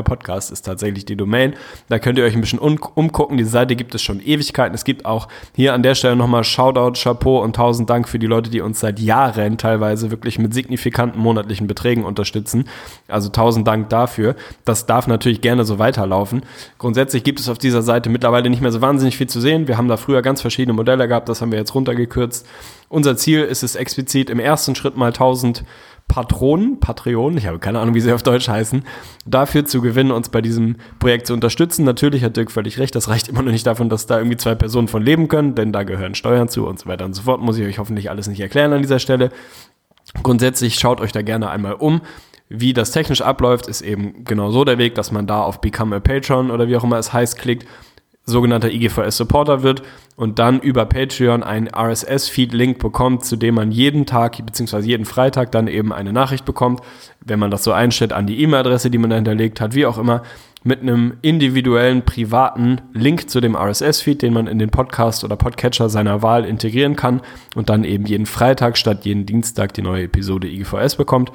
Podcast 0.05 0.53
ist 0.53 0.67
tatsächlich 0.67 1.07
die 1.07 1.17
Domain. 1.17 1.55
Da 1.89 1.99
könnt 1.99 2.19
ihr 2.19 2.25
euch 2.25 2.35
ein 2.35 2.43
bisschen 2.43 2.59
umgucken. 2.59 3.39
Die 3.39 3.45
Seite 3.45 3.77
gibt 3.77 3.95
es 3.95 4.03
schon 4.03 4.21
Ewigkeiten. 4.21 4.75
Es 4.75 4.85
gibt 4.85 5.07
auch 5.07 5.29
hier 5.55 5.73
an 5.73 5.83
der 5.83 5.95
Stelle 5.95 6.17
nochmal 6.17 6.45
Shoutout, 6.45 7.01
Chapeau 7.01 7.43
und 7.43 7.57
tausend 7.57 7.89
Dank 7.89 8.11
für 8.11 8.19
die 8.19 8.27
Leute, 8.27 8.51
die 8.51 8.61
uns 8.61 8.81
seit 8.81 9.01
Jahren 9.01 9.57
teilweise 9.57 10.11
wirklich 10.11 10.39
mit 10.39 10.53
signifikanten 10.53 11.19
monatlichen 11.19 11.67
Beträgen 11.67 12.05
unterstützen. 12.05 12.69
Also 13.09 13.31
tausend 13.31 13.67
Dank 13.67 13.89
dafür. 13.89 14.37
Das 14.67 14.85
darf 14.85 15.07
natürlich 15.07 15.41
gerne 15.41 15.65
so 15.65 15.79
weiterlaufen. 15.79 16.43
Grundsätzlich 16.77 17.25
gibt 17.25 17.41
es 17.41 17.49
auf 17.49 17.57
dieser 17.57 17.81
Seite 17.81 18.11
mittlerweile 18.11 18.51
nicht 18.51 18.61
mehr 18.61 18.71
so 18.73 18.83
wahnsinnig 18.83 19.17
viel 19.17 19.31
zu 19.31 19.41
sehen. 19.41 19.67
Wir 19.67 19.79
haben 19.79 19.89
da 19.89 19.97
früher 19.97 20.21
ganz 20.21 20.43
verschiedene 20.43 20.75
Modelle 20.75 21.09
gehabt. 21.09 21.31
Das 21.31 21.41
haben 21.41 21.53
wir 21.53 21.59
jetzt 21.59 21.75
runtergekürzt. 21.75 22.47
Unser 22.89 23.17
Ziel 23.17 23.43
ist 23.43 23.63
es 23.63 23.75
explizit 23.75 24.31
im 24.31 24.39
ersten 24.39 24.75
Schritt 24.75 24.97
mal 24.97 25.09
1000 25.09 25.65
Patronen, 26.09 26.79
Patreon, 26.79 27.37
ich 27.37 27.47
habe 27.47 27.59
keine 27.59 27.81
Ahnung, 27.81 27.97
wie 27.97 28.01
sie 28.01 28.13
auf 28.13 28.23
Deutsch 28.23 28.49
heißen, 28.49 28.85
dafür 29.27 29.65
zu 29.65 29.81
gewinnen, 29.81 30.13
uns 30.13 30.29
bei 30.29 30.41
diesem 30.41 30.77
Projekt 31.01 31.27
zu 31.27 31.35
unterstützen. 31.35 31.85
Natürlich 31.85 32.23
hat 32.23 32.37
Dirk 32.37 32.53
völlig 32.53 32.79
recht, 32.79 32.95
das 32.95 33.09
reicht 33.09 33.29
immer 33.29 33.43
noch 33.43 33.51
nicht 33.51 33.67
davon, 33.67 33.89
dass 33.89 34.07
da 34.07 34.19
irgendwie 34.19 34.37
zwei 34.37 34.55
Personen 34.55 34.87
von 34.87 35.03
leben 35.03 35.27
können, 35.27 35.57
denn 35.57 35.73
da 35.73 35.83
gehören 35.83 36.15
Steuern 36.15 36.49
zu 36.49 36.65
und 36.67 36.79
so 36.79 36.87
weiter 36.87 37.05
und 37.05 37.15
so 37.15 37.23
fort. 37.23 37.41
Muss 37.41 37.59
ich 37.59 37.67
euch 37.67 37.79
hoffentlich 37.79 38.09
alles 38.09 38.29
nicht 38.29 38.39
erklären 38.39 38.73
an 38.73 38.83
dieser 38.83 39.01
Stelle. 39.01 39.31
Grundsätzlich 40.23 40.79
schaut 40.79 41.01
euch 41.01 41.11
da 41.11 41.23
gerne 41.23 41.51
einmal 41.51 41.75
um. 41.75 42.03
Wie 42.49 42.73
das 42.73 42.93
technisch 42.93 43.23
abläuft, 43.23 43.67
ist 43.67 43.81
eben 43.81 44.25
genau 44.25 44.53
so 44.53 44.65
der 44.65 44.79
Weg, 44.79 44.95
dass 44.95 45.11
man 45.11 45.27
da 45.27 45.43
auf 45.43 45.61
Become 45.61 45.97
a 45.97 46.01
Patron 46.01 46.53
oder 46.53 46.69
wie 46.69 46.77
auch 46.77 46.85
immer 46.85 46.99
es 46.99 47.13
heißt 47.13 47.37
klickt 47.37 47.67
sogenannter 48.27 48.71
IGVS-Supporter 48.71 49.63
wird 49.63 49.83
und 50.17 50.41
dann 50.41 50.61
über 50.61 50.85
Patreon 50.85 51.45
einen 51.45 51.69
RSS-Feed-Link 51.69 52.79
bekommt, 52.81 53.25
zu 53.25 53.37
dem 53.37 53.55
man 53.55 53.71
jeden 53.71 54.05
Tag 54.05 54.45
bzw. 54.45 54.81
jeden 54.81 55.07
Freitag 55.07 55.53
dann 55.53 55.69
eben 55.69 55.93
eine 55.93 56.13
Nachricht 56.13 56.45
bekommt, 56.45 56.81
wenn 57.25 57.39
man 57.39 57.53
das 57.53 57.63
so 57.63 57.73
einstellt, 57.73 58.13
an 58.13 58.27
die 58.27 58.43
E-Mail-Adresse, 58.43 58.91
die 58.91 58.99
man 58.99 59.11
da 59.11 59.17
hinterlegt 59.17 59.61
hat, 59.61 59.75
wie 59.75 59.87
auch 59.87 59.97
immer, 59.97 60.23
mit 60.65 60.83
einem 60.83 61.15
individuellen, 61.23 62.03
privaten 62.03 62.81
Link 62.93 63.31
zu 63.31 63.41
dem 63.41 63.55
RSS-Feed, 63.55 64.21
den 64.23 64.33
man 64.33 64.49
in 64.49 64.59
den 64.59 64.71
Podcast 64.71 65.23
oder 65.23 65.37
Podcatcher 65.37 65.89
seiner 65.89 66.23
Wahl 66.23 66.45
integrieren 66.45 66.97
kann 66.97 67.21
und 67.55 67.69
dann 67.69 67.85
eben 67.85 68.07
jeden 68.07 68.27
Freitag 68.27 68.77
statt 68.77 69.05
jeden 69.05 69.27
Dienstag 69.27 69.75
die 69.75 69.83
neue 69.83 70.05
Episode 70.05 70.49
IGVS 70.49 70.97
bekommt. 70.97 71.31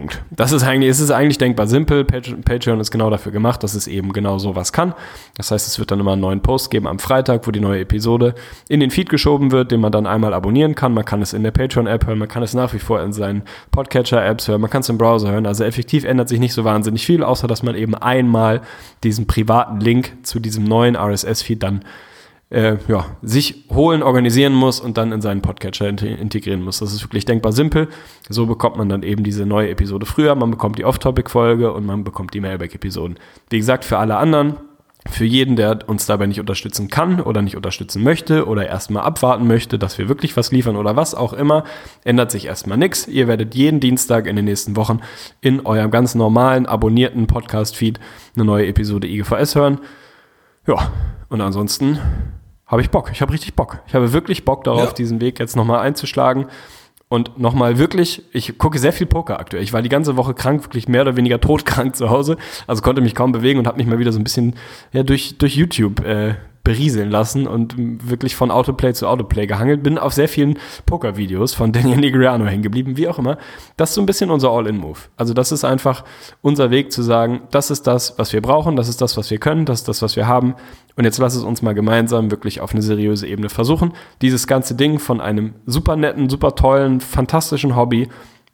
Punkt. 0.00 0.22
Das 0.30 0.50
ist 0.50 0.62
eigentlich, 0.62 0.90
es 0.90 0.98
ist 0.98 1.10
eigentlich 1.10 1.36
denkbar 1.36 1.66
simpel. 1.66 2.04
Patreon 2.04 2.80
ist 2.80 2.90
genau 2.90 3.10
dafür 3.10 3.32
gemacht, 3.32 3.62
dass 3.62 3.74
es 3.74 3.86
eben 3.86 4.14
genau 4.14 4.38
sowas 4.38 4.72
kann. 4.72 4.94
Das 5.36 5.50
heißt, 5.50 5.66
es 5.66 5.78
wird 5.78 5.90
dann 5.90 6.00
immer 6.00 6.12
einen 6.12 6.22
neuen 6.22 6.40
Post 6.40 6.70
geben 6.70 6.86
am 6.86 6.98
Freitag, 6.98 7.46
wo 7.46 7.50
die 7.50 7.60
neue 7.60 7.80
Episode 7.80 8.34
in 8.68 8.80
den 8.80 8.90
Feed 8.90 9.10
geschoben 9.10 9.52
wird, 9.52 9.70
den 9.70 9.80
man 9.80 9.92
dann 9.92 10.06
einmal 10.06 10.32
abonnieren 10.32 10.74
kann. 10.74 10.94
Man 10.94 11.04
kann 11.04 11.20
es 11.20 11.34
in 11.34 11.42
der 11.42 11.50
Patreon-App 11.50 12.06
hören, 12.06 12.18
man 12.18 12.28
kann 12.28 12.42
es 12.42 12.54
nach 12.54 12.72
wie 12.72 12.78
vor 12.78 13.02
in 13.02 13.12
seinen 13.12 13.42
Podcatcher-Apps 13.72 14.48
hören, 14.48 14.62
man 14.62 14.70
kann 14.70 14.80
es 14.80 14.88
im 14.88 14.96
Browser 14.96 15.30
hören. 15.30 15.44
Also 15.44 15.64
effektiv 15.64 16.04
ändert 16.04 16.30
sich 16.30 16.40
nicht 16.40 16.54
so 16.54 16.64
wahnsinnig 16.64 17.04
viel, 17.04 17.22
außer 17.22 17.46
dass 17.46 17.62
man 17.62 17.74
eben 17.74 17.94
einmal 17.94 18.62
diesen 19.04 19.26
privaten 19.26 19.80
Link 19.80 20.12
zu 20.22 20.40
diesem 20.40 20.64
neuen 20.64 20.96
RSS-Feed 20.96 21.62
dann 21.62 21.84
äh, 22.50 22.76
ja, 22.88 23.06
sich 23.22 23.64
holen, 23.70 24.02
organisieren 24.02 24.52
muss 24.52 24.80
und 24.80 24.98
dann 24.98 25.12
in 25.12 25.20
seinen 25.20 25.40
Podcatcher 25.40 25.88
integrieren 25.88 26.62
muss. 26.62 26.80
Das 26.80 26.92
ist 26.92 27.02
wirklich 27.02 27.24
denkbar 27.24 27.52
simpel. 27.52 27.88
So 28.28 28.46
bekommt 28.46 28.76
man 28.76 28.88
dann 28.88 29.02
eben 29.04 29.22
diese 29.22 29.46
neue 29.46 29.70
Episode 29.70 30.04
früher, 30.04 30.34
man 30.34 30.50
bekommt 30.50 30.78
die 30.78 30.84
Off-Topic-Folge 30.84 31.72
und 31.72 31.86
man 31.86 32.04
bekommt 32.04 32.34
die 32.34 32.40
Mailback-Episoden. 32.40 33.18
Wie 33.50 33.58
gesagt, 33.58 33.84
für 33.84 33.98
alle 33.98 34.16
anderen, 34.16 34.56
für 35.08 35.24
jeden, 35.24 35.56
der 35.56 35.88
uns 35.88 36.06
dabei 36.06 36.26
nicht 36.26 36.40
unterstützen 36.40 36.88
kann 36.88 37.20
oder 37.20 37.40
nicht 37.40 37.56
unterstützen 37.56 38.02
möchte 38.02 38.46
oder 38.46 38.66
erstmal 38.66 39.04
abwarten 39.04 39.46
möchte, 39.46 39.78
dass 39.78 39.96
wir 39.96 40.08
wirklich 40.08 40.36
was 40.36 40.52
liefern 40.52 40.76
oder 40.76 40.94
was 40.96 41.14
auch 41.14 41.32
immer, 41.32 41.64
ändert 42.04 42.30
sich 42.30 42.46
erstmal 42.46 42.76
nichts. 42.76 43.06
Ihr 43.06 43.26
werdet 43.26 43.54
jeden 43.54 43.80
Dienstag 43.80 44.26
in 44.26 44.36
den 44.36 44.44
nächsten 44.44 44.76
Wochen 44.76 45.00
in 45.40 45.64
eurem 45.64 45.90
ganz 45.90 46.14
normalen, 46.14 46.66
abonnierten 46.66 47.28
Podcast-Feed 47.28 47.98
eine 48.34 48.44
neue 48.44 48.66
Episode 48.66 49.06
IGVS 49.06 49.54
hören. 49.54 49.78
Ja, 50.66 50.92
und 51.30 51.40
ansonsten 51.40 51.98
habe 52.70 52.82
ich 52.82 52.90
Bock. 52.90 53.10
Ich 53.12 53.20
habe 53.20 53.32
richtig 53.32 53.54
Bock. 53.54 53.80
Ich 53.88 53.94
habe 53.94 54.12
wirklich 54.12 54.44
Bock 54.44 54.62
darauf, 54.64 54.90
ja. 54.90 54.92
diesen 54.92 55.20
Weg 55.20 55.40
jetzt 55.40 55.56
nochmal 55.56 55.80
einzuschlagen. 55.80 56.46
Und 57.08 57.40
nochmal 57.40 57.76
wirklich, 57.78 58.22
ich 58.32 58.56
gucke 58.56 58.78
sehr 58.78 58.92
viel 58.92 59.08
Poker 59.08 59.40
aktuell. 59.40 59.64
Ich 59.64 59.72
war 59.72 59.82
die 59.82 59.88
ganze 59.88 60.16
Woche 60.16 60.32
krank, 60.32 60.62
wirklich 60.62 60.86
mehr 60.86 61.02
oder 61.02 61.16
weniger 61.16 61.40
todkrank 61.40 61.96
zu 61.96 62.08
Hause. 62.08 62.36
Also 62.68 62.82
konnte 62.82 63.02
mich 63.02 63.16
kaum 63.16 63.32
bewegen 63.32 63.58
und 63.58 63.66
habe 63.66 63.78
mich 63.78 63.88
mal 63.88 63.98
wieder 63.98 64.12
so 64.12 64.20
ein 64.20 64.24
bisschen 64.24 64.54
ja, 64.92 65.02
durch, 65.02 65.36
durch 65.36 65.56
YouTube 65.56 66.06
äh, 66.06 66.36
berieseln 66.70 67.10
lassen 67.10 67.48
und 67.48 67.74
wirklich 67.76 68.36
von 68.36 68.52
Autoplay 68.52 68.94
zu 68.94 69.08
Autoplay 69.08 69.48
gehangelt. 69.48 69.82
Bin 69.82 69.98
auf 69.98 70.12
sehr 70.12 70.28
vielen 70.28 70.56
Poker-Videos 70.86 71.52
von 71.52 71.72
Daniel 71.72 71.98
Negriano 71.98 72.46
hängen 72.46 72.62
geblieben, 72.62 72.96
wie 72.96 73.08
auch 73.08 73.18
immer. 73.18 73.38
Das 73.76 73.88
ist 73.88 73.96
so 73.96 74.00
ein 74.00 74.06
bisschen 74.06 74.30
unser 74.30 74.50
All-In-Move. 74.50 75.00
Also 75.16 75.34
das 75.34 75.50
ist 75.50 75.64
einfach 75.64 76.04
unser 76.42 76.70
Weg 76.70 76.92
zu 76.92 77.02
sagen, 77.02 77.40
das 77.50 77.72
ist 77.72 77.88
das, 77.88 78.18
was 78.18 78.32
wir 78.32 78.40
brauchen, 78.40 78.76
das 78.76 78.88
ist 78.88 79.02
das, 79.02 79.16
was 79.16 79.32
wir 79.32 79.38
können, 79.38 79.64
das 79.64 79.80
ist 79.80 79.88
das, 79.88 80.00
was 80.00 80.14
wir 80.14 80.28
haben. 80.28 80.54
Und 80.94 81.02
jetzt 81.02 81.18
lass 81.18 81.34
es 81.34 81.42
uns 81.42 81.60
mal 81.60 81.74
gemeinsam 81.74 82.30
wirklich 82.30 82.60
auf 82.60 82.72
eine 82.72 82.82
seriöse 82.82 83.26
Ebene 83.26 83.48
versuchen, 83.48 83.92
dieses 84.22 84.46
ganze 84.46 84.76
Ding 84.76 85.00
von 85.00 85.20
einem 85.20 85.54
super 85.66 85.96
netten, 85.96 86.30
super 86.30 86.54
tollen, 86.54 87.00
fantastischen 87.00 87.74
Hobby 87.74 88.08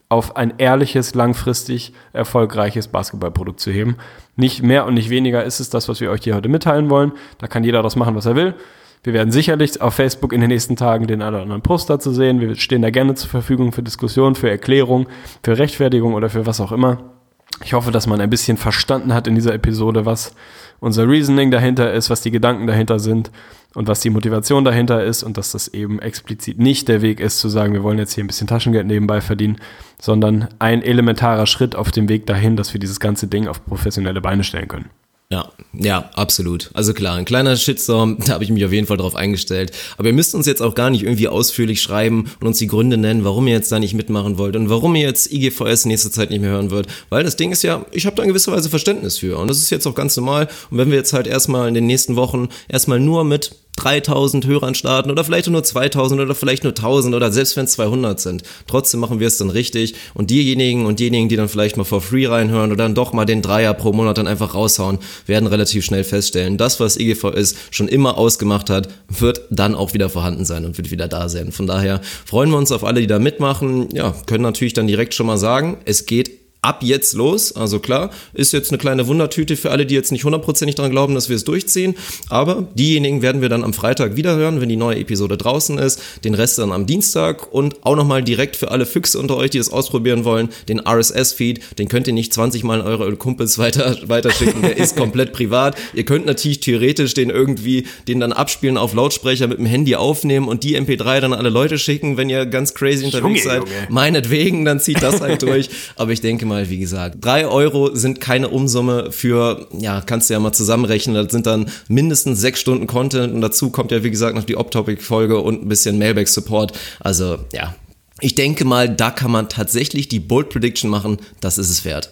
auf 0.09 0.37
ein 0.37 0.55
ehrliches, 0.59 1.15
langfristig 1.15 1.93
erfolgreiches 2.13 2.89
Basketballprodukt 2.89 3.61
zu 3.61 3.71
heben. 3.71 3.97
Nicht 4.37 4.63
mehr 4.63 4.87
und 4.87 4.95
nicht 4.95 5.11
weniger 5.11 5.45
ist 5.45 5.61
es 5.61 5.71
das, 5.71 5.89
was 5.89 6.01
wir 6.01 6.11
euch 6.11 6.23
hier 6.23 6.37
heute 6.37 6.49
mitteilen 6.49 6.91
wollen. 6.91 7.13
Da 7.39 7.49
kann 7.49 7.65
jeder 7.65 7.83
das 7.83 7.97
machen, 7.97 8.15
was 8.15 8.27
er 8.27 8.37
will. 8.37 8.55
Wir 9.03 9.13
werden 9.13 9.31
sicherlich 9.31 9.81
auf 9.81 9.95
Facebook 9.95 10.33
in 10.33 10.41
den 10.41 10.49
nächsten 10.49 10.77
Tagen 10.77 11.07
den 11.07 11.23
einen 11.23 11.35
oder 11.35 11.43
anderen 11.43 11.63
Poster 11.63 11.99
zu 11.99 12.13
sehen. 12.13 12.41
Wir 12.41 12.57
stehen 12.57 12.83
da 12.83 12.91
gerne 12.91 13.15
zur 13.15 13.31
Verfügung 13.31 13.73
für 13.73 13.83
Diskussion, 13.83 14.35
für 14.35 14.51
Erklärung, 14.51 15.07
für 15.45 15.59
Rechtfertigung 15.59 16.15
oder 16.15 16.29
für 16.29 16.47
was 16.47 16.61
auch 16.61 16.73
immer. 16.73 17.16
Ich 17.65 17.73
hoffe, 17.73 17.91
dass 17.91 18.07
man 18.07 18.21
ein 18.21 18.31
bisschen 18.31 18.57
verstanden 18.57 19.15
hat 19.15 19.27
in 19.27 19.35
dieser 19.35 19.55
Episode, 19.55 20.05
was 20.05 20.35
unser 20.79 21.09
Reasoning 21.09 21.51
dahinter 21.51 21.93
ist, 21.93 22.11
was 22.11 22.21
die 22.21 22.31
Gedanken 22.31 22.67
dahinter 22.67 22.99
sind 22.99 23.31
und 23.75 23.89
was 23.89 24.01
die 24.01 24.11
Motivation 24.11 24.65
dahinter 24.65 25.03
ist 25.03 25.23
und 25.23 25.37
dass 25.37 25.53
das 25.53 25.69
eben 25.69 25.99
explizit 25.99 26.59
nicht 26.59 26.89
der 26.89 27.03
Weg 27.03 27.21
ist 27.21 27.39
zu 27.39 27.49
sagen, 27.49 27.73
wir 27.73 27.83
wollen 27.83 27.99
jetzt 27.99 28.13
hier 28.13 28.25
ein 28.25 28.27
bisschen 28.27 28.47
Taschengeld 28.47 28.87
nebenbei 28.87 29.21
verdienen, 29.21 29.59
sondern 30.01 30.49
ein 30.59 30.83
elementarer 30.83 31.47
Schritt 31.47 31.77
auf 31.77 31.91
dem 31.91 32.09
Weg 32.09 32.27
dahin, 32.27 32.57
dass 32.57 32.73
wir 32.73 32.81
dieses 32.81 33.01
ganze 33.01 33.27
Ding 33.27 33.49
auf 33.49 33.65
professionelle 33.65 34.21
Beine 34.21 34.45
stellen 34.45 34.69
können. 34.69 34.91
Ja, 35.29 35.51
ja, 35.73 36.09
absolut. 36.15 36.71
Also 36.73 36.95
klar, 36.95 37.17
ein 37.17 37.25
kleiner 37.25 37.57
Shitstorm, 37.57 38.19
da 38.25 38.35
habe 38.35 38.45
ich 38.45 38.51
mich 38.51 38.65
auf 38.65 38.73
jeden 38.73 38.87
Fall 38.87 38.97
drauf 38.97 39.17
eingestellt. 39.17 39.73
Aber 39.99 40.07
ihr 40.07 40.15
müsst 40.15 40.37
uns 40.37 40.47
jetzt 40.47 40.63
auch 40.63 40.77
gar 40.77 40.89
nicht 40.89 41.03
irgendwie 41.03 41.27
ausführlich 41.27 41.83
schreiben 41.83 42.31
und 42.41 42.47
uns 42.47 42.59
die 42.59 42.69
Gründe 42.69 42.97
nennen, 42.97 43.25
warum 43.25 43.49
ihr 43.49 43.55
jetzt 43.55 43.73
da 43.73 43.81
nicht 43.81 43.95
mitmachen 43.95 44.39
wollt 44.39 44.55
und 44.55 44.71
warum 44.71 44.95
ihr 44.95 45.03
jetzt 45.03 45.33
IGVS 45.33 45.87
nächste 45.87 46.13
Zeit 46.13 46.31
nicht 46.31 46.43
mehr 46.43 46.51
hören 46.51 46.71
wollt. 46.71 46.87
Weil 47.09 47.25
das 47.25 47.35
Ding 47.35 47.51
ist 47.51 47.65
ja, 47.65 47.85
ich 47.91 48.07
habe 48.07 48.15
da 48.15 48.23
in 48.23 48.29
gewisser 48.29 48.53
Weise 48.53 48.71
Verständnis 48.71 49.19
für. 49.19 49.37
Und 49.39 49.49
das 49.49 49.59
ist 49.59 49.71
jetzt 49.71 49.87
auch 49.87 49.97
ganz 49.97 50.17
normal. 50.17 50.49
Und 50.71 50.79
wenn 50.79 50.91
wir 50.91 50.97
jetzt 50.97 51.13
halt 51.13 51.27
erstmal 51.27 51.67
in 51.67 51.75
den 51.75 51.87
nächsten 51.87 52.15
Wochen 52.15 52.49
erstmal 52.69 53.01
nur 53.01 53.25
mit 53.25 53.51
3000 53.77 54.47
Hörern 54.47 54.75
starten 54.75 55.11
oder 55.11 55.25
vielleicht 55.25 55.49
nur 55.49 55.63
2000 55.63 56.21
oder 56.21 56.35
vielleicht 56.35 56.65
nur 56.65 56.73
1000 56.73 57.15
oder 57.15 57.31
selbst 57.31 57.57
wenn 57.57 57.65
es 57.65 57.73
200 57.73 58.19
sind. 58.19 58.43
Trotzdem 58.67 59.01
machen 59.01 59.21
wir 59.21 59.27
es 59.27 59.39
dann 59.39 59.51
richtig 59.51 59.95
und 60.15 60.31
diejenigen 60.31 60.87
und 60.87 60.99
diejenigen, 60.99 61.29
die 61.29 61.37
dann 61.37 61.49
vielleicht 61.49 61.77
mal 61.77 61.85
for 61.85 62.01
free 62.01 62.27
reinhören 62.27 62.73
oder 62.73 62.85
dann 62.85 62.95
doch 62.95 63.13
mal 63.13 63.25
den 63.25 63.43
Dreier 63.43 63.75
pro 63.75 63.93
Monat 63.93 64.19
dann 64.19 64.27
einfach 64.27 64.55
raushauen, 64.55 64.99
werden 65.27 65.47
relativ 65.47 65.85
schnell 65.85 66.05
feststellen, 66.05 66.57
das, 66.57 66.81
was 66.81 66.99
IGVS 66.99 67.55
schon 67.71 67.89
immer 67.89 68.19
ausgemacht 68.19 68.71
hat, 68.71 68.89
wird 69.09 69.43
dann 69.51 69.75
auch 69.75 69.95
wieder 69.95 70.09
vorhanden 70.09 70.45
sein 70.45 70.65
und 70.65 70.77
wird 70.79 70.91
wieder 70.91 71.09
da 71.09 71.29
sein. 71.29 71.53
Von 71.53 71.67
daher 71.67 72.01
freuen 72.25 72.51
wir 72.51 72.59
uns 72.59 72.73
auf 72.73 72.85
alle, 72.85 73.01
die 73.01 73.07
da 73.07 73.19
mitmachen. 73.19 73.89
Ja, 73.93 74.15
können 74.27 74.43
natürlich 74.43 74.75
dann 74.75 74.87
direkt 74.87 75.15
schon 75.15 75.27
mal 75.27 75.39
sagen, 75.39 75.79
es 75.85 76.07
geht 76.07 76.46
ab 76.67 76.83
jetzt 76.83 77.15
los. 77.15 77.55
Also 77.55 77.79
klar, 77.79 78.11
ist 78.35 78.53
jetzt 78.53 78.71
eine 78.71 78.79
kleine 78.79 79.07
Wundertüte 79.07 79.57
für 79.57 79.71
alle, 79.71 79.87
die 79.87 79.95
jetzt 79.95 80.11
nicht 80.13 80.25
hundertprozentig 80.25 80.75
daran 80.75 80.91
glauben, 80.91 81.15
dass 81.15 81.29
wir 81.29 81.37
es 81.37 81.45
durchziehen. 81.45 81.95
Aber 82.29 82.67
diejenigen 82.75 83.23
werden 83.23 83.41
wir 83.41 83.49
dann 83.49 83.63
am 83.63 83.73
Freitag 83.73 84.17
wieder 84.17 84.37
hören, 84.37 84.61
wenn 84.61 84.69
die 84.69 84.77
neue 84.77 84.99
Episode 84.99 85.37
draußen 85.37 85.79
ist. 85.79 86.03
Den 86.25 86.35
Rest 86.35 86.59
dann 86.59 86.73
am 86.73 86.87
Dienstag 86.87 87.53
und 87.53 87.77
auch 87.85 87.95
nochmal 87.97 88.23
direkt 88.23 88.57
für 88.57 88.71
alle 88.71 88.85
Füchse 88.85 89.19
unter 89.19 89.37
euch, 89.37 89.51
die 89.51 89.59
das 89.59 89.71
ausprobieren 89.71 90.25
wollen, 90.25 90.49
den 90.69 90.81
RSS-Feed. 90.81 91.79
Den 91.79 91.89
könnt 91.89 92.09
ihr 92.09 92.13
nicht 92.13 92.35
20 92.35 92.65
Mal 92.65 92.81
an 92.81 92.87
eure 92.87 93.17
Kumpels 93.17 93.59
weiter, 93.59 93.97
weiterschicken. 94.09 94.63
Der 94.63 94.77
ist 94.77 94.97
komplett 94.97 95.33
privat. 95.33 95.77
Ihr 95.95 96.05
könnt 96.05 96.27
natürlich 96.27 96.61
theoretisch 96.61 97.15
den 97.15 97.31
irgendwie, 97.31 97.87
den 98.09 98.19
dann 98.19 98.33
abspielen 98.33 98.77
auf 98.77 98.93
Lautsprecher 98.93 99.47
mit 99.47 99.59
dem 99.59 99.67
Handy 99.67 99.95
aufnehmen 99.95 100.49
und 100.49 100.65
die 100.65 100.77
MP3 100.77 101.21
dann 101.21 101.33
alle 101.33 101.49
Leute 101.49 101.79
schicken, 101.79 102.17
wenn 102.17 102.29
ihr 102.29 102.45
ganz 102.47 102.75
crazy 102.75 103.05
unterwegs 103.05 103.45
Junge, 103.45 103.61
seid. 103.61 103.69
Junge. 103.69 103.87
Meinetwegen, 103.91 104.65
dann 104.65 104.81
zieht 104.81 105.01
das 105.03 105.21
halt 105.21 105.43
durch. 105.43 105.69
Aber 105.95 106.11
ich 106.11 106.21
denke 106.21 106.45
mal, 106.47 106.56
mal, 106.57 106.71
wie 106.71 106.79
gesagt, 106.79 107.17
drei 107.21 107.47
Euro 107.47 107.95
sind 107.95 108.21
keine 108.21 108.49
Umsumme 108.49 109.13
für, 109.13 109.69
ja, 109.79 110.01
kannst 110.01 110.29
du 110.29 110.35
ja 110.35 110.41
mal 110.41 110.53
zusammenrechnen, 110.53 111.15
das 111.15 111.33
sind 111.33 111.47
dann 111.47 111.71
mindestens 111.89 112.41
sechs 112.41 112.61
Stunden 112.61 112.87
Content 112.87 113.33
und 113.35 113.41
dazu 113.41 113.71
kommt 113.71 113.91
ja, 113.91 114.03
wie 114.03 114.11
gesagt, 114.11 114.35
noch 114.35 114.45
die 114.45 114.57
Off-Topic-Folge 114.57 115.39
und 115.39 115.63
ein 115.63 115.69
bisschen 115.69 115.99
Mailback-Support. 115.99 116.73
Also, 117.01 117.39
ja, 117.53 117.75
ich 118.21 118.35
denke 118.35 118.65
mal, 118.65 118.89
da 118.89 119.11
kann 119.11 119.31
man 119.31 119.49
tatsächlich 119.49 120.09
die 120.09 120.21
Bold 120.21 120.49
Prediction 120.49 120.91
machen, 120.91 121.19
das 121.41 121.59
ist 121.59 121.71
es 121.71 121.85
wert. 121.85 122.11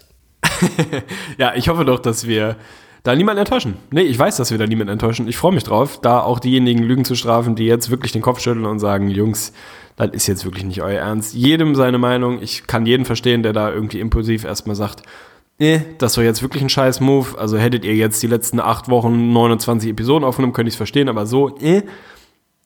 ja, 1.38 1.54
ich 1.54 1.68
hoffe 1.68 1.84
doch, 1.84 2.00
dass 2.00 2.26
wir 2.26 2.56
da 3.04 3.14
niemanden 3.14 3.40
enttäuschen. 3.40 3.76
Nee, 3.90 4.02
ich 4.02 4.18
weiß, 4.18 4.38
dass 4.38 4.50
wir 4.50 4.58
da 4.58 4.66
niemanden 4.66 4.92
enttäuschen. 4.92 5.28
Ich 5.28 5.36
freue 5.36 5.52
mich 5.52 5.62
drauf, 5.62 6.00
da 6.00 6.20
auch 6.20 6.40
diejenigen 6.40 6.82
Lügen 6.82 7.04
zu 7.04 7.14
strafen, 7.14 7.54
die 7.54 7.66
jetzt 7.66 7.90
wirklich 7.90 8.12
den 8.12 8.22
Kopf 8.22 8.40
schütteln 8.40 8.64
und 8.64 8.78
sagen, 8.78 9.10
Jungs, 9.10 9.52
das 9.96 10.10
ist 10.12 10.26
jetzt 10.26 10.44
wirklich 10.46 10.64
nicht 10.64 10.82
euer 10.82 11.00
Ernst. 11.00 11.34
Jedem 11.34 11.74
seine 11.74 11.98
Meinung. 11.98 12.42
Ich 12.42 12.66
kann 12.66 12.86
jeden 12.86 13.04
verstehen, 13.04 13.42
der 13.42 13.52
da 13.52 13.70
irgendwie 13.70 14.00
impulsiv 14.00 14.44
erstmal 14.44 14.74
sagt, 14.74 15.02
nee, 15.58 15.82
das 15.98 16.16
war 16.16 16.24
jetzt 16.24 16.40
wirklich 16.40 16.62
ein 16.62 16.70
scheiß 16.70 17.00
Move. 17.00 17.38
Also 17.38 17.58
hättet 17.58 17.84
ihr 17.84 17.94
jetzt 17.94 18.22
die 18.22 18.26
letzten 18.26 18.58
acht 18.58 18.88
Wochen 18.88 19.34
29 19.34 19.90
Episoden 19.90 20.24
aufgenommen, 20.24 20.54
könnte 20.54 20.68
ich 20.68 20.74
es 20.74 20.78
verstehen, 20.78 21.10
aber 21.10 21.26
so, 21.26 21.58
eh, 21.58 21.82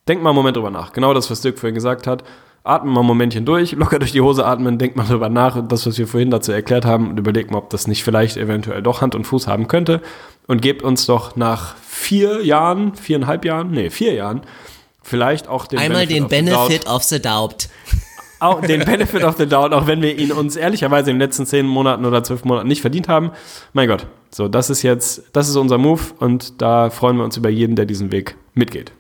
denkt 0.07 0.23
mal 0.23 0.31
einen 0.31 0.37
Moment 0.37 0.57
drüber 0.57 0.71
nach. 0.71 0.93
Genau 0.93 1.15
das, 1.15 1.29
was 1.33 1.41
Dirk 1.41 1.59
vorhin 1.59 1.75
gesagt 1.75 2.07
hat. 2.07 2.23
Atmen 2.69 2.93
mal 2.93 3.01
ein 3.01 3.07
Momentchen 3.07 3.45
durch, 3.45 3.73
locker 3.73 3.99
durch 3.99 4.13
die 4.13 4.21
Hose 4.21 4.45
atmen, 4.45 4.79
denkt 4.79 4.97
mal 4.97 5.07
drüber 5.07 5.29
nach, 5.29 5.67
das, 5.67 5.87
was 5.87 5.99
wir 5.99 6.07
vorhin 6.07 6.31
dazu 6.31 6.53
erklärt 6.53 6.85
haben, 6.85 7.11
und 7.11 7.19
überlegt 7.19 7.51
mal, 7.51 7.59
ob 7.59 7.71
das 7.71 7.87
nicht 7.87 8.05
vielleicht 8.05 8.37
eventuell 8.37 8.83
doch 8.83 9.01
Hand 9.01 9.15
und 9.15 9.25
Fuß 9.25 9.47
haben 9.47 9.69
könnte. 9.69 10.01
Und 10.47 10.63
gebt 10.63 10.83
uns 10.83 11.07
doch 11.07 11.37
nach 11.37 11.77
vier 11.77 12.45
Jahren, 12.45 12.95
viereinhalb 12.95 13.45
Jahren, 13.45 13.71
nee, 13.71 13.91
vier 13.91 14.15
Jahren, 14.15 14.43
vielleicht 15.03 15.49
auch 15.49 15.67
den 15.67 15.79
Einmal 15.79 16.07
Benefit 16.07 16.17
den 16.17 16.55
of 16.55 16.69
Benefit 16.69 16.87
of 16.89 17.03
the 17.03 17.21
Doubt. 17.21 17.69
Auch 18.41 18.61
den 18.61 18.85
Benefit 18.85 19.25
of 19.25 19.37
the 19.37 19.47
Doubt, 19.47 19.73
auch 19.73 19.87
wenn 19.87 20.01
wir 20.01 20.17
ihn 20.17 20.31
uns 20.31 20.55
ehrlicherweise 20.55 21.11
in 21.11 21.17
den 21.17 21.21
letzten 21.21 21.45
zehn 21.45 21.67
Monaten 21.67 22.05
oder 22.05 22.23
zwölf 22.23 22.45
Monaten 22.45 22.69
nicht 22.69 22.83
verdient 22.83 23.09
haben. 23.09 23.33
Mein 23.73 23.89
Gott, 23.89 24.07
so, 24.31 24.47
das 24.47 24.71
ist 24.71 24.83
jetzt, 24.83 25.25
das 25.33 25.49
ist 25.49 25.57
unser 25.57 25.77
Move 25.77 26.03
und 26.21 26.63
da 26.63 26.91
freuen 26.91 27.17
wir 27.17 27.25
uns 27.25 27.37
über 27.37 27.49
jeden, 27.49 27.75
der 27.75 27.85
diesen 27.85 28.13
Weg 28.13 28.37
mitgeht. 28.55 28.93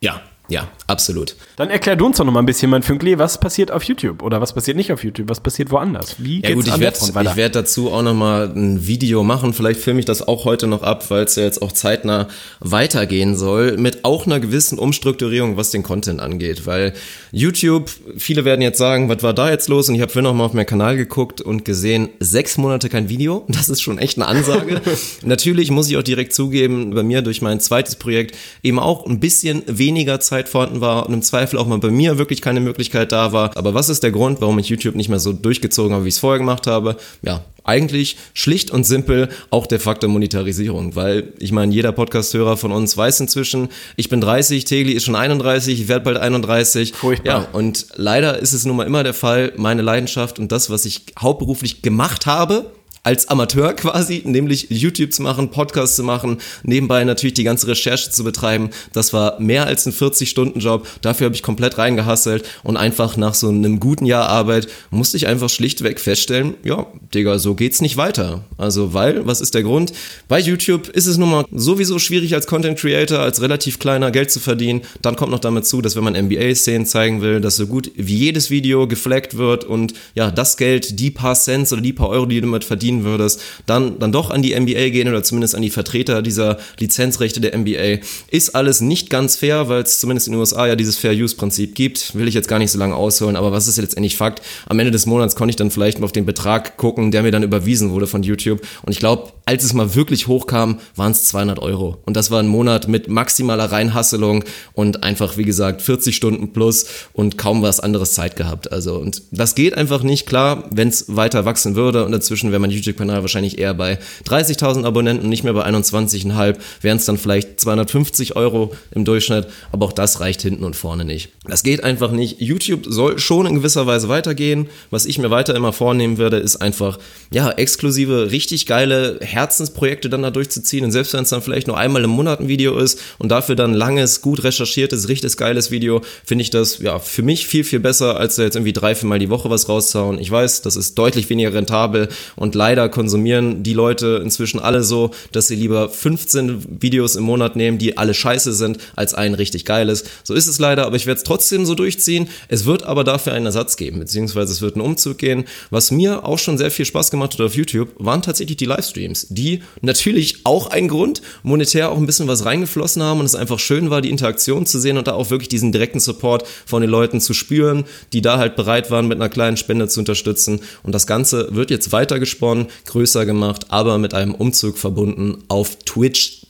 Ja, 0.00 0.20
ja, 0.52 0.68
absolut. 0.86 1.34
Dann 1.56 1.70
erklär 1.70 1.96
du 1.96 2.04
uns 2.04 2.18
doch 2.18 2.26
noch 2.26 2.32
mal 2.32 2.40
ein 2.40 2.46
bisschen, 2.46 2.70
mein 2.70 2.82
Fünkli, 2.82 3.18
was 3.18 3.40
passiert 3.40 3.70
auf 3.70 3.84
YouTube 3.84 4.22
oder 4.22 4.42
was 4.42 4.52
passiert 4.52 4.76
nicht 4.76 4.92
auf 4.92 5.02
YouTube, 5.02 5.30
was 5.30 5.40
passiert 5.40 5.70
woanders? 5.70 6.16
Wie 6.18 6.42
geht's 6.42 6.48
ja 6.50 6.54
gut, 6.54 6.66
ich 6.66 6.78
werde 6.78 7.36
werd 7.36 7.54
dazu 7.54 7.90
auch 7.90 8.02
noch 8.02 8.12
mal 8.12 8.52
ein 8.54 8.86
Video 8.86 9.24
machen. 9.24 9.54
Vielleicht 9.54 9.80
filme 9.80 10.00
ich 10.00 10.04
das 10.04 10.28
auch 10.28 10.44
heute 10.44 10.66
noch 10.66 10.82
ab, 10.82 11.10
weil 11.10 11.24
es 11.24 11.36
ja 11.36 11.44
jetzt 11.44 11.62
auch 11.62 11.72
zeitnah 11.72 12.28
weitergehen 12.60 13.34
soll 13.34 13.78
mit 13.78 14.04
auch 14.04 14.26
einer 14.26 14.40
gewissen 14.40 14.78
Umstrukturierung, 14.78 15.56
was 15.56 15.70
den 15.70 15.82
Content 15.82 16.20
angeht. 16.20 16.66
Weil 16.66 16.92
YouTube, 17.30 17.90
viele 18.18 18.44
werden 18.44 18.60
jetzt 18.60 18.76
sagen, 18.76 19.08
was 19.08 19.22
war 19.22 19.32
da 19.32 19.48
jetzt 19.48 19.70
los? 19.70 19.88
Und 19.88 19.94
ich 19.94 20.02
habe 20.02 20.12
vorhin 20.12 20.24
noch 20.24 20.34
mal 20.34 20.44
auf 20.44 20.52
meinen 20.52 20.66
Kanal 20.66 20.98
geguckt 20.98 21.40
und 21.40 21.64
gesehen, 21.64 22.10
sechs 22.20 22.58
Monate 22.58 22.90
kein 22.90 23.08
Video. 23.08 23.46
Das 23.62 23.68
ist 23.68 23.80
schon 23.80 23.98
echt 23.98 24.18
eine 24.18 24.26
Ansage. 24.26 24.80
Natürlich 25.22 25.70
muss 25.70 25.88
ich 25.88 25.96
auch 25.96 26.02
direkt 26.02 26.34
zugeben, 26.34 26.90
bei 26.94 27.04
mir 27.04 27.22
durch 27.22 27.42
mein 27.42 27.60
zweites 27.60 27.94
Projekt 27.94 28.36
eben 28.64 28.80
auch 28.80 29.06
ein 29.06 29.20
bisschen 29.20 29.62
weniger 29.66 30.18
Zeit 30.18 30.41
Zeit 30.42 30.48
vorhanden 30.48 30.80
war 30.80 31.06
und 31.06 31.14
im 31.14 31.22
Zweifel 31.22 31.58
auch 31.58 31.66
mal 31.66 31.78
bei 31.78 31.90
mir 31.90 32.18
wirklich 32.18 32.42
keine 32.42 32.60
Möglichkeit 32.60 33.12
da 33.12 33.32
war. 33.32 33.56
Aber 33.56 33.74
was 33.74 33.88
ist 33.88 34.02
der 34.02 34.10
Grund, 34.10 34.40
warum 34.40 34.58
ich 34.58 34.68
YouTube 34.68 34.94
nicht 34.94 35.08
mehr 35.08 35.18
so 35.18 35.32
durchgezogen 35.32 35.92
habe, 35.92 36.04
wie 36.04 36.08
ich 36.08 36.14
es 36.14 36.20
vorher 36.20 36.38
gemacht 36.38 36.66
habe? 36.66 36.96
Ja, 37.22 37.44
eigentlich 37.64 38.16
schlicht 38.34 38.72
und 38.72 38.84
simpel 38.84 39.28
auch 39.50 39.66
der 39.66 39.78
Faktor 39.78 40.10
Monetarisierung, 40.10 40.96
weil 40.96 41.32
ich 41.38 41.52
meine, 41.52 41.72
jeder 41.72 41.92
Podcast-Hörer 41.92 42.56
von 42.56 42.72
uns 42.72 42.96
weiß 42.96 43.20
inzwischen, 43.20 43.68
ich 43.96 44.08
bin 44.08 44.20
30, 44.20 44.64
Tegli 44.64 44.92
ist 44.92 45.04
schon 45.04 45.14
31, 45.14 45.80
ich 45.80 45.88
werde 45.88 46.04
bald 46.04 46.16
31. 46.16 46.92
Furchtbar. 46.92 47.42
Ja, 47.42 47.48
und 47.52 47.86
leider 47.94 48.38
ist 48.38 48.52
es 48.52 48.64
nun 48.64 48.76
mal 48.76 48.86
immer 48.86 49.04
der 49.04 49.14
Fall, 49.14 49.52
meine 49.56 49.82
Leidenschaft 49.82 50.38
und 50.40 50.50
das, 50.50 50.70
was 50.70 50.84
ich 50.84 51.02
hauptberuflich 51.18 51.82
gemacht 51.82 52.26
habe, 52.26 52.72
als 53.04 53.28
Amateur 53.28 53.72
quasi, 53.74 54.22
nämlich 54.24 54.68
YouTube 54.70 55.12
zu 55.12 55.22
machen, 55.22 55.50
Podcasts 55.50 55.96
zu 55.96 56.04
machen, 56.04 56.38
nebenbei 56.62 57.02
natürlich 57.04 57.34
die 57.34 57.44
ganze 57.44 57.66
Recherche 57.66 58.10
zu 58.10 58.24
betreiben. 58.24 58.70
Das 58.92 59.12
war 59.12 59.40
mehr 59.40 59.66
als 59.66 59.86
ein 59.86 59.92
40-Stunden-Job. 59.92 60.86
Dafür 61.00 61.26
habe 61.26 61.34
ich 61.34 61.42
komplett 61.42 61.78
reingehasselt 61.78 62.44
und 62.62 62.76
einfach 62.76 63.16
nach 63.16 63.34
so 63.34 63.48
einem 63.48 63.80
guten 63.80 64.06
Jahr 64.06 64.28
Arbeit 64.28 64.68
musste 64.90 65.16
ich 65.16 65.26
einfach 65.26 65.50
schlichtweg 65.50 66.00
feststellen, 66.00 66.54
ja, 66.62 66.86
Digga, 67.14 67.38
so 67.38 67.54
geht's 67.54 67.80
nicht 67.80 67.96
weiter. 67.96 68.44
Also, 68.56 68.94
weil, 68.94 69.26
was 69.26 69.40
ist 69.40 69.54
der 69.54 69.62
Grund? 69.62 69.92
Bei 70.28 70.38
YouTube 70.38 70.88
ist 70.88 71.06
es 71.06 71.18
nun 71.18 71.30
mal 71.30 71.44
sowieso 71.52 71.98
schwierig 71.98 72.34
als 72.34 72.46
Content 72.46 72.78
Creator, 72.78 73.18
als 73.18 73.40
relativ 73.40 73.78
kleiner 73.78 74.10
Geld 74.10 74.30
zu 74.30 74.40
verdienen. 74.40 74.82
Dann 75.02 75.16
kommt 75.16 75.32
noch 75.32 75.40
damit 75.40 75.66
zu, 75.66 75.82
dass 75.82 75.96
wenn 75.96 76.04
man 76.04 76.14
NBA-Szenen 76.14 76.86
zeigen 76.86 77.20
will, 77.20 77.40
dass 77.40 77.56
so 77.56 77.66
gut 77.66 77.90
wie 77.96 78.16
jedes 78.16 78.50
Video 78.50 78.86
geflaggt 78.86 79.36
wird 79.36 79.64
und 79.64 79.94
ja, 80.14 80.30
das 80.30 80.56
Geld, 80.56 81.00
die 81.00 81.10
paar 81.10 81.34
Cents 81.34 81.72
oder 81.72 81.82
die 81.82 81.92
paar 81.92 82.08
Euro, 82.08 82.26
die 82.26 82.36
du 82.36 82.46
damit 82.46 82.64
verdienst, 82.64 82.91
verdienen 82.92 83.04
würdest, 83.04 83.40
dann, 83.66 83.98
dann 83.98 84.12
doch 84.12 84.30
an 84.30 84.42
die 84.42 84.58
NBA 84.58 84.90
gehen 84.90 85.08
oder 85.08 85.22
zumindest 85.22 85.54
an 85.54 85.62
die 85.62 85.70
Vertreter 85.70 86.22
dieser 86.22 86.58
Lizenzrechte 86.78 87.40
der 87.40 87.56
NBA. 87.56 88.04
Ist 88.30 88.54
alles 88.54 88.80
nicht 88.80 89.10
ganz 89.10 89.36
fair, 89.36 89.68
weil 89.68 89.82
es 89.82 90.00
zumindest 90.00 90.26
in 90.26 90.32
den 90.32 90.40
USA 90.40 90.66
ja 90.66 90.76
dieses 90.76 90.98
Fair-Use-Prinzip 90.98 91.74
gibt. 91.74 92.14
Will 92.14 92.28
ich 92.28 92.34
jetzt 92.34 92.48
gar 92.48 92.58
nicht 92.58 92.70
so 92.70 92.78
lange 92.78 92.94
ausholen, 92.94 93.36
aber 93.36 93.52
was 93.52 93.68
ist 93.68 93.78
letztendlich 93.78 94.16
Fakt? 94.16 94.42
Am 94.66 94.78
Ende 94.78 94.90
des 94.90 95.06
Monats 95.06 95.36
konnte 95.36 95.50
ich 95.50 95.56
dann 95.56 95.70
vielleicht 95.70 95.98
mal 95.98 96.04
auf 96.04 96.12
den 96.12 96.26
Betrag 96.26 96.76
gucken, 96.76 97.10
der 97.10 97.22
mir 97.22 97.30
dann 97.30 97.42
überwiesen 97.42 97.90
wurde 97.90 98.06
von 98.06 98.22
YouTube. 98.22 98.60
Und 98.82 98.92
ich 98.92 98.98
glaube, 98.98 99.32
als 99.44 99.64
es 99.64 99.72
mal 99.72 99.94
wirklich 99.94 100.28
hochkam, 100.28 100.78
waren 100.96 101.12
es 101.12 101.24
200 101.26 101.58
Euro. 101.58 101.98
Und 102.04 102.16
das 102.16 102.30
war 102.30 102.40
ein 102.40 102.46
Monat 102.46 102.88
mit 102.88 103.08
maximaler 103.08 103.72
Reinhasselung 103.72 104.44
und 104.74 105.02
einfach, 105.02 105.36
wie 105.36 105.44
gesagt, 105.44 105.82
40 105.82 106.14
Stunden 106.14 106.52
plus 106.52 106.86
und 107.12 107.38
kaum 107.38 107.62
was 107.62 107.80
anderes 107.80 108.12
Zeit 108.12 108.36
gehabt. 108.36 108.72
Also, 108.72 108.96
und 108.96 109.22
das 109.30 109.54
geht 109.54 109.76
einfach 109.76 110.02
nicht. 110.02 110.26
Klar, 110.26 110.64
wenn 110.70 110.88
es 110.88 111.16
weiter 111.16 111.44
wachsen 111.44 111.74
würde 111.74 112.04
und 112.04 112.12
dazwischen, 112.12 112.52
wenn 112.52 112.60
man 112.60 112.70
YouTube-Kanal 112.82 113.22
wahrscheinlich 113.22 113.58
eher 113.58 113.74
bei 113.74 113.98
30.000 114.26 114.84
Abonnenten, 114.84 115.28
nicht 115.28 115.44
mehr 115.44 115.52
bei 115.52 115.64
21,5, 115.66 116.56
wären 116.80 116.96
es 116.96 117.04
dann 117.04 117.18
vielleicht 117.18 117.60
250 117.60 118.36
Euro 118.36 118.74
im 118.90 119.04
Durchschnitt, 119.04 119.46
aber 119.70 119.86
auch 119.86 119.92
das 119.92 120.20
reicht 120.20 120.42
hinten 120.42 120.64
und 120.64 120.76
vorne 120.76 121.04
nicht. 121.04 121.30
Das 121.44 121.62
geht 121.62 121.82
einfach 121.84 122.10
nicht. 122.10 122.40
YouTube 122.40 122.86
soll 122.86 123.18
schon 123.18 123.46
in 123.46 123.54
gewisser 123.54 123.86
Weise 123.86 124.08
weitergehen. 124.08 124.68
Was 124.90 125.06
ich 125.06 125.18
mir 125.18 125.30
weiter 125.30 125.54
immer 125.54 125.72
vornehmen 125.72 126.18
werde, 126.18 126.38
ist 126.38 126.56
einfach, 126.56 126.98
ja, 127.32 127.50
exklusive, 127.50 128.30
richtig 128.30 128.66
geile 128.66 129.18
Herzensprojekte 129.20 130.08
dann 130.08 130.22
da 130.22 130.30
durchzuziehen 130.30 130.84
und 130.84 130.92
selbst 130.92 131.12
wenn 131.12 131.22
es 131.22 131.30
dann 131.30 131.42
vielleicht 131.42 131.66
nur 131.66 131.78
einmal 131.78 132.04
im 132.04 132.10
Monat 132.10 132.40
ein 132.40 132.48
Video 132.48 132.78
ist 132.78 133.00
und 133.18 133.30
dafür 133.30 133.56
dann 133.56 133.74
langes, 133.74 134.20
gut 134.20 134.44
recherchiertes, 134.44 135.08
richtig 135.08 135.36
geiles 135.36 135.70
Video, 135.70 136.02
finde 136.24 136.42
ich 136.42 136.50
das, 136.50 136.78
ja, 136.78 136.98
für 136.98 137.22
mich 137.22 137.46
viel, 137.46 137.64
viel 137.64 137.80
besser, 137.80 138.16
als 138.18 138.36
da 138.36 138.42
jetzt 138.42 138.56
irgendwie 138.56 138.72
drei, 138.72 138.94
vier 138.94 139.08
Mal 139.08 139.18
die 139.18 139.30
Woche 139.30 139.50
was 139.50 139.68
rauszuhauen. 139.68 140.18
Ich 140.18 140.30
weiß, 140.30 140.62
das 140.62 140.76
ist 140.76 140.96
deutlich 140.98 141.28
weniger 141.30 141.54
rentabel 141.54 142.08
und 142.36 142.54
leider 142.54 142.71
leider 142.72 142.88
konsumieren 142.88 143.62
die 143.62 143.74
Leute 143.74 144.22
inzwischen 144.24 144.58
alle 144.58 144.82
so, 144.82 145.10
dass 145.30 145.46
sie 145.46 145.56
lieber 145.56 145.90
15 145.90 146.80
Videos 146.80 147.16
im 147.16 147.24
Monat 147.24 147.54
nehmen, 147.54 147.76
die 147.76 147.98
alle 147.98 148.14
scheiße 148.14 148.54
sind, 148.54 148.78
als 148.96 149.12
ein 149.12 149.34
richtig 149.34 149.66
geiles. 149.66 150.04
So 150.24 150.32
ist 150.32 150.46
es 150.46 150.58
leider, 150.58 150.86
aber 150.86 150.96
ich 150.96 151.04
werde 151.04 151.18
es 151.18 151.24
trotzdem 151.24 151.66
so 151.66 151.74
durchziehen. 151.74 152.30
Es 152.48 152.64
wird 152.64 152.84
aber 152.84 153.04
dafür 153.04 153.34
einen 153.34 153.44
Ersatz 153.44 153.76
geben, 153.76 153.98
beziehungsweise 153.98 154.50
es 154.50 154.62
wird 154.62 154.76
einen 154.76 154.86
Umzug 154.86 155.18
gehen. 155.18 155.44
Was 155.68 155.90
mir 155.90 156.24
auch 156.24 156.38
schon 156.38 156.56
sehr 156.56 156.70
viel 156.70 156.86
Spaß 156.86 157.10
gemacht 157.10 157.34
hat 157.34 157.42
auf 157.42 157.54
YouTube, 157.54 157.90
waren 157.98 158.22
tatsächlich 158.22 158.56
die 158.56 158.64
Livestreams, 158.64 159.26
die 159.28 159.62
natürlich 159.82 160.38
auch 160.44 160.68
ein 160.68 160.88
Grund, 160.88 161.20
monetär 161.42 161.90
auch 161.90 161.98
ein 161.98 162.06
bisschen 162.06 162.28
was 162.28 162.46
reingeflossen 162.46 163.02
haben 163.02 163.20
und 163.20 163.26
es 163.26 163.34
einfach 163.34 163.58
schön 163.58 163.90
war, 163.90 164.00
die 164.00 164.08
Interaktion 164.08 164.64
zu 164.64 164.80
sehen 164.80 164.96
und 164.96 165.08
da 165.08 165.12
auch 165.12 165.28
wirklich 165.28 165.50
diesen 165.50 165.72
direkten 165.72 166.00
Support 166.00 166.48
von 166.64 166.80
den 166.80 166.90
Leuten 166.90 167.20
zu 167.20 167.34
spüren, 167.34 167.84
die 168.14 168.22
da 168.22 168.38
halt 168.38 168.56
bereit 168.56 168.90
waren, 168.90 169.08
mit 169.08 169.18
einer 169.18 169.28
kleinen 169.28 169.58
Spende 169.58 169.88
zu 169.88 170.00
unterstützen. 170.00 170.60
Und 170.82 170.94
das 170.94 171.06
Ganze 171.06 171.54
wird 171.54 171.70
jetzt 171.70 171.92
weiter 171.92 172.18
gesponnen 172.18 172.61
größer 172.86 173.26
gemacht, 173.26 173.66
aber 173.70 173.98
mit 173.98 174.14
einem 174.14 174.34
Umzug 174.34 174.78
verbunden 174.78 175.44
auf 175.48 175.78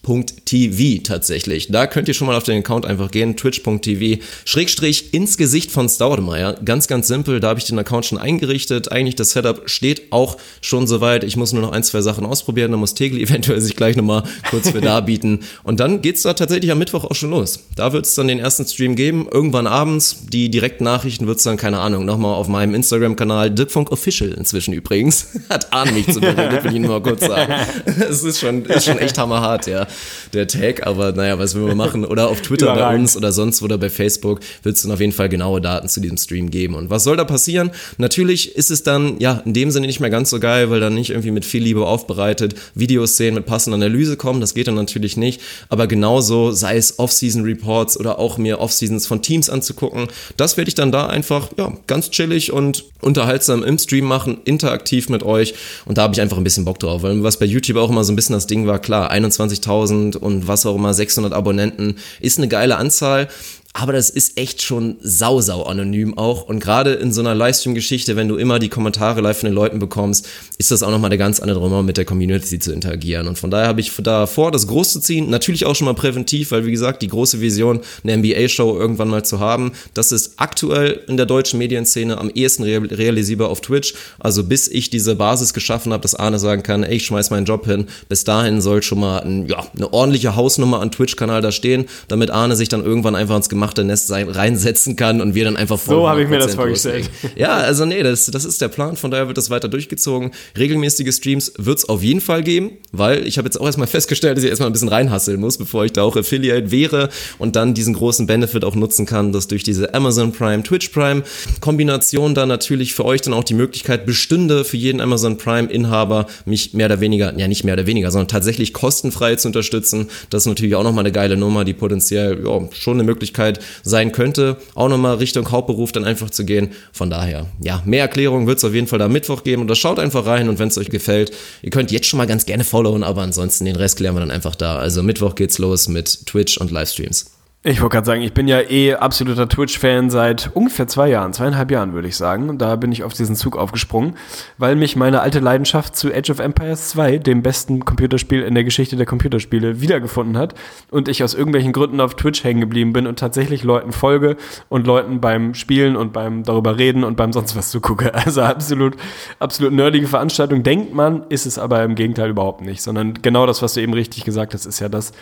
twitch.tv 0.02 1.02
tatsächlich. 1.04 1.68
Da 1.68 1.86
könnt 1.86 2.08
ihr 2.08 2.14
schon 2.14 2.26
mal 2.26 2.36
auf 2.36 2.42
den 2.42 2.58
Account 2.58 2.86
einfach 2.86 3.10
gehen, 3.10 3.36
twitch.tv, 3.36 4.22
Schrägstrich 4.44 5.14
ins 5.14 5.36
Gesicht 5.36 5.70
von 5.70 5.88
Staudemeyer. 5.88 6.54
Ganz, 6.64 6.88
ganz 6.88 7.08
simpel, 7.08 7.40
da 7.40 7.48
habe 7.48 7.60
ich 7.60 7.66
den 7.66 7.78
Account 7.78 8.06
schon 8.06 8.18
eingerichtet. 8.18 8.90
Eigentlich 8.90 9.14
das 9.14 9.30
Setup 9.30 9.68
steht 9.68 10.12
auch 10.12 10.36
schon 10.60 10.86
soweit. 10.86 11.24
Ich 11.24 11.36
muss 11.36 11.52
nur 11.52 11.62
noch 11.62 11.72
ein, 11.72 11.82
zwei 11.84 12.00
Sachen 12.00 12.26
ausprobieren, 12.26 12.72
da 12.72 12.76
muss 12.76 12.94
Tegel 12.94 13.20
eventuell 13.22 13.60
sich 13.60 13.76
gleich 13.76 13.96
nochmal 13.96 14.24
kurz 14.50 14.70
für 14.70 14.80
darbieten. 14.80 15.40
Und 15.62 15.80
dann 15.80 16.02
geht 16.02 16.16
es 16.16 16.22
da 16.22 16.34
tatsächlich 16.34 16.70
am 16.70 16.78
Mittwoch 16.78 17.04
auch 17.04 17.14
schon 17.14 17.30
los. 17.30 17.60
Da 17.76 17.92
wird 17.92 18.06
es 18.06 18.14
dann 18.14 18.28
den 18.28 18.38
ersten 18.38 18.66
Stream 18.66 18.96
geben, 18.96 19.28
irgendwann 19.30 19.66
abends. 19.66 20.26
Die 20.28 20.50
direkten 20.50 20.84
Nachrichten 20.84 21.26
wird 21.26 21.38
es 21.38 21.44
dann, 21.44 21.56
keine 21.56 21.78
Ahnung, 21.78 22.04
nochmal 22.04 22.34
auf 22.34 22.48
meinem 22.48 22.74
Instagram-Kanal, 22.74 23.50
Dirkfunk 23.50 23.92
Official 23.92 24.32
inzwischen 24.32 24.74
übrigens, 24.74 25.28
hat 25.48 25.72
Arne 25.72 25.92
nicht 25.92 26.12
zu 26.12 26.20
bereden, 26.20 26.64
will 26.64 26.74
ich 26.74 26.80
nur 26.80 27.00
mal 27.00 27.02
kurz 27.02 27.20
sagen. 27.20 27.54
Es 28.12 28.24
ist 28.24 28.40
schon, 28.40 28.64
ist 28.64 28.84
schon 28.84 28.98
echt 28.98 29.16
hammerhart, 29.16 29.66
ja, 29.66 29.86
der 30.32 30.46
Tag, 30.46 30.86
aber 30.86 31.12
naja, 31.12 31.38
was 31.38 31.54
will 31.54 31.62
man 31.62 31.76
machen? 31.76 32.04
Oder 32.04 32.28
auf 32.28 32.40
Twitter 32.40 32.74
bei 32.74 32.94
uns 32.94 33.16
oder 33.16 33.32
sonst 33.32 33.62
oder 33.62 33.78
bei 33.78 33.90
Facebook 33.90 34.40
wird 34.62 34.76
es 34.76 34.82
dann 34.82 34.92
auf 34.92 35.00
jeden 35.00 35.12
Fall 35.12 35.28
genaue 35.28 35.60
Daten 35.60 35.88
zu 35.88 36.00
diesem 36.00 36.16
Stream 36.16 36.50
geben. 36.50 36.74
Und 36.74 36.90
was 36.90 37.04
soll 37.04 37.16
da 37.16 37.24
passieren? 37.24 37.70
Natürlich 37.98 38.56
ist 38.56 38.70
es 38.70 38.82
dann, 38.82 39.18
ja, 39.18 39.42
in 39.44 39.54
dem 39.54 39.70
Sinne 39.70 39.86
nicht 39.86 40.00
mehr 40.00 40.10
ganz 40.10 40.30
so 40.30 40.40
geil, 40.40 40.70
weil 40.70 40.80
dann 40.80 40.94
nicht 40.94 41.10
irgendwie 41.10 41.30
mit 41.30 41.44
viel 41.44 41.62
Liebe 41.62 41.86
aufbereitet 41.86 42.54
Videoszenen 42.74 43.34
mit 43.34 43.46
passender 43.46 43.76
Analyse 43.76 44.16
kommen, 44.16 44.40
das 44.40 44.54
geht 44.54 44.68
dann 44.68 44.74
natürlich 44.74 45.16
nicht, 45.16 45.40
aber 45.68 45.86
genauso, 45.86 46.52
sei 46.52 46.76
es 46.76 46.98
Off-Season-Reports 46.98 47.98
oder 47.98 48.18
auch 48.18 48.38
mir 48.38 48.60
Off-Seasons 48.60 49.06
von 49.06 49.22
Teams 49.22 49.50
anzugucken, 49.50 50.08
das 50.36 50.56
werde 50.56 50.68
ich 50.68 50.74
dann 50.74 50.92
da 50.92 51.06
einfach, 51.06 51.50
ja, 51.56 51.72
ganz 51.86 52.10
chillig 52.10 52.52
und 52.52 52.84
unterhaltsam 53.00 53.62
im 53.62 53.78
Stream 53.78 54.04
machen, 54.04 54.38
interaktiv 54.44 55.08
mit 55.08 55.22
euch 55.22 55.54
und 55.84 55.98
da 55.98 56.02
habe 56.02 56.14
ich 56.14 56.20
einfach 56.20 56.36
ein 56.36 56.44
bisschen 56.44 56.64
Bock 56.64 56.78
drauf, 56.78 57.02
weil 57.02 57.22
was 57.22 57.38
bei 57.38 57.46
YouTube 57.46 57.76
auch 57.76 57.90
immer 57.90 58.04
so 58.04 58.12
ein 58.12 58.16
bisschen 58.16 58.34
das 58.34 58.46
Ding 58.46 58.66
war, 58.66 58.78
klar, 58.78 59.12
21.000 59.12 59.81
und 59.90 60.46
was 60.48 60.66
auch 60.66 60.76
immer, 60.76 60.94
600 60.94 61.32
Abonnenten 61.32 61.96
ist 62.20 62.38
eine 62.38 62.48
geile 62.48 62.76
Anzahl. 62.76 63.28
Aber 63.74 63.94
das 63.94 64.10
ist 64.10 64.38
echt 64.38 64.60
schon 64.60 64.96
sau, 65.00 65.40
sau 65.40 65.62
anonym 65.62 66.18
auch. 66.18 66.42
Und 66.42 66.60
gerade 66.60 66.92
in 66.92 67.10
so 67.10 67.22
einer 67.22 67.34
Livestream-Geschichte, 67.34 68.16
wenn 68.16 68.28
du 68.28 68.36
immer 68.36 68.58
die 68.58 68.68
Kommentare 68.68 69.22
live 69.22 69.38
von 69.38 69.48
den 69.48 69.54
Leuten 69.54 69.78
bekommst, 69.78 70.28
ist 70.58 70.70
das 70.70 70.82
auch 70.82 70.90
nochmal 70.90 71.08
eine 71.08 71.16
ganz 71.16 71.40
andere 71.40 71.60
Nummer, 71.60 71.82
mit 71.82 71.96
der 71.96 72.04
Community 72.04 72.58
zu 72.58 72.72
interagieren. 72.72 73.28
Und 73.28 73.38
von 73.38 73.50
daher 73.50 73.68
habe 73.68 73.80
ich 73.80 73.90
da 74.02 74.26
vor, 74.26 74.50
das 74.50 74.66
groß 74.66 74.92
zu 74.92 75.00
ziehen. 75.00 75.30
Natürlich 75.30 75.64
auch 75.64 75.74
schon 75.74 75.86
mal 75.86 75.94
präventiv, 75.94 76.50
weil 76.50 76.66
wie 76.66 76.70
gesagt, 76.70 77.00
die 77.00 77.08
große 77.08 77.40
Vision, 77.40 77.80
eine 78.04 78.18
NBA-Show 78.18 78.78
irgendwann 78.78 79.08
mal 79.08 79.24
zu 79.24 79.40
haben, 79.40 79.72
das 79.94 80.12
ist 80.12 80.34
aktuell 80.36 81.00
in 81.08 81.16
der 81.16 81.24
deutschen 81.24 81.58
Medienszene 81.58 82.18
am 82.18 82.28
ehesten 82.28 82.64
realisierbar 82.64 83.48
auf 83.48 83.62
Twitch. 83.62 83.94
Also 84.18 84.44
bis 84.44 84.68
ich 84.68 84.90
diese 84.90 85.14
Basis 85.14 85.54
geschaffen 85.54 85.94
habe, 85.94 86.02
dass 86.02 86.14
Arne 86.14 86.38
sagen 86.38 86.62
kann, 86.62 86.84
ey, 86.84 86.96
ich 86.96 87.06
schmeiß 87.06 87.30
meinen 87.30 87.46
Job 87.46 87.64
hin. 87.64 87.86
Bis 88.10 88.24
dahin 88.24 88.60
soll 88.60 88.82
schon 88.82 89.00
mal 89.00 89.20
ein, 89.20 89.48
ja, 89.48 89.66
eine 89.74 89.90
ordentliche 89.94 90.36
Hausnummer 90.36 90.80
an 90.80 90.90
Twitch-Kanal 90.90 91.40
da 91.40 91.52
stehen, 91.52 91.86
damit 92.08 92.30
Arne 92.30 92.54
sich 92.54 92.68
dann 92.68 92.84
irgendwann 92.84 93.14
einfach 93.14 93.36
ins 93.36 93.48
gemachte 93.62 93.84
Nest 93.84 94.10
reinsetzen 94.10 94.96
kann 94.96 95.20
und 95.20 95.34
wir 95.34 95.44
dann 95.44 95.56
einfach 95.56 95.78
voll. 95.78 95.96
So 95.96 96.08
habe 96.08 96.22
ich 96.22 96.28
mir 96.28 96.38
das 96.38 96.54
vorgestellt. 96.56 97.08
Ja, 97.36 97.54
also 97.54 97.84
nee, 97.84 98.02
das, 98.02 98.26
das 98.26 98.44
ist 98.44 98.60
der 98.60 98.68
Plan, 98.68 98.96
von 98.96 99.10
daher 99.10 99.28
wird 99.28 99.38
das 99.38 99.50
weiter 99.50 99.68
durchgezogen. 99.68 100.32
Regelmäßige 100.58 101.14
Streams 101.14 101.52
wird 101.58 101.78
es 101.78 101.88
auf 101.88 102.02
jeden 102.02 102.20
Fall 102.20 102.42
geben, 102.42 102.72
weil 102.90 103.26
ich 103.26 103.38
habe 103.38 103.46
jetzt 103.46 103.60
auch 103.60 103.66
erstmal 103.66 103.86
festgestellt, 103.98 104.36
dass 104.36 104.44
ich 104.44 104.50
erstmal 104.50 104.68
ein 104.68 104.72
bisschen 104.72 104.88
reinhasseln 104.88 105.38
muss, 105.38 105.58
bevor 105.58 105.84
ich 105.84 105.92
da 105.92 106.02
auch 106.02 106.16
Affiliate 106.16 106.70
wäre 106.72 107.08
und 107.38 107.54
dann 107.54 107.74
diesen 107.74 107.94
großen 107.94 108.26
Benefit 108.26 108.64
auch 108.64 108.74
nutzen 108.74 109.06
kann, 109.06 109.32
dass 109.32 109.46
durch 109.46 109.62
diese 109.62 109.94
Amazon 109.94 110.32
Prime, 110.32 110.62
Twitch 110.64 110.88
Prime 110.88 111.22
Kombination 111.60 112.34
dann 112.34 112.48
natürlich 112.48 112.94
für 112.94 113.04
euch 113.04 113.20
dann 113.20 113.34
auch 113.34 113.44
die 113.44 113.54
Möglichkeit 113.54 114.06
bestünde, 114.06 114.64
für 114.64 114.76
jeden 114.76 115.00
Amazon 115.00 115.38
Prime 115.38 115.70
Inhaber 115.70 116.26
mich 116.46 116.74
mehr 116.74 116.86
oder 116.86 117.00
weniger, 117.00 117.38
ja 117.38 117.46
nicht 117.46 117.62
mehr 117.62 117.74
oder 117.74 117.86
weniger, 117.86 118.10
sondern 118.10 118.28
tatsächlich 118.28 118.72
kostenfrei 118.72 119.36
zu 119.36 119.48
unterstützen. 119.48 120.08
Das 120.30 120.42
ist 120.42 120.46
natürlich 120.46 120.74
auch 120.74 120.82
nochmal 120.82 121.04
eine 121.04 121.12
geile 121.12 121.36
Nummer, 121.36 121.64
die 121.64 121.74
potenziell 121.74 122.44
ja, 122.44 122.68
schon 122.72 122.94
eine 122.94 123.04
Möglichkeit 123.04 123.51
sein 123.82 124.12
könnte, 124.12 124.56
auch 124.74 124.88
nochmal 124.88 125.16
Richtung 125.16 125.50
Hauptberuf 125.50 125.92
dann 125.92 126.04
einfach 126.04 126.30
zu 126.30 126.44
gehen. 126.44 126.70
Von 126.92 127.10
daher, 127.10 127.46
ja, 127.60 127.82
mehr 127.84 128.02
Erklärungen 128.02 128.46
wird 128.46 128.58
es 128.58 128.64
auf 128.64 128.74
jeden 128.74 128.86
Fall 128.86 128.98
da 128.98 129.08
Mittwoch 129.08 129.44
geben 129.44 129.62
und 129.62 129.68
da 129.68 129.74
schaut 129.74 129.98
einfach 129.98 130.26
rein 130.26 130.48
und 130.48 130.58
wenn 130.58 130.68
es 130.68 130.78
euch 130.78 130.90
gefällt, 130.90 131.32
ihr 131.62 131.70
könnt 131.70 131.90
jetzt 131.90 132.06
schon 132.06 132.18
mal 132.18 132.26
ganz 132.26 132.46
gerne 132.46 132.64
followen, 132.64 133.02
aber 133.02 133.22
ansonsten 133.22 133.64
den 133.64 133.76
Rest 133.76 133.96
klären 133.96 134.14
wir 134.14 134.20
dann 134.20 134.30
einfach 134.30 134.54
da. 134.54 134.76
Also 134.76 135.02
Mittwoch 135.02 135.34
geht's 135.34 135.58
los 135.58 135.88
mit 135.88 136.26
Twitch 136.26 136.58
und 136.58 136.70
Livestreams. 136.70 137.30
Ich 137.64 137.80
wollte 137.80 137.94
gerade 137.94 138.06
sagen, 138.06 138.22
ich 138.22 138.34
bin 138.34 138.48
ja 138.48 138.60
eh 138.60 138.96
absoluter 138.96 139.48
Twitch-Fan 139.48 140.10
seit 140.10 140.50
ungefähr 140.52 140.88
zwei 140.88 141.10
Jahren, 141.10 141.32
zweieinhalb 141.32 141.70
Jahren 141.70 141.92
würde 141.92 142.08
ich 142.08 142.16
sagen. 142.16 142.58
Da 142.58 142.74
bin 142.74 142.90
ich 142.90 143.04
auf 143.04 143.12
diesen 143.12 143.36
Zug 143.36 143.56
aufgesprungen, 143.56 144.16
weil 144.58 144.74
mich 144.74 144.96
meine 144.96 145.20
alte 145.20 145.38
Leidenschaft 145.38 145.94
zu 145.94 146.12
Age 146.12 146.30
of 146.30 146.40
Empires 146.40 146.88
2, 146.88 147.18
dem 147.18 147.42
besten 147.42 147.84
Computerspiel 147.84 148.42
in 148.42 148.56
der 148.56 148.64
Geschichte 148.64 148.96
der 148.96 149.06
Computerspiele, 149.06 149.80
wiedergefunden 149.80 150.36
hat 150.38 150.56
und 150.90 151.06
ich 151.06 151.22
aus 151.22 151.34
irgendwelchen 151.34 151.72
Gründen 151.72 152.00
auf 152.00 152.16
Twitch 152.16 152.42
hängen 152.42 152.60
geblieben 152.60 152.92
bin 152.92 153.06
und 153.06 153.20
tatsächlich 153.20 153.62
Leuten 153.62 153.92
folge 153.92 154.36
und 154.68 154.88
Leuten 154.88 155.20
beim 155.20 155.54
Spielen 155.54 155.94
und 155.94 156.12
beim 156.12 156.42
darüber 156.42 156.78
reden 156.78 157.04
und 157.04 157.16
beim 157.16 157.32
sonst 157.32 157.54
was 157.54 157.70
zugucke. 157.70 158.10
Also 158.24 158.42
absolut, 158.42 158.96
absolut 159.38 159.72
nerdige 159.72 160.08
Veranstaltung. 160.08 160.64
Denkt 160.64 160.94
man, 160.94 161.26
ist 161.28 161.46
es 161.46 161.58
aber 161.58 161.84
im 161.84 161.94
Gegenteil 161.94 162.30
überhaupt 162.30 162.60
nicht, 162.60 162.82
sondern 162.82 163.14
genau 163.14 163.46
das, 163.46 163.62
was 163.62 163.74
du 163.74 163.80
eben 163.80 163.94
richtig 163.94 164.24
gesagt 164.24 164.54
hast, 164.54 164.66
ist 164.66 164.80
ja 164.80 164.88
das, 164.88 165.12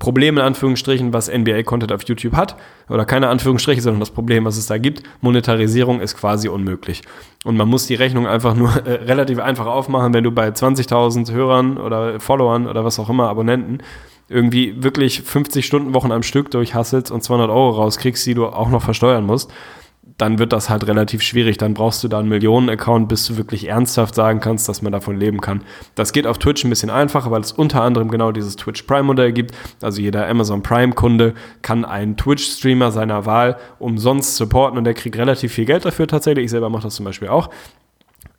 Problem 0.00 0.38
in 0.38 0.42
Anführungsstrichen, 0.42 1.12
was 1.12 1.30
NBA-Content 1.30 1.89
auf 1.92 2.02
YouTube 2.06 2.34
hat, 2.34 2.56
oder 2.88 3.04
keine 3.04 3.28
Anführungsstriche, 3.28 3.80
sondern 3.80 4.00
das 4.00 4.10
Problem, 4.10 4.44
was 4.44 4.56
es 4.56 4.66
da 4.66 4.78
gibt, 4.78 5.02
Monetarisierung 5.20 6.00
ist 6.00 6.16
quasi 6.16 6.48
unmöglich. 6.48 7.02
Und 7.44 7.56
man 7.56 7.68
muss 7.68 7.86
die 7.86 7.94
Rechnung 7.94 8.26
einfach 8.26 8.54
nur 8.54 8.70
äh, 8.86 9.04
relativ 9.04 9.38
einfach 9.38 9.66
aufmachen, 9.66 10.12
wenn 10.14 10.24
du 10.24 10.30
bei 10.30 10.48
20.000 10.48 11.32
Hörern 11.32 11.78
oder 11.78 12.20
Followern 12.20 12.66
oder 12.66 12.84
was 12.84 12.98
auch 12.98 13.08
immer, 13.08 13.28
Abonnenten, 13.28 13.78
irgendwie 14.28 14.82
wirklich 14.82 15.22
50 15.22 15.66
Stunden 15.66 15.92
Wochen 15.92 16.12
am 16.12 16.22
Stück 16.22 16.50
durchhasselst 16.50 17.10
und 17.10 17.22
200 17.22 17.50
Euro 17.50 17.70
rauskriegst, 17.70 18.24
die 18.26 18.34
du 18.34 18.46
auch 18.46 18.70
noch 18.70 18.82
versteuern 18.82 19.26
musst, 19.26 19.50
dann 20.20 20.38
wird 20.38 20.52
das 20.52 20.68
halt 20.68 20.86
relativ 20.86 21.22
schwierig. 21.22 21.56
Dann 21.56 21.72
brauchst 21.72 22.04
du 22.04 22.08
da 22.08 22.18
einen 22.18 22.28
Millionen-Account, 22.28 23.08
bis 23.08 23.26
du 23.26 23.36
wirklich 23.36 23.68
ernsthaft 23.68 24.14
sagen 24.14 24.40
kannst, 24.40 24.68
dass 24.68 24.82
man 24.82 24.92
davon 24.92 25.16
leben 25.16 25.40
kann. 25.40 25.62
Das 25.94 26.12
geht 26.12 26.26
auf 26.26 26.38
Twitch 26.38 26.62
ein 26.64 26.70
bisschen 26.70 26.90
einfacher, 26.90 27.30
weil 27.30 27.40
es 27.40 27.52
unter 27.52 27.82
anderem 27.82 28.10
genau 28.10 28.30
dieses 28.30 28.56
Twitch 28.56 28.82
Prime-Modell 28.82 29.32
gibt. 29.32 29.54
Also 29.80 30.02
jeder 30.02 30.28
Amazon 30.28 30.62
Prime-Kunde 30.62 31.34
kann 31.62 31.84
einen 31.84 32.16
Twitch-Streamer 32.16 32.92
seiner 32.92 33.24
Wahl 33.24 33.56
umsonst 33.78 34.36
supporten 34.36 34.76
und 34.76 34.84
der 34.84 34.94
kriegt 34.94 35.16
relativ 35.16 35.52
viel 35.52 35.64
Geld 35.64 35.84
dafür 35.84 36.06
tatsächlich. 36.06 36.44
Ich 36.44 36.50
selber 36.50 36.68
mache 36.68 36.82
das 36.82 36.96
zum 36.96 37.06
Beispiel 37.06 37.28
auch 37.28 37.48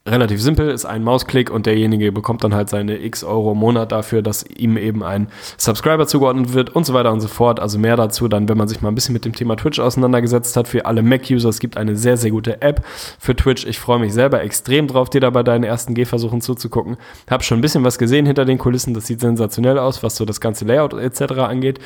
relativ 0.08 0.42
simpel, 0.42 0.70
ist 0.70 0.86
ein 0.86 1.04
Mausklick 1.04 1.52
und 1.52 1.68
derjenige 1.68 2.12
bekommt 2.12 2.44
dann 2.44 2.56
halt 2.56 2.70
seine 2.70 2.98
x 2.98 3.24
Euro 3.24 3.52
im 3.52 3.60
Monat 3.60 3.92
dafür, 3.92 4.24
dass 4.24 4.44
ihm 4.44 4.76
eben 4.78 5.04
ein 5.04 5.28
Subscriber 5.58 6.08
zugeordnet 6.08 6.54
wird 6.54 6.76
und 6.76 6.86
so 6.86 6.94
weiter 6.94 7.12
und 7.12 7.22
so 7.22 7.28
fort. 7.28 7.60
Also 7.60 7.78
mehr 7.78 7.96
dazu 7.98 8.28
dann, 8.28 8.50
wenn 8.50 8.58
man 8.58 8.68
sich 8.68 8.82
mal 8.82 8.90
ein 8.90 8.96
bisschen 8.96 9.14
mit 9.14 9.26
dem 9.26 9.34
Thema 9.34 9.56
Twitch 9.58 9.80
auseinandergesetzt 9.80 10.58
hat. 10.58 10.68
Für 10.68 10.86
alle 10.88 11.04
Mac-User, 11.04 11.50
es 11.50 11.60
gibt 11.60 11.78
eine 11.78 11.96
sehr, 11.96 12.18
sehr 12.18 12.32
gute 12.32 12.62
App 12.64 12.84
für 13.20 13.36
Twitch. 13.36 13.66
Ich 13.66 13.80
freue 13.80 14.00
mich 14.00 14.14
selber 14.14 14.42
extrem 14.42 14.88
drauf, 14.88 15.10
dir 15.10 15.22
da 15.22 15.30
bei 15.30 15.44
deinen 15.44 15.64
ersten 15.64 15.94
Gehversuchen 15.94 16.42
zuzugucken. 16.42 16.98
Hab 17.30 17.44
schon 17.44 17.60
ein 17.60 17.62
bisschen 17.62 17.84
was 17.84 18.00
gesehen 18.00 18.26
hinter 18.26 18.46
den 18.46 18.58
Kulissen, 18.58 18.96
das 18.96 19.06
sieht 19.06 19.20
sensationell 19.22 19.78
aus, 19.78 20.02
was 20.02 20.16
so 20.16 20.26
das 20.26 20.42
ganze 20.42 20.66
Layout 20.66 20.94
etc. 20.94 21.34
angeht. 21.42 21.80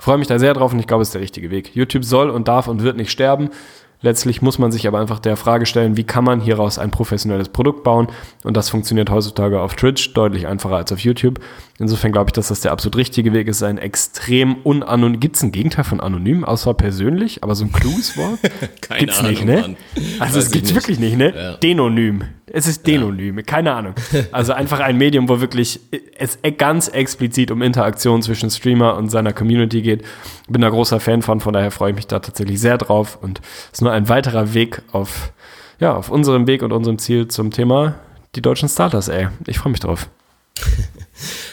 Freue 0.00 0.18
mich 0.18 0.26
da 0.26 0.38
sehr 0.38 0.54
drauf 0.54 0.72
und 0.72 0.80
ich 0.80 0.86
glaube, 0.86 1.02
es 1.02 1.08
ist 1.08 1.14
der 1.14 1.20
richtige 1.20 1.50
Weg. 1.50 1.76
YouTube 1.76 2.04
soll 2.04 2.30
und 2.30 2.48
darf 2.48 2.66
und 2.66 2.82
wird 2.82 2.96
nicht 2.96 3.10
sterben. 3.10 3.50
Letztlich 4.02 4.40
muss 4.40 4.58
man 4.58 4.72
sich 4.72 4.86
aber 4.88 4.98
einfach 4.98 5.18
der 5.18 5.36
Frage 5.36 5.66
stellen, 5.66 5.96
wie 5.96 6.04
kann 6.04 6.24
man 6.24 6.40
hieraus 6.40 6.78
ein 6.78 6.90
professionelles 6.90 7.50
Produkt 7.50 7.84
bauen? 7.84 8.08
Und 8.44 8.56
das 8.56 8.70
funktioniert 8.70 9.10
heutzutage 9.10 9.60
auf 9.60 9.76
Twitch 9.76 10.14
deutlich 10.14 10.46
einfacher 10.46 10.76
als 10.76 10.90
auf 10.92 11.00
YouTube. 11.00 11.40
Insofern 11.78 12.12
glaube 12.12 12.28
ich, 12.28 12.32
dass 12.32 12.48
das 12.48 12.60
der 12.60 12.72
absolut 12.72 12.96
richtige 12.96 13.32
Weg 13.32 13.48
ist. 13.48 13.62
Ein 13.62 13.78
extrem 13.78 14.56
unanonym. 14.64 15.20
Gibt 15.20 15.36
es 15.36 15.42
ein 15.42 15.52
Gegenteil 15.52 15.84
von 15.84 16.00
anonym, 16.00 16.44
außer 16.44 16.74
persönlich? 16.74 17.42
Aber 17.42 17.54
so 17.54 17.64
ein 17.64 17.72
Clues-Wort? 17.72 18.38
Keine 18.80 19.14
Ahnung, 19.14 19.30
nicht, 19.30 19.44
ne? 19.44 19.60
Mann. 19.60 19.76
Also 20.18 20.36
Weiß 20.36 20.44
es 20.44 20.50
gibt 20.50 20.68
ich 20.68 20.74
wirklich 20.74 20.98
nicht, 20.98 21.16
ne? 21.16 21.34
Ja. 21.34 21.56
Denonym. 21.56 22.24
Es 22.52 22.66
ist 22.66 22.86
Denonym, 22.86 23.44
keine 23.46 23.72
Ahnung. 23.72 23.94
Also 24.32 24.52
einfach 24.52 24.80
ein 24.80 24.96
Medium, 24.96 25.28
wo 25.28 25.40
wirklich 25.40 25.80
es 26.16 26.38
ganz 26.58 26.88
explizit 26.88 27.50
um 27.50 27.62
Interaktion 27.62 28.22
zwischen 28.22 28.50
Streamer 28.50 28.96
und 28.96 29.08
seiner 29.08 29.32
Community 29.32 29.82
geht. 29.82 30.04
Bin 30.48 30.60
da 30.60 30.68
großer 30.68 31.00
Fan 31.00 31.22
von, 31.22 31.40
von 31.40 31.52
daher 31.52 31.70
freue 31.70 31.90
ich 31.90 31.96
mich 31.96 32.06
da 32.06 32.18
tatsächlich 32.18 32.60
sehr 32.60 32.78
drauf 32.78 33.18
und 33.20 33.40
es 33.40 33.78
ist 33.78 33.82
nur 33.82 33.89
ein 33.90 34.08
weiterer 34.08 34.54
Weg 34.54 34.82
auf, 34.92 35.32
ja, 35.78 35.94
auf 35.94 36.10
unserem 36.10 36.46
Weg 36.46 36.62
und 36.62 36.72
unserem 36.72 36.98
Ziel 36.98 37.28
zum 37.28 37.50
Thema 37.50 37.96
die 38.34 38.42
deutschen 38.42 38.68
Starters, 38.68 39.08
ey. 39.08 39.28
Ich 39.46 39.58
freue 39.58 39.72
mich 39.72 39.80
drauf. 39.80 40.08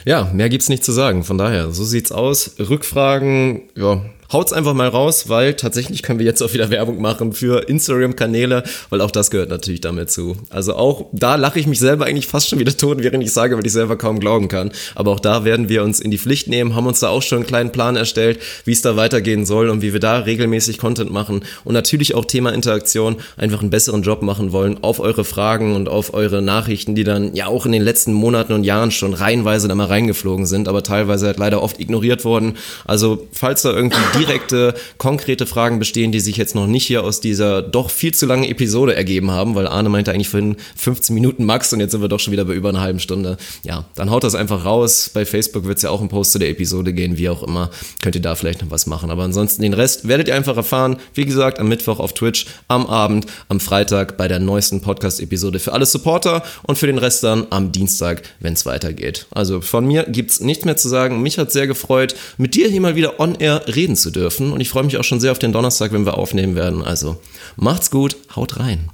Ja, 0.06 0.30
mehr 0.32 0.48
gibt's 0.48 0.70
nicht 0.70 0.86
zu 0.86 0.94
sagen. 0.94 1.26
Von 1.26 1.38
daher, 1.38 1.72
so 1.72 1.84
sieht's 1.84 2.14
aus. 2.14 2.56
Rückfragen, 2.58 3.64
ja, 3.76 4.02
haut's 4.32 4.54
einfach 4.54 4.74
mal 4.74 4.88
raus, 4.88 5.30
weil 5.30 5.54
tatsächlich 5.54 6.04
können 6.04 6.20
wir 6.20 6.26
jetzt 6.26 6.42
auch 6.42 6.54
wieder 6.54 6.70
Werbung 6.70 7.02
machen 7.02 7.34
für 7.34 7.68
Instagram-Kanäle, 7.68 8.64
weil 8.90 9.02
auch 9.02 9.12
das 9.12 9.32
gehört 9.32 9.50
natürlich 9.50 9.82
damit 9.82 10.12
zu. 10.12 10.38
Also 10.50 10.76
auch 10.76 11.06
da 11.12 11.36
lache 11.36 11.60
ich 11.60 11.68
mich 11.68 11.80
selber 11.80 12.06
eigentlich 12.06 12.28
fast 12.28 12.50
schon 12.50 12.60
wieder 12.60 12.76
tot, 12.76 12.98
während 13.02 13.24
ich 13.24 13.32
sage, 13.32 13.58
weil 13.58 13.66
ich 13.66 13.72
selber 13.72 13.98
kaum 13.98 14.20
glauben 14.20 14.48
kann. 14.48 14.72
Aber 14.96 15.12
auch 15.12 15.20
da 15.20 15.46
werden 15.46 15.70
wir 15.70 15.84
uns 15.84 16.00
in 16.00 16.12
die 16.12 16.18
Pflicht 16.18 16.48
nehmen, 16.48 16.76
haben 16.76 16.88
uns 16.88 17.00
da 17.00 17.10
auch 17.10 17.22
schon 17.22 17.40
einen 17.40 17.48
kleinen 17.48 17.72
Plan 17.72 17.96
erstellt, 17.96 18.40
wie 18.66 18.72
es 18.72 18.82
da 18.82 18.96
weitergehen 18.96 19.46
soll 19.46 19.70
und 19.70 19.82
wie 19.82 19.94
wir 19.94 20.00
da 20.00 20.20
regelmäßig 20.20 20.78
Content 20.78 21.12
machen 21.12 21.42
und 21.64 21.74
natürlich 21.74 22.16
auch 22.16 22.26
Thema 22.26 22.54
Interaktion 22.54 23.18
einfach 23.38 23.62
einen 23.62 23.70
besseren 23.70 24.02
Job 24.02 24.22
machen 24.22 24.52
wollen 24.52 24.84
auf 24.84 25.00
eure 25.00 25.24
Fragen 25.24 25.76
und 25.76 25.90
auf 25.90 26.14
eure 26.14 26.42
Nachrichten, 26.42 26.96
die 26.96 27.04
dann 27.04 27.36
ja 27.36 27.48
auch 27.48 27.66
in 27.66 27.72
den 27.72 27.82
letzten 27.82 28.14
Monaten 28.14 28.54
und 28.54 28.64
Jahren 28.64 28.92
schon 28.92 29.14
reihenweise 29.14 29.68
da 29.68 29.76
mal 29.76 29.86
reingeflogen 29.86 30.46
sind, 30.46 30.68
aber 30.68 30.84
teilweise 30.84 31.28
halt 31.28 31.38
leider 31.38 31.62
oft 31.62 31.80
ignoriert 31.80 32.26
worden. 32.26 32.58
Also 32.86 33.28
falls 33.32 33.62
da 33.62 33.72
irgendwie 33.72 34.00
direkte, 34.20 34.74
konkrete 34.98 35.46
Fragen 35.46 35.80
bestehen, 35.80 36.12
die 36.12 36.20
sich 36.20 36.38
jetzt 36.38 36.56
noch 36.56 36.68
nicht 36.68 36.86
hier 36.86 37.04
aus 37.04 37.20
dieser 37.20 37.62
doch 37.62 37.90
viel 37.90 38.14
zu 38.14 38.26
langen 38.26 38.44
Episode 38.44 38.96
ergeben 38.96 39.32
haben, 39.32 39.56
weil 39.56 39.68
Arne 39.68 39.90
meinte 39.90 40.12
eigentlich 40.12 40.30
vorhin 40.30 40.58
15 40.76 41.14
Minuten 41.14 41.46
max 41.46 41.74
und 41.74 41.80
jetzt 41.80 41.92
sind 41.92 42.02
wir 42.02 42.10
doch 42.10 42.20
schon 42.20 42.34
wieder 42.34 42.46
bei 42.46 42.54
über 42.54 42.70
einer 42.70 42.82
halben 42.82 43.00
Stunde. 43.00 43.38
Ja, 43.64 43.86
dann 43.96 44.10
haut 44.12 44.24
das 44.24 44.36
einfach 44.36 44.66
raus. 44.66 45.10
Bei 45.14 45.26
Facebook 45.26 45.66
wird 45.66 45.78
es 45.78 45.84
ja 45.84 45.90
auch 45.90 46.02
ein 46.02 46.10
Post 46.10 46.32
zu 46.32 46.40
der 46.40 46.50
Episode 46.50 46.94
gehen, 46.94 47.18
wie 47.18 47.30
auch 47.30 47.44
immer. 47.44 47.70
Könnt 48.02 48.16
ihr 48.16 48.22
da 48.22 48.36
vielleicht 48.36 48.62
noch 48.62 48.72
was 48.72 48.88
machen. 48.88 49.10
Aber 49.10 49.24
ansonsten 49.24 49.62
den 49.62 49.74
Rest 49.74 50.08
werdet 50.08 50.28
ihr 50.28 50.36
einfach 50.36 50.58
erfahren. 50.58 50.98
Wie 51.14 51.26
gesagt, 51.26 51.60
am 51.60 51.68
Mittwoch 51.68 52.00
auf 52.00 52.14
Twitch, 52.14 52.48
am 52.68 52.86
Abend, 52.88 53.26
am 53.50 53.60
Freitag 53.60 54.18
bei 54.18 54.28
der 54.28 54.40
neuesten 54.40 54.82
Podcast-Episode 54.82 55.60
für 55.60 55.74
alle 55.74 55.86
Supporter 55.86 56.44
und 56.64 56.78
für 56.78 56.88
den 56.88 56.98
Rest 56.98 57.24
dann 57.24 57.48
am 57.50 57.72
Dienstag, 57.72 58.24
wenn 58.40 58.54
es 58.54 58.66
weitergeht. 58.66 59.28
Also 59.32 59.62
von 59.62 59.86
mir 59.86 60.04
gibt's 60.04 60.40
nichts 60.40 60.66
mehr 60.66 60.78
zu 60.78 60.90
sagen. 60.90 61.22
Mich 61.22 61.38
hat 61.38 61.52
sehr 61.52 61.68
gefreut, 61.68 62.16
mit 62.38 62.56
dir 62.56 62.70
hier 62.70 62.82
mal 62.82 62.96
wieder 62.96 63.20
on 63.20 63.36
air 63.36 63.62
reden 63.68 63.96
zu 63.96 64.07
dürfen. 64.12 64.52
Und 64.52 64.60
ich 64.60 64.70
freue 64.70 64.84
mich 64.84 64.98
auch 64.98 65.04
schon 65.04 65.20
sehr 65.20 65.32
auf 65.32 65.40
den 65.40 65.52
Donnerstag, 65.52 65.92
wenn 65.92 66.06
wir 66.06 66.18
aufnehmen 66.18 66.56
werden. 66.56 66.84
Also 66.84 67.18
macht's 67.56 67.92
gut, 67.92 68.18
haut 68.36 68.60
rein. 68.60 68.90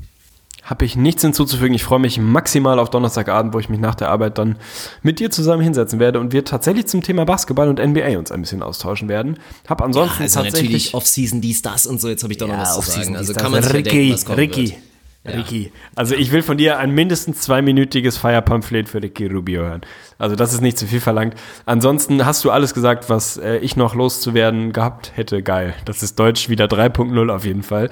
Habe 0.63 0.86
ich 0.86 0.95
nichts 0.95 1.21
hinzuzufügen. 1.21 1.73
Ich 1.73 1.84
freue 1.84 1.99
mich 1.99 2.19
maximal 2.19 2.80
auf 2.80 2.89
Donnerstagabend, 2.89 3.54
wo 3.54 3.60
ich 3.60 3.67
mich 3.67 3.82
nach 3.82 3.95
der 3.95 4.10
Arbeit 4.10 4.38
dann 4.38 4.56
mit 5.02 5.19
dir 5.19 5.30
zusammen 5.30 5.62
hinsetzen 5.62 5.99
werde 5.99 6.21
und 6.21 6.32
wir 6.32 6.45
tatsächlich 6.45 6.86
zum 6.88 7.02
Thema 7.04 7.26
Basketball 7.26 7.67
und 7.67 7.80
NBA 7.80 8.17
uns 8.17 8.32
ein 8.32 8.41
bisschen 8.41 8.63
austauschen 8.63 9.10
werden. 9.10 9.39
Hab 9.67 9.82
ansonsten 9.82 10.23
also 10.23 10.39
tatsächlich 10.39 10.69
natürlich 10.69 10.93
Off-Season 10.93 11.41
dies, 11.41 11.62
das 11.62 11.86
und 11.86 11.99
so. 11.99 12.08
Jetzt 12.08 12.23
habe 12.23 12.32
ich 12.32 12.39
doch 12.39 12.47
noch 12.47 12.58
was 12.58 12.80
zu 12.80 12.91
sagen. 12.91 13.17
Also 13.17 13.34
kann 13.34 13.52
man 13.52 13.62
ja 13.62 13.69
Ricky, 13.69 13.89
denken, 13.89 14.13
was 14.13 14.38
Ricky. 14.38 14.69
wird. 14.69 14.92
Ricky. 15.26 15.72
Also 15.96 16.16
ich 16.16 16.32
will 16.32 16.42
von 16.42 16.58
dir 16.58 16.80
ein 16.80 16.92
mindestens 16.92 17.42
zweiminütiges 17.42 18.18
Feierpamphlet 18.18 18.90
für 18.90 19.02
Ricky 19.02 19.28
Rubio 19.28 19.62
hören. 19.62 19.82
Also 20.18 20.36
das 20.36 20.54
ist 20.54 20.62
nicht 20.62 20.78
zu 20.78 20.86
viel 20.86 21.00
verlangt. 21.00 21.36
Ansonsten 21.66 22.26
hast 22.26 22.44
du 22.44 22.52
alles 22.52 22.74
gesagt, 22.74 23.10
was 23.10 23.38
äh, 23.38 23.58
ich 23.58 23.78
noch 23.78 23.96
loszuwerden 23.96 24.74
gehabt 24.74 25.14
hätte. 25.16 25.42
Geil. 25.42 25.74
Das 25.86 26.04
ist 26.04 26.20
Deutsch 26.20 26.50
wieder 26.50 26.66
3.0 26.66 27.34
auf 27.34 27.46
jeden 27.46 27.64
Fall. 27.64 27.90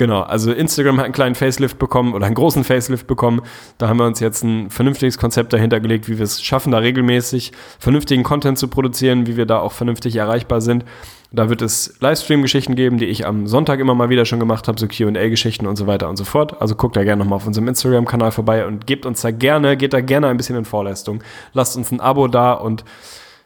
Genau, 0.00 0.22
also 0.22 0.50
Instagram 0.50 0.96
hat 0.96 1.04
einen 1.04 1.12
kleinen 1.12 1.34
Facelift 1.34 1.78
bekommen 1.78 2.14
oder 2.14 2.24
einen 2.24 2.34
großen 2.34 2.64
Facelift 2.64 3.06
bekommen. 3.06 3.42
Da 3.76 3.88
haben 3.88 3.98
wir 3.98 4.06
uns 4.06 4.18
jetzt 4.18 4.42
ein 4.42 4.70
vernünftiges 4.70 5.18
Konzept 5.18 5.52
dahinter 5.52 5.78
gelegt, 5.78 6.08
wie 6.08 6.16
wir 6.16 6.24
es 6.24 6.42
schaffen, 6.42 6.72
da 6.72 6.78
regelmäßig 6.78 7.52
vernünftigen 7.78 8.22
Content 8.22 8.58
zu 8.58 8.68
produzieren, 8.68 9.26
wie 9.26 9.36
wir 9.36 9.44
da 9.44 9.58
auch 9.58 9.72
vernünftig 9.72 10.16
erreichbar 10.16 10.62
sind. 10.62 10.86
Da 11.32 11.48
wird 11.48 11.62
es 11.62 11.94
Livestream-Geschichten 12.00 12.74
geben, 12.74 12.98
die 12.98 13.04
ich 13.04 13.24
am 13.24 13.46
Sonntag 13.46 13.78
immer 13.78 13.94
mal 13.94 14.08
wieder 14.08 14.24
schon 14.24 14.40
gemacht 14.40 14.66
habe, 14.66 14.80
so 14.80 14.88
QA-Geschichten 14.88 15.66
und 15.66 15.76
so 15.76 15.86
weiter 15.86 16.08
und 16.08 16.16
so 16.16 16.24
fort. 16.24 16.60
Also 16.60 16.74
guckt 16.74 16.96
da 16.96 17.04
gerne 17.04 17.22
nochmal 17.22 17.36
auf 17.36 17.46
unserem 17.46 17.68
Instagram-Kanal 17.68 18.32
vorbei 18.32 18.66
und 18.66 18.86
gebt 18.88 19.06
uns 19.06 19.20
da 19.20 19.30
gerne, 19.30 19.76
geht 19.76 19.92
da 19.92 20.00
gerne 20.00 20.26
ein 20.26 20.36
bisschen 20.36 20.56
in 20.56 20.64
Vorleistung. 20.64 21.22
Lasst 21.52 21.76
uns 21.76 21.92
ein 21.92 22.00
Abo 22.00 22.26
da 22.26 22.52
und 22.54 22.84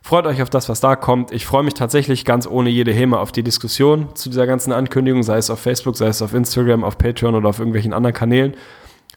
freut 0.01 0.27
euch 0.27 0.41
auf 0.41 0.49
das, 0.49 0.71
was 0.71 0.81
da 0.81 0.97
kommt. 0.97 1.31
Ich 1.31 1.45
freue 1.45 1.63
mich 1.63 1.75
tatsächlich 1.75 2.25
ganz 2.25 2.47
ohne 2.47 2.71
jede 2.71 2.93
Häme 2.93 3.19
auf 3.19 3.33
die 3.33 3.43
Diskussion 3.43 4.15
zu 4.15 4.31
dieser 4.31 4.47
ganzen 4.47 4.73
Ankündigung, 4.73 5.23
sei 5.23 5.37
es 5.37 5.51
auf 5.51 5.61
Facebook, 5.61 5.99
sei 5.99 6.07
es 6.07 6.23
auf 6.23 6.33
Instagram, 6.33 6.85
auf 6.85 6.97
Patreon 6.97 7.35
oder 7.35 7.51
auf 7.51 7.59
irgendwelchen 7.59 7.93
anderen 7.93 8.15
Kanälen. 8.15 8.55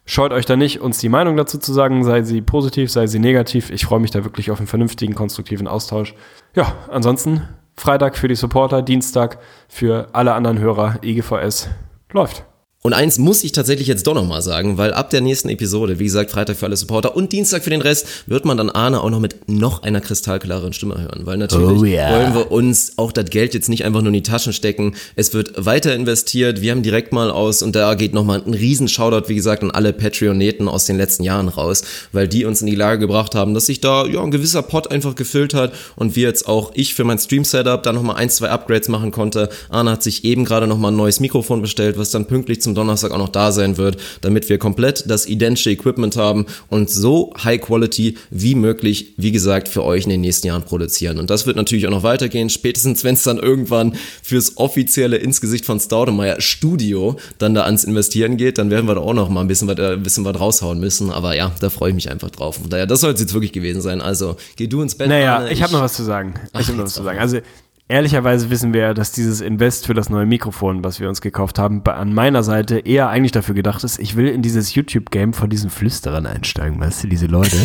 Scheut 0.06 0.34
euch 0.34 0.46
da 0.46 0.58
nicht, 0.58 0.82
uns 0.82 1.00
die 1.00 1.10
Meinung 1.10 1.38
dazu 1.38 1.58
zu 1.58 1.72
sagen, 1.72 2.04
sei 2.04 2.24
sie 2.24 2.42
positiv, 2.42 2.92
sei 2.92 3.08
sie 3.08 3.20
negativ. 3.20 3.70
Ich 3.70 3.86
freue 3.86 4.00
mich 4.02 4.12
da 4.12 4.26
wirklich 4.26 4.52
auf 4.52 4.60
einen 4.60 4.68
vernünftigen, 4.68 5.16
konstruktiven 5.16 5.68
Austausch. 5.68 6.16
Ja, 6.54 6.76
ansonsten 6.90 7.42
Freitag 7.78 8.18
für 8.18 8.28
die 8.28 8.36
Supporter, 8.36 8.82
Dienstag 8.82 9.38
für 9.68 10.10
alle 10.14 10.34
anderen 10.34 10.60
Hörer, 10.60 10.96
IGVS. 11.04 11.70
Läuft. 12.12 12.44
Und 12.84 12.94
eins 12.94 13.18
muss 13.18 13.44
ich 13.44 13.52
tatsächlich 13.52 13.88
jetzt 13.88 14.06
doch 14.06 14.14
nochmal 14.14 14.42
sagen, 14.42 14.78
weil 14.78 14.94
ab 14.94 15.10
der 15.10 15.20
nächsten 15.20 15.50
Episode, 15.50 16.00
wie 16.00 16.06
gesagt, 16.06 16.32
Freitag 16.32 16.58
für 16.58 16.68
alle 16.68 16.78
Supporter 16.78 17.16
und 17.16 17.32
Dienstag 17.34 17.64
für 17.64 17.72
den 17.72 17.82
Rest, 17.82 18.08
wird 18.28 18.46
man 18.46 18.56
dann 18.56 18.70
Arne 18.70 19.02
auch 19.02 19.10
noch 19.10 19.20
mit 19.20 19.50
noch 19.50 19.82
einer 19.82 20.00
kristallklaren 20.00 20.74
Stimme 20.74 21.02
hören. 21.02 21.26
Weil 21.26 21.38
natürlich 21.38 21.82
Oh 21.82 21.84
yeah. 21.84 22.12
wollen 22.16 22.36
wir 22.36 22.52
uns 22.52 22.94
auch 22.98 23.12
das 23.12 23.26
Geld 23.32 23.56
jetzt 23.56 23.68
nicht 23.68 23.84
einfach 23.84 24.02
nur 24.02 24.10
in 24.10 24.14
die 24.14 24.22
Taschen 24.22 24.54
stecken. 24.54 24.94
Es 25.16 25.34
wird 25.34 25.66
weiter 25.66 25.96
investiert. 25.96 26.62
Wir 26.62 26.72
haben 26.72 26.84
direkt 26.84 27.12
mal 27.12 27.32
aus, 27.32 27.62
und 27.64 27.76
da 27.76 27.96
geht 27.96 28.14
nochmal 28.14 28.44
ein 28.46 28.54
riesen 28.54 28.88
Shoutout, 28.88 29.28
wie 29.28 29.36
gesagt, 29.36 29.64
an 29.64 29.72
alle 29.72 29.92
Patreoneten 29.92 30.68
aus 30.68 30.86
den 30.86 30.98
letzten 30.98 31.24
Jahren 31.24 31.50
raus, 31.50 31.84
weil 32.12 32.28
die 32.28 32.46
uns 32.46 32.62
in 32.62 32.68
die 32.68 32.76
Lage 32.76 33.00
gebracht 33.00 33.34
haben, 33.34 33.56
dass 33.56 33.66
sich 33.66 33.82
da 33.82 34.06
ja 34.06 34.22
ein 34.22 34.32
gewisser 34.32 34.62
Pot 34.62 34.92
einfach 34.92 35.16
gefüllt 35.16 35.56
hat 35.56 35.74
und 35.96 36.16
wir 36.16 36.28
jetzt 36.28 36.48
auch, 36.48 36.72
ich 36.76 36.94
für 36.94 37.04
mein 37.04 37.18
Stream-Setup 37.18 37.82
da 37.82 37.92
nochmal 37.92 38.18
ein, 38.18 38.30
zwei 38.30 38.50
Upgrades 38.50 38.88
machen 38.88 39.12
konnte. 39.12 39.50
Arne 39.70 39.92
hat 39.92 40.04
sich 40.04 40.24
eben 40.24 40.46
gerade 40.46 40.68
nochmal 40.68 40.92
ein 40.92 40.98
neues 40.98 41.20
Mikrofon 41.20 41.62
bestellt, 41.62 41.98
was 41.98 42.12
dann 42.12 42.28
pünktlich 42.28 42.62
zum 42.68 42.76
Donnerstag 42.76 43.12
auch 43.12 43.18
noch 43.18 43.30
da 43.30 43.52
sein 43.52 43.78
wird, 43.78 43.98
damit 44.22 44.50
wir 44.50 44.58
komplett 44.58 45.10
das 45.10 45.26
identische 45.26 45.72
Equipment 45.72 46.18
haben 46.18 46.46
und 46.70 46.90
so 46.90 47.34
High 47.44 47.62
Quality 47.62 48.18
wie 48.30 48.56
möglich, 48.56 49.14
wie 49.16 49.32
gesagt, 49.32 49.70
für 49.70 49.84
euch 49.84 50.04
in 50.04 50.10
den 50.10 50.22
nächsten 50.22 50.48
Jahren 50.48 50.64
produzieren. 50.64 51.18
Und 51.18 51.30
das 51.30 51.48
wird 51.48 51.56
natürlich 51.56 51.88
auch 51.88 51.92
noch 51.92 52.04
weitergehen, 52.04 52.50
spätestens 52.50 53.04
wenn 53.04 53.16
es 53.16 53.24
dann 53.24 53.38
irgendwann 53.38 53.96
fürs 54.22 54.58
offizielle 54.58 55.16
ins 55.18 55.40
Gesicht 55.40 55.66
von 55.66 55.80
Staudemeyer 55.80 56.42
Studio 56.42 57.18
dann 57.38 57.54
da 57.54 57.64
ans 57.64 57.86
Investieren 57.86 58.36
geht, 58.36 58.58
dann 58.58 58.70
werden 58.70 58.88
wir 58.88 58.96
da 58.96 59.02
auch 59.02 59.14
noch 59.14 59.30
mal 59.30 59.42
ein 59.42 59.48
bisschen 59.48 59.70
was, 59.70 59.78
äh, 59.78 59.94
ein 59.94 60.04
bisschen 60.04 60.26
was 60.26 60.38
raushauen 60.38 60.80
müssen. 60.80 61.10
Aber 61.10 61.36
ja, 61.36 61.54
da 61.62 61.70
freue 61.70 61.90
ich 61.90 61.96
mich 61.96 62.12
einfach 62.12 62.30
drauf. 62.30 62.56
Von 62.56 62.70
daher, 62.70 62.86
das 62.86 63.00
soll 63.00 63.14
es 63.14 63.22
jetzt 63.22 63.34
wirklich 63.34 63.54
gewesen 63.54 63.82
sein. 63.82 64.02
Also 64.02 64.36
geh 64.58 64.68
du 64.68 64.82
ins 64.82 64.96
Bett. 64.96 65.08
Naja, 65.08 65.38
Arne, 65.38 65.52
ich 65.54 65.64
habe 65.64 65.72
noch 65.72 65.82
was 65.82 65.94
zu 65.94 66.04
sagen. 66.04 66.34
Ach, 66.52 66.60
ich 66.60 66.68
habe 66.68 66.78
noch 66.78 66.86
was 66.86 66.94
zu 66.94 67.04
sagen. 67.04 67.20
Also 67.20 67.40
ehrlicherweise 67.90 68.50
wissen 68.50 68.74
wir 68.74 68.82
ja, 68.82 68.94
dass 68.94 69.12
dieses 69.12 69.42
Invest 69.42 69.88
für 69.88 69.94
das 69.94 70.10
neue 70.10 70.26
Mikrofon, 70.26 70.84
was 70.84 71.00
wir 71.00 71.08
uns 71.08 71.22
gekauft 71.22 71.58
haben, 71.60 71.82
an 71.86 72.14
meiner 72.14 72.44
Seite 72.44 72.80
eher 72.80 73.10
eigentlich 73.10 73.32
dafür 73.32 73.56
gedacht 73.56 73.84
ist, 73.84 74.00
ich 74.00 74.16
will 74.16 74.28
in 74.28 74.42
dieses 74.42 74.76
YouTube-Game 74.76 75.34
von 75.34 75.50
diesen 75.50 75.70
Flüsterern 75.70 76.26
einsteigen, 76.26 76.80
weißt 76.80 77.04
du, 77.04 77.08
diese 77.08 77.28
Leute, 77.28 77.56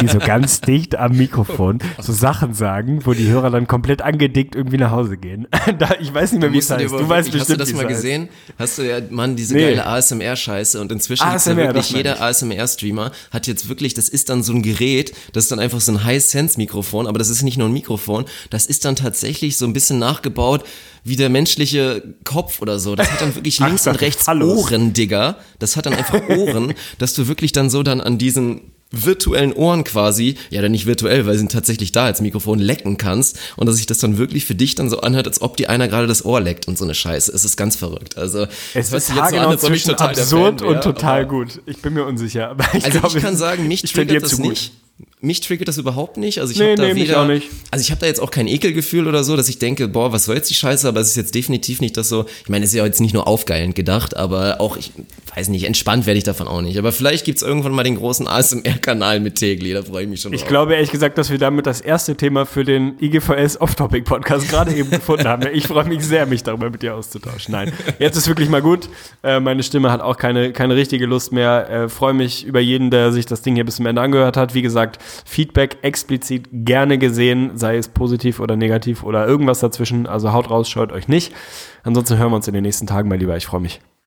die 0.00 0.08
so 0.08 0.18
ganz 0.18 0.60
dicht 0.66 0.96
am 0.96 1.16
Mikrofon 1.16 1.78
so 1.98 2.12
Sachen 2.12 2.54
sagen, 2.54 3.04
wo 3.06 3.12
die 3.12 3.28
Hörer 3.28 3.50
dann 3.50 3.66
komplett 3.66 4.02
angedickt 4.02 4.54
irgendwie 4.54 4.76
nach 4.76 4.90
Hause 4.90 5.16
gehen. 5.16 5.48
da, 5.78 5.90
ich 6.00 6.12
weiß 6.12 6.32
nicht 6.32 6.40
mehr, 6.42 6.52
wie 6.52 6.58
es 6.58 6.70
heißt. 6.70 6.92
Du 6.92 7.08
weißt 7.08 7.32
bestimmt, 7.32 7.40
Hast 7.40 7.50
du 7.50 7.56
das 7.56 7.72
mal 7.72 7.86
gesehen? 7.86 8.28
Hast 8.58 8.78
du 8.78 8.82
ja, 8.82 8.98
Mann, 9.10 9.36
diese 9.36 9.54
Nee. 9.54 9.62
geile 9.74 9.86
ASMR-Scheiße 9.86 10.80
und 10.80 10.92
inzwischen 10.92 11.24
ASMR, 11.24 11.56
wirklich 11.56 11.90
jeder 11.90 12.20
ASMR-Streamer 12.20 13.10
hat 13.30 13.46
jetzt 13.46 13.68
wirklich, 13.68 13.94
das 13.94 14.08
ist 14.08 14.28
dann 14.28 14.42
so 14.42 14.52
ein 14.52 14.62
Gerät, 14.62 15.12
das 15.32 15.44
ist 15.44 15.52
dann 15.52 15.58
einfach 15.60 15.80
so 15.80 15.92
ein 15.92 16.04
High-Sense-Mikrofon, 16.04 17.06
aber 17.06 17.18
das 17.18 17.30
ist 17.30 17.42
nicht 17.42 17.56
nur 17.56 17.68
ein 17.68 17.72
Mikrofon, 17.72 18.26
das 18.50 18.66
ist 18.66 18.84
dann 18.84 18.96
tatsächlich 18.96 19.55
so 19.58 19.66
ein 19.66 19.72
bisschen 19.72 19.98
nachgebaut 19.98 20.64
wie 21.04 21.14
der 21.16 21.28
menschliche 21.28 22.02
Kopf 22.24 22.60
oder 22.60 22.78
so. 22.80 22.96
Das 22.96 23.10
hat 23.12 23.20
dann 23.20 23.34
wirklich 23.36 23.60
Ach, 23.62 23.68
links 23.68 23.84
das 23.84 23.94
und 23.94 24.00
rechts. 24.00 24.26
Ohren, 24.28 24.92
Digga. 24.92 25.36
Das 25.60 25.76
hat 25.76 25.86
dann 25.86 25.94
einfach 25.94 26.20
Ohren, 26.30 26.74
dass 26.98 27.14
du 27.14 27.28
wirklich 27.28 27.52
dann 27.52 27.70
so 27.70 27.82
dann 27.84 28.00
an 28.00 28.18
diesen 28.18 28.72
virtuellen 28.92 29.52
Ohren 29.52 29.82
quasi, 29.84 30.36
ja 30.50 30.62
dann 30.62 30.70
nicht 30.72 30.86
virtuell, 30.86 31.26
weil 31.26 31.32
sie 31.34 31.40
sind 31.40 31.52
tatsächlich 31.52 31.90
da 31.92 32.04
als 32.06 32.20
Mikrofon, 32.20 32.58
lecken 32.60 32.96
kannst 32.96 33.36
und 33.56 33.66
dass 33.66 33.76
sich 33.76 33.86
das 33.86 33.98
dann 33.98 34.16
wirklich 34.16 34.44
für 34.46 34.54
dich 34.54 34.74
dann 34.76 34.88
so 34.90 35.00
anhört, 35.00 35.26
als 35.26 35.40
ob 35.42 35.56
dir 35.56 35.70
einer 35.70 35.88
gerade 35.88 36.06
das 36.06 36.24
Ohr 36.24 36.40
leckt 36.40 36.68
und 36.68 36.78
so 36.78 36.84
eine 36.84 36.94
Scheiße. 36.94 37.32
Es 37.32 37.44
ist 37.44 37.56
ganz 37.56 37.74
verrückt. 37.76 38.16
Also 38.16 38.46
Es 38.74 38.92
ist 38.92 38.92
jetzt 38.92 39.08
so 39.14 39.20
an, 39.20 39.52
ich 39.54 39.60
zwischen 39.60 39.90
total 39.90 40.08
absurd 40.10 40.60
Fan 40.60 40.68
und 40.68 40.82
total 40.82 41.20
aber- 41.22 41.28
gut. 41.28 41.60
Ich 41.66 41.82
bin 41.82 41.94
mir 41.94 42.04
unsicher. 42.04 42.48
Aber 42.50 42.64
ich 42.74 42.84
Also 42.84 43.00
glaube, 43.00 43.18
ich 43.18 43.22
kann 43.24 43.36
sagen, 43.36 43.66
mich 43.68 43.82
triggert 43.82 44.22
das 44.22 44.36
gut. 44.36 44.50
nicht. 44.50 44.72
Mich 45.20 45.40
triggert 45.40 45.66
das 45.68 45.76
überhaupt 45.78 46.16
nicht. 46.18 46.40
Also 46.40 46.52
ich 46.52 46.58
Nee, 46.58 46.72
habe 46.72 46.76
da 46.76 46.82
nee, 46.84 46.94
weder, 46.94 47.22
auch 47.22 47.26
nicht. 47.26 47.48
also 47.70 47.82
ich 47.82 47.90
habe 47.90 48.00
da 48.00 48.06
jetzt 48.06 48.20
auch 48.20 48.30
kein 48.30 48.46
Ekelgefühl 48.46 49.08
oder 49.08 49.24
so, 49.24 49.36
dass 49.36 49.48
ich 49.48 49.58
denke, 49.58 49.88
boah, 49.88 50.12
was 50.12 50.26
soll 50.26 50.36
jetzt 50.36 50.48
die 50.50 50.54
Scheiße, 50.54 50.86
aber 50.86 51.00
es 51.00 51.08
ist 51.08 51.16
jetzt 51.16 51.34
definitiv 51.34 51.80
nicht 51.80 51.96
das 51.96 52.08
so, 52.08 52.26
ich 52.44 52.48
meine, 52.48 52.64
es 52.64 52.70
ist 52.70 52.76
ja 52.76 52.84
jetzt 52.84 53.00
nicht 53.00 53.12
nur 53.12 53.26
aufgeilend 53.26 53.74
gedacht, 53.74 54.16
aber 54.16 54.60
auch, 54.60 54.76
ich 54.76 54.92
weiß 55.34 55.48
nicht, 55.48 55.64
entspannt 55.64 56.06
werde 56.06 56.16
ich 56.18 56.24
davon 56.24 56.46
auch 56.48 56.62
nicht. 56.62 56.78
Aber 56.78 56.92
vielleicht 56.92 57.24
gibt's 57.24 57.42
irgendwann 57.42 57.72
mal 57.72 57.82
den 57.82 57.96
großen 57.96 58.26
ASMR-Kanal 58.28 59.20
mit 59.20 59.34
Tegli, 59.36 59.72
da 59.72 59.82
freue 59.82 60.04
ich 60.04 60.08
mich 60.08 60.20
schon 60.20 60.32
Ich 60.32 60.42
drauf. 60.42 60.48
glaube 60.48 60.74
ehrlich 60.74 60.90
gesagt, 60.92 61.18
dass 61.18 61.28
wir 61.30 61.38
damit 61.38 61.66
das 61.66 61.80
erste 61.80 62.14
Thema 62.16 62.46
für 62.46 62.64
den 62.64 62.94
IGVS 63.00 63.60
Off-Topic-Podcast 63.60 64.48
gerade 64.48 64.72
eben 64.74 64.90
gefunden 64.90 65.26
haben. 65.28 65.46
Ich 65.52 65.66
freue 65.66 65.84
mich 65.84 66.04
sehr, 66.04 66.26
mich 66.26 66.42
darüber 66.42 66.70
mit 66.70 66.82
dir 66.82 66.94
auszutauschen. 66.94 67.52
Nein, 67.52 67.72
jetzt 67.98 68.16
ist 68.16 68.28
wirklich 68.28 68.48
mal 68.48 68.62
gut. 68.62 68.88
Äh, 69.22 69.40
meine 69.40 69.62
Stimme 69.62 69.90
hat 69.90 70.00
auch 70.02 70.16
keine, 70.18 70.52
keine 70.52 70.76
richtige 70.76 71.06
Lust 71.06 71.32
mehr. 71.32 71.68
Äh, 71.68 71.88
freue 71.88 72.14
mich 72.14 72.44
über 72.44 72.60
jeden, 72.60 72.90
der 72.90 73.12
sich 73.12 73.26
das 73.26 73.42
Ding 73.42 73.54
hier 73.56 73.64
bis 73.64 73.76
zum 73.76 73.86
Ende 73.86 74.00
angehört 74.02 74.36
hat. 74.36 74.54
Wie 74.54 74.62
gesagt, 74.62 74.85
Feedback 75.24 75.78
explizit 75.82 76.48
gerne 76.52 76.98
gesehen, 76.98 77.52
sei 77.54 77.76
es 77.76 77.88
positiv 77.88 78.40
oder 78.40 78.56
negativ 78.56 79.02
oder 79.02 79.26
irgendwas 79.26 79.60
dazwischen. 79.60 80.06
Also 80.06 80.32
haut 80.32 80.50
raus, 80.50 80.68
scheut 80.68 80.92
euch 80.92 81.08
nicht. 81.08 81.34
Ansonsten 81.82 82.18
hören 82.18 82.30
wir 82.30 82.36
uns 82.36 82.48
in 82.48 82.54
den 82.54 82.62
nächsten 82.62 82.86
Tagen, 82.86 83.08
mein 83.08 83.20
Lieber. 83.20 83.36
Ich 83.36 83.46
freue 83.46 83.60
mich. 83.60 83.80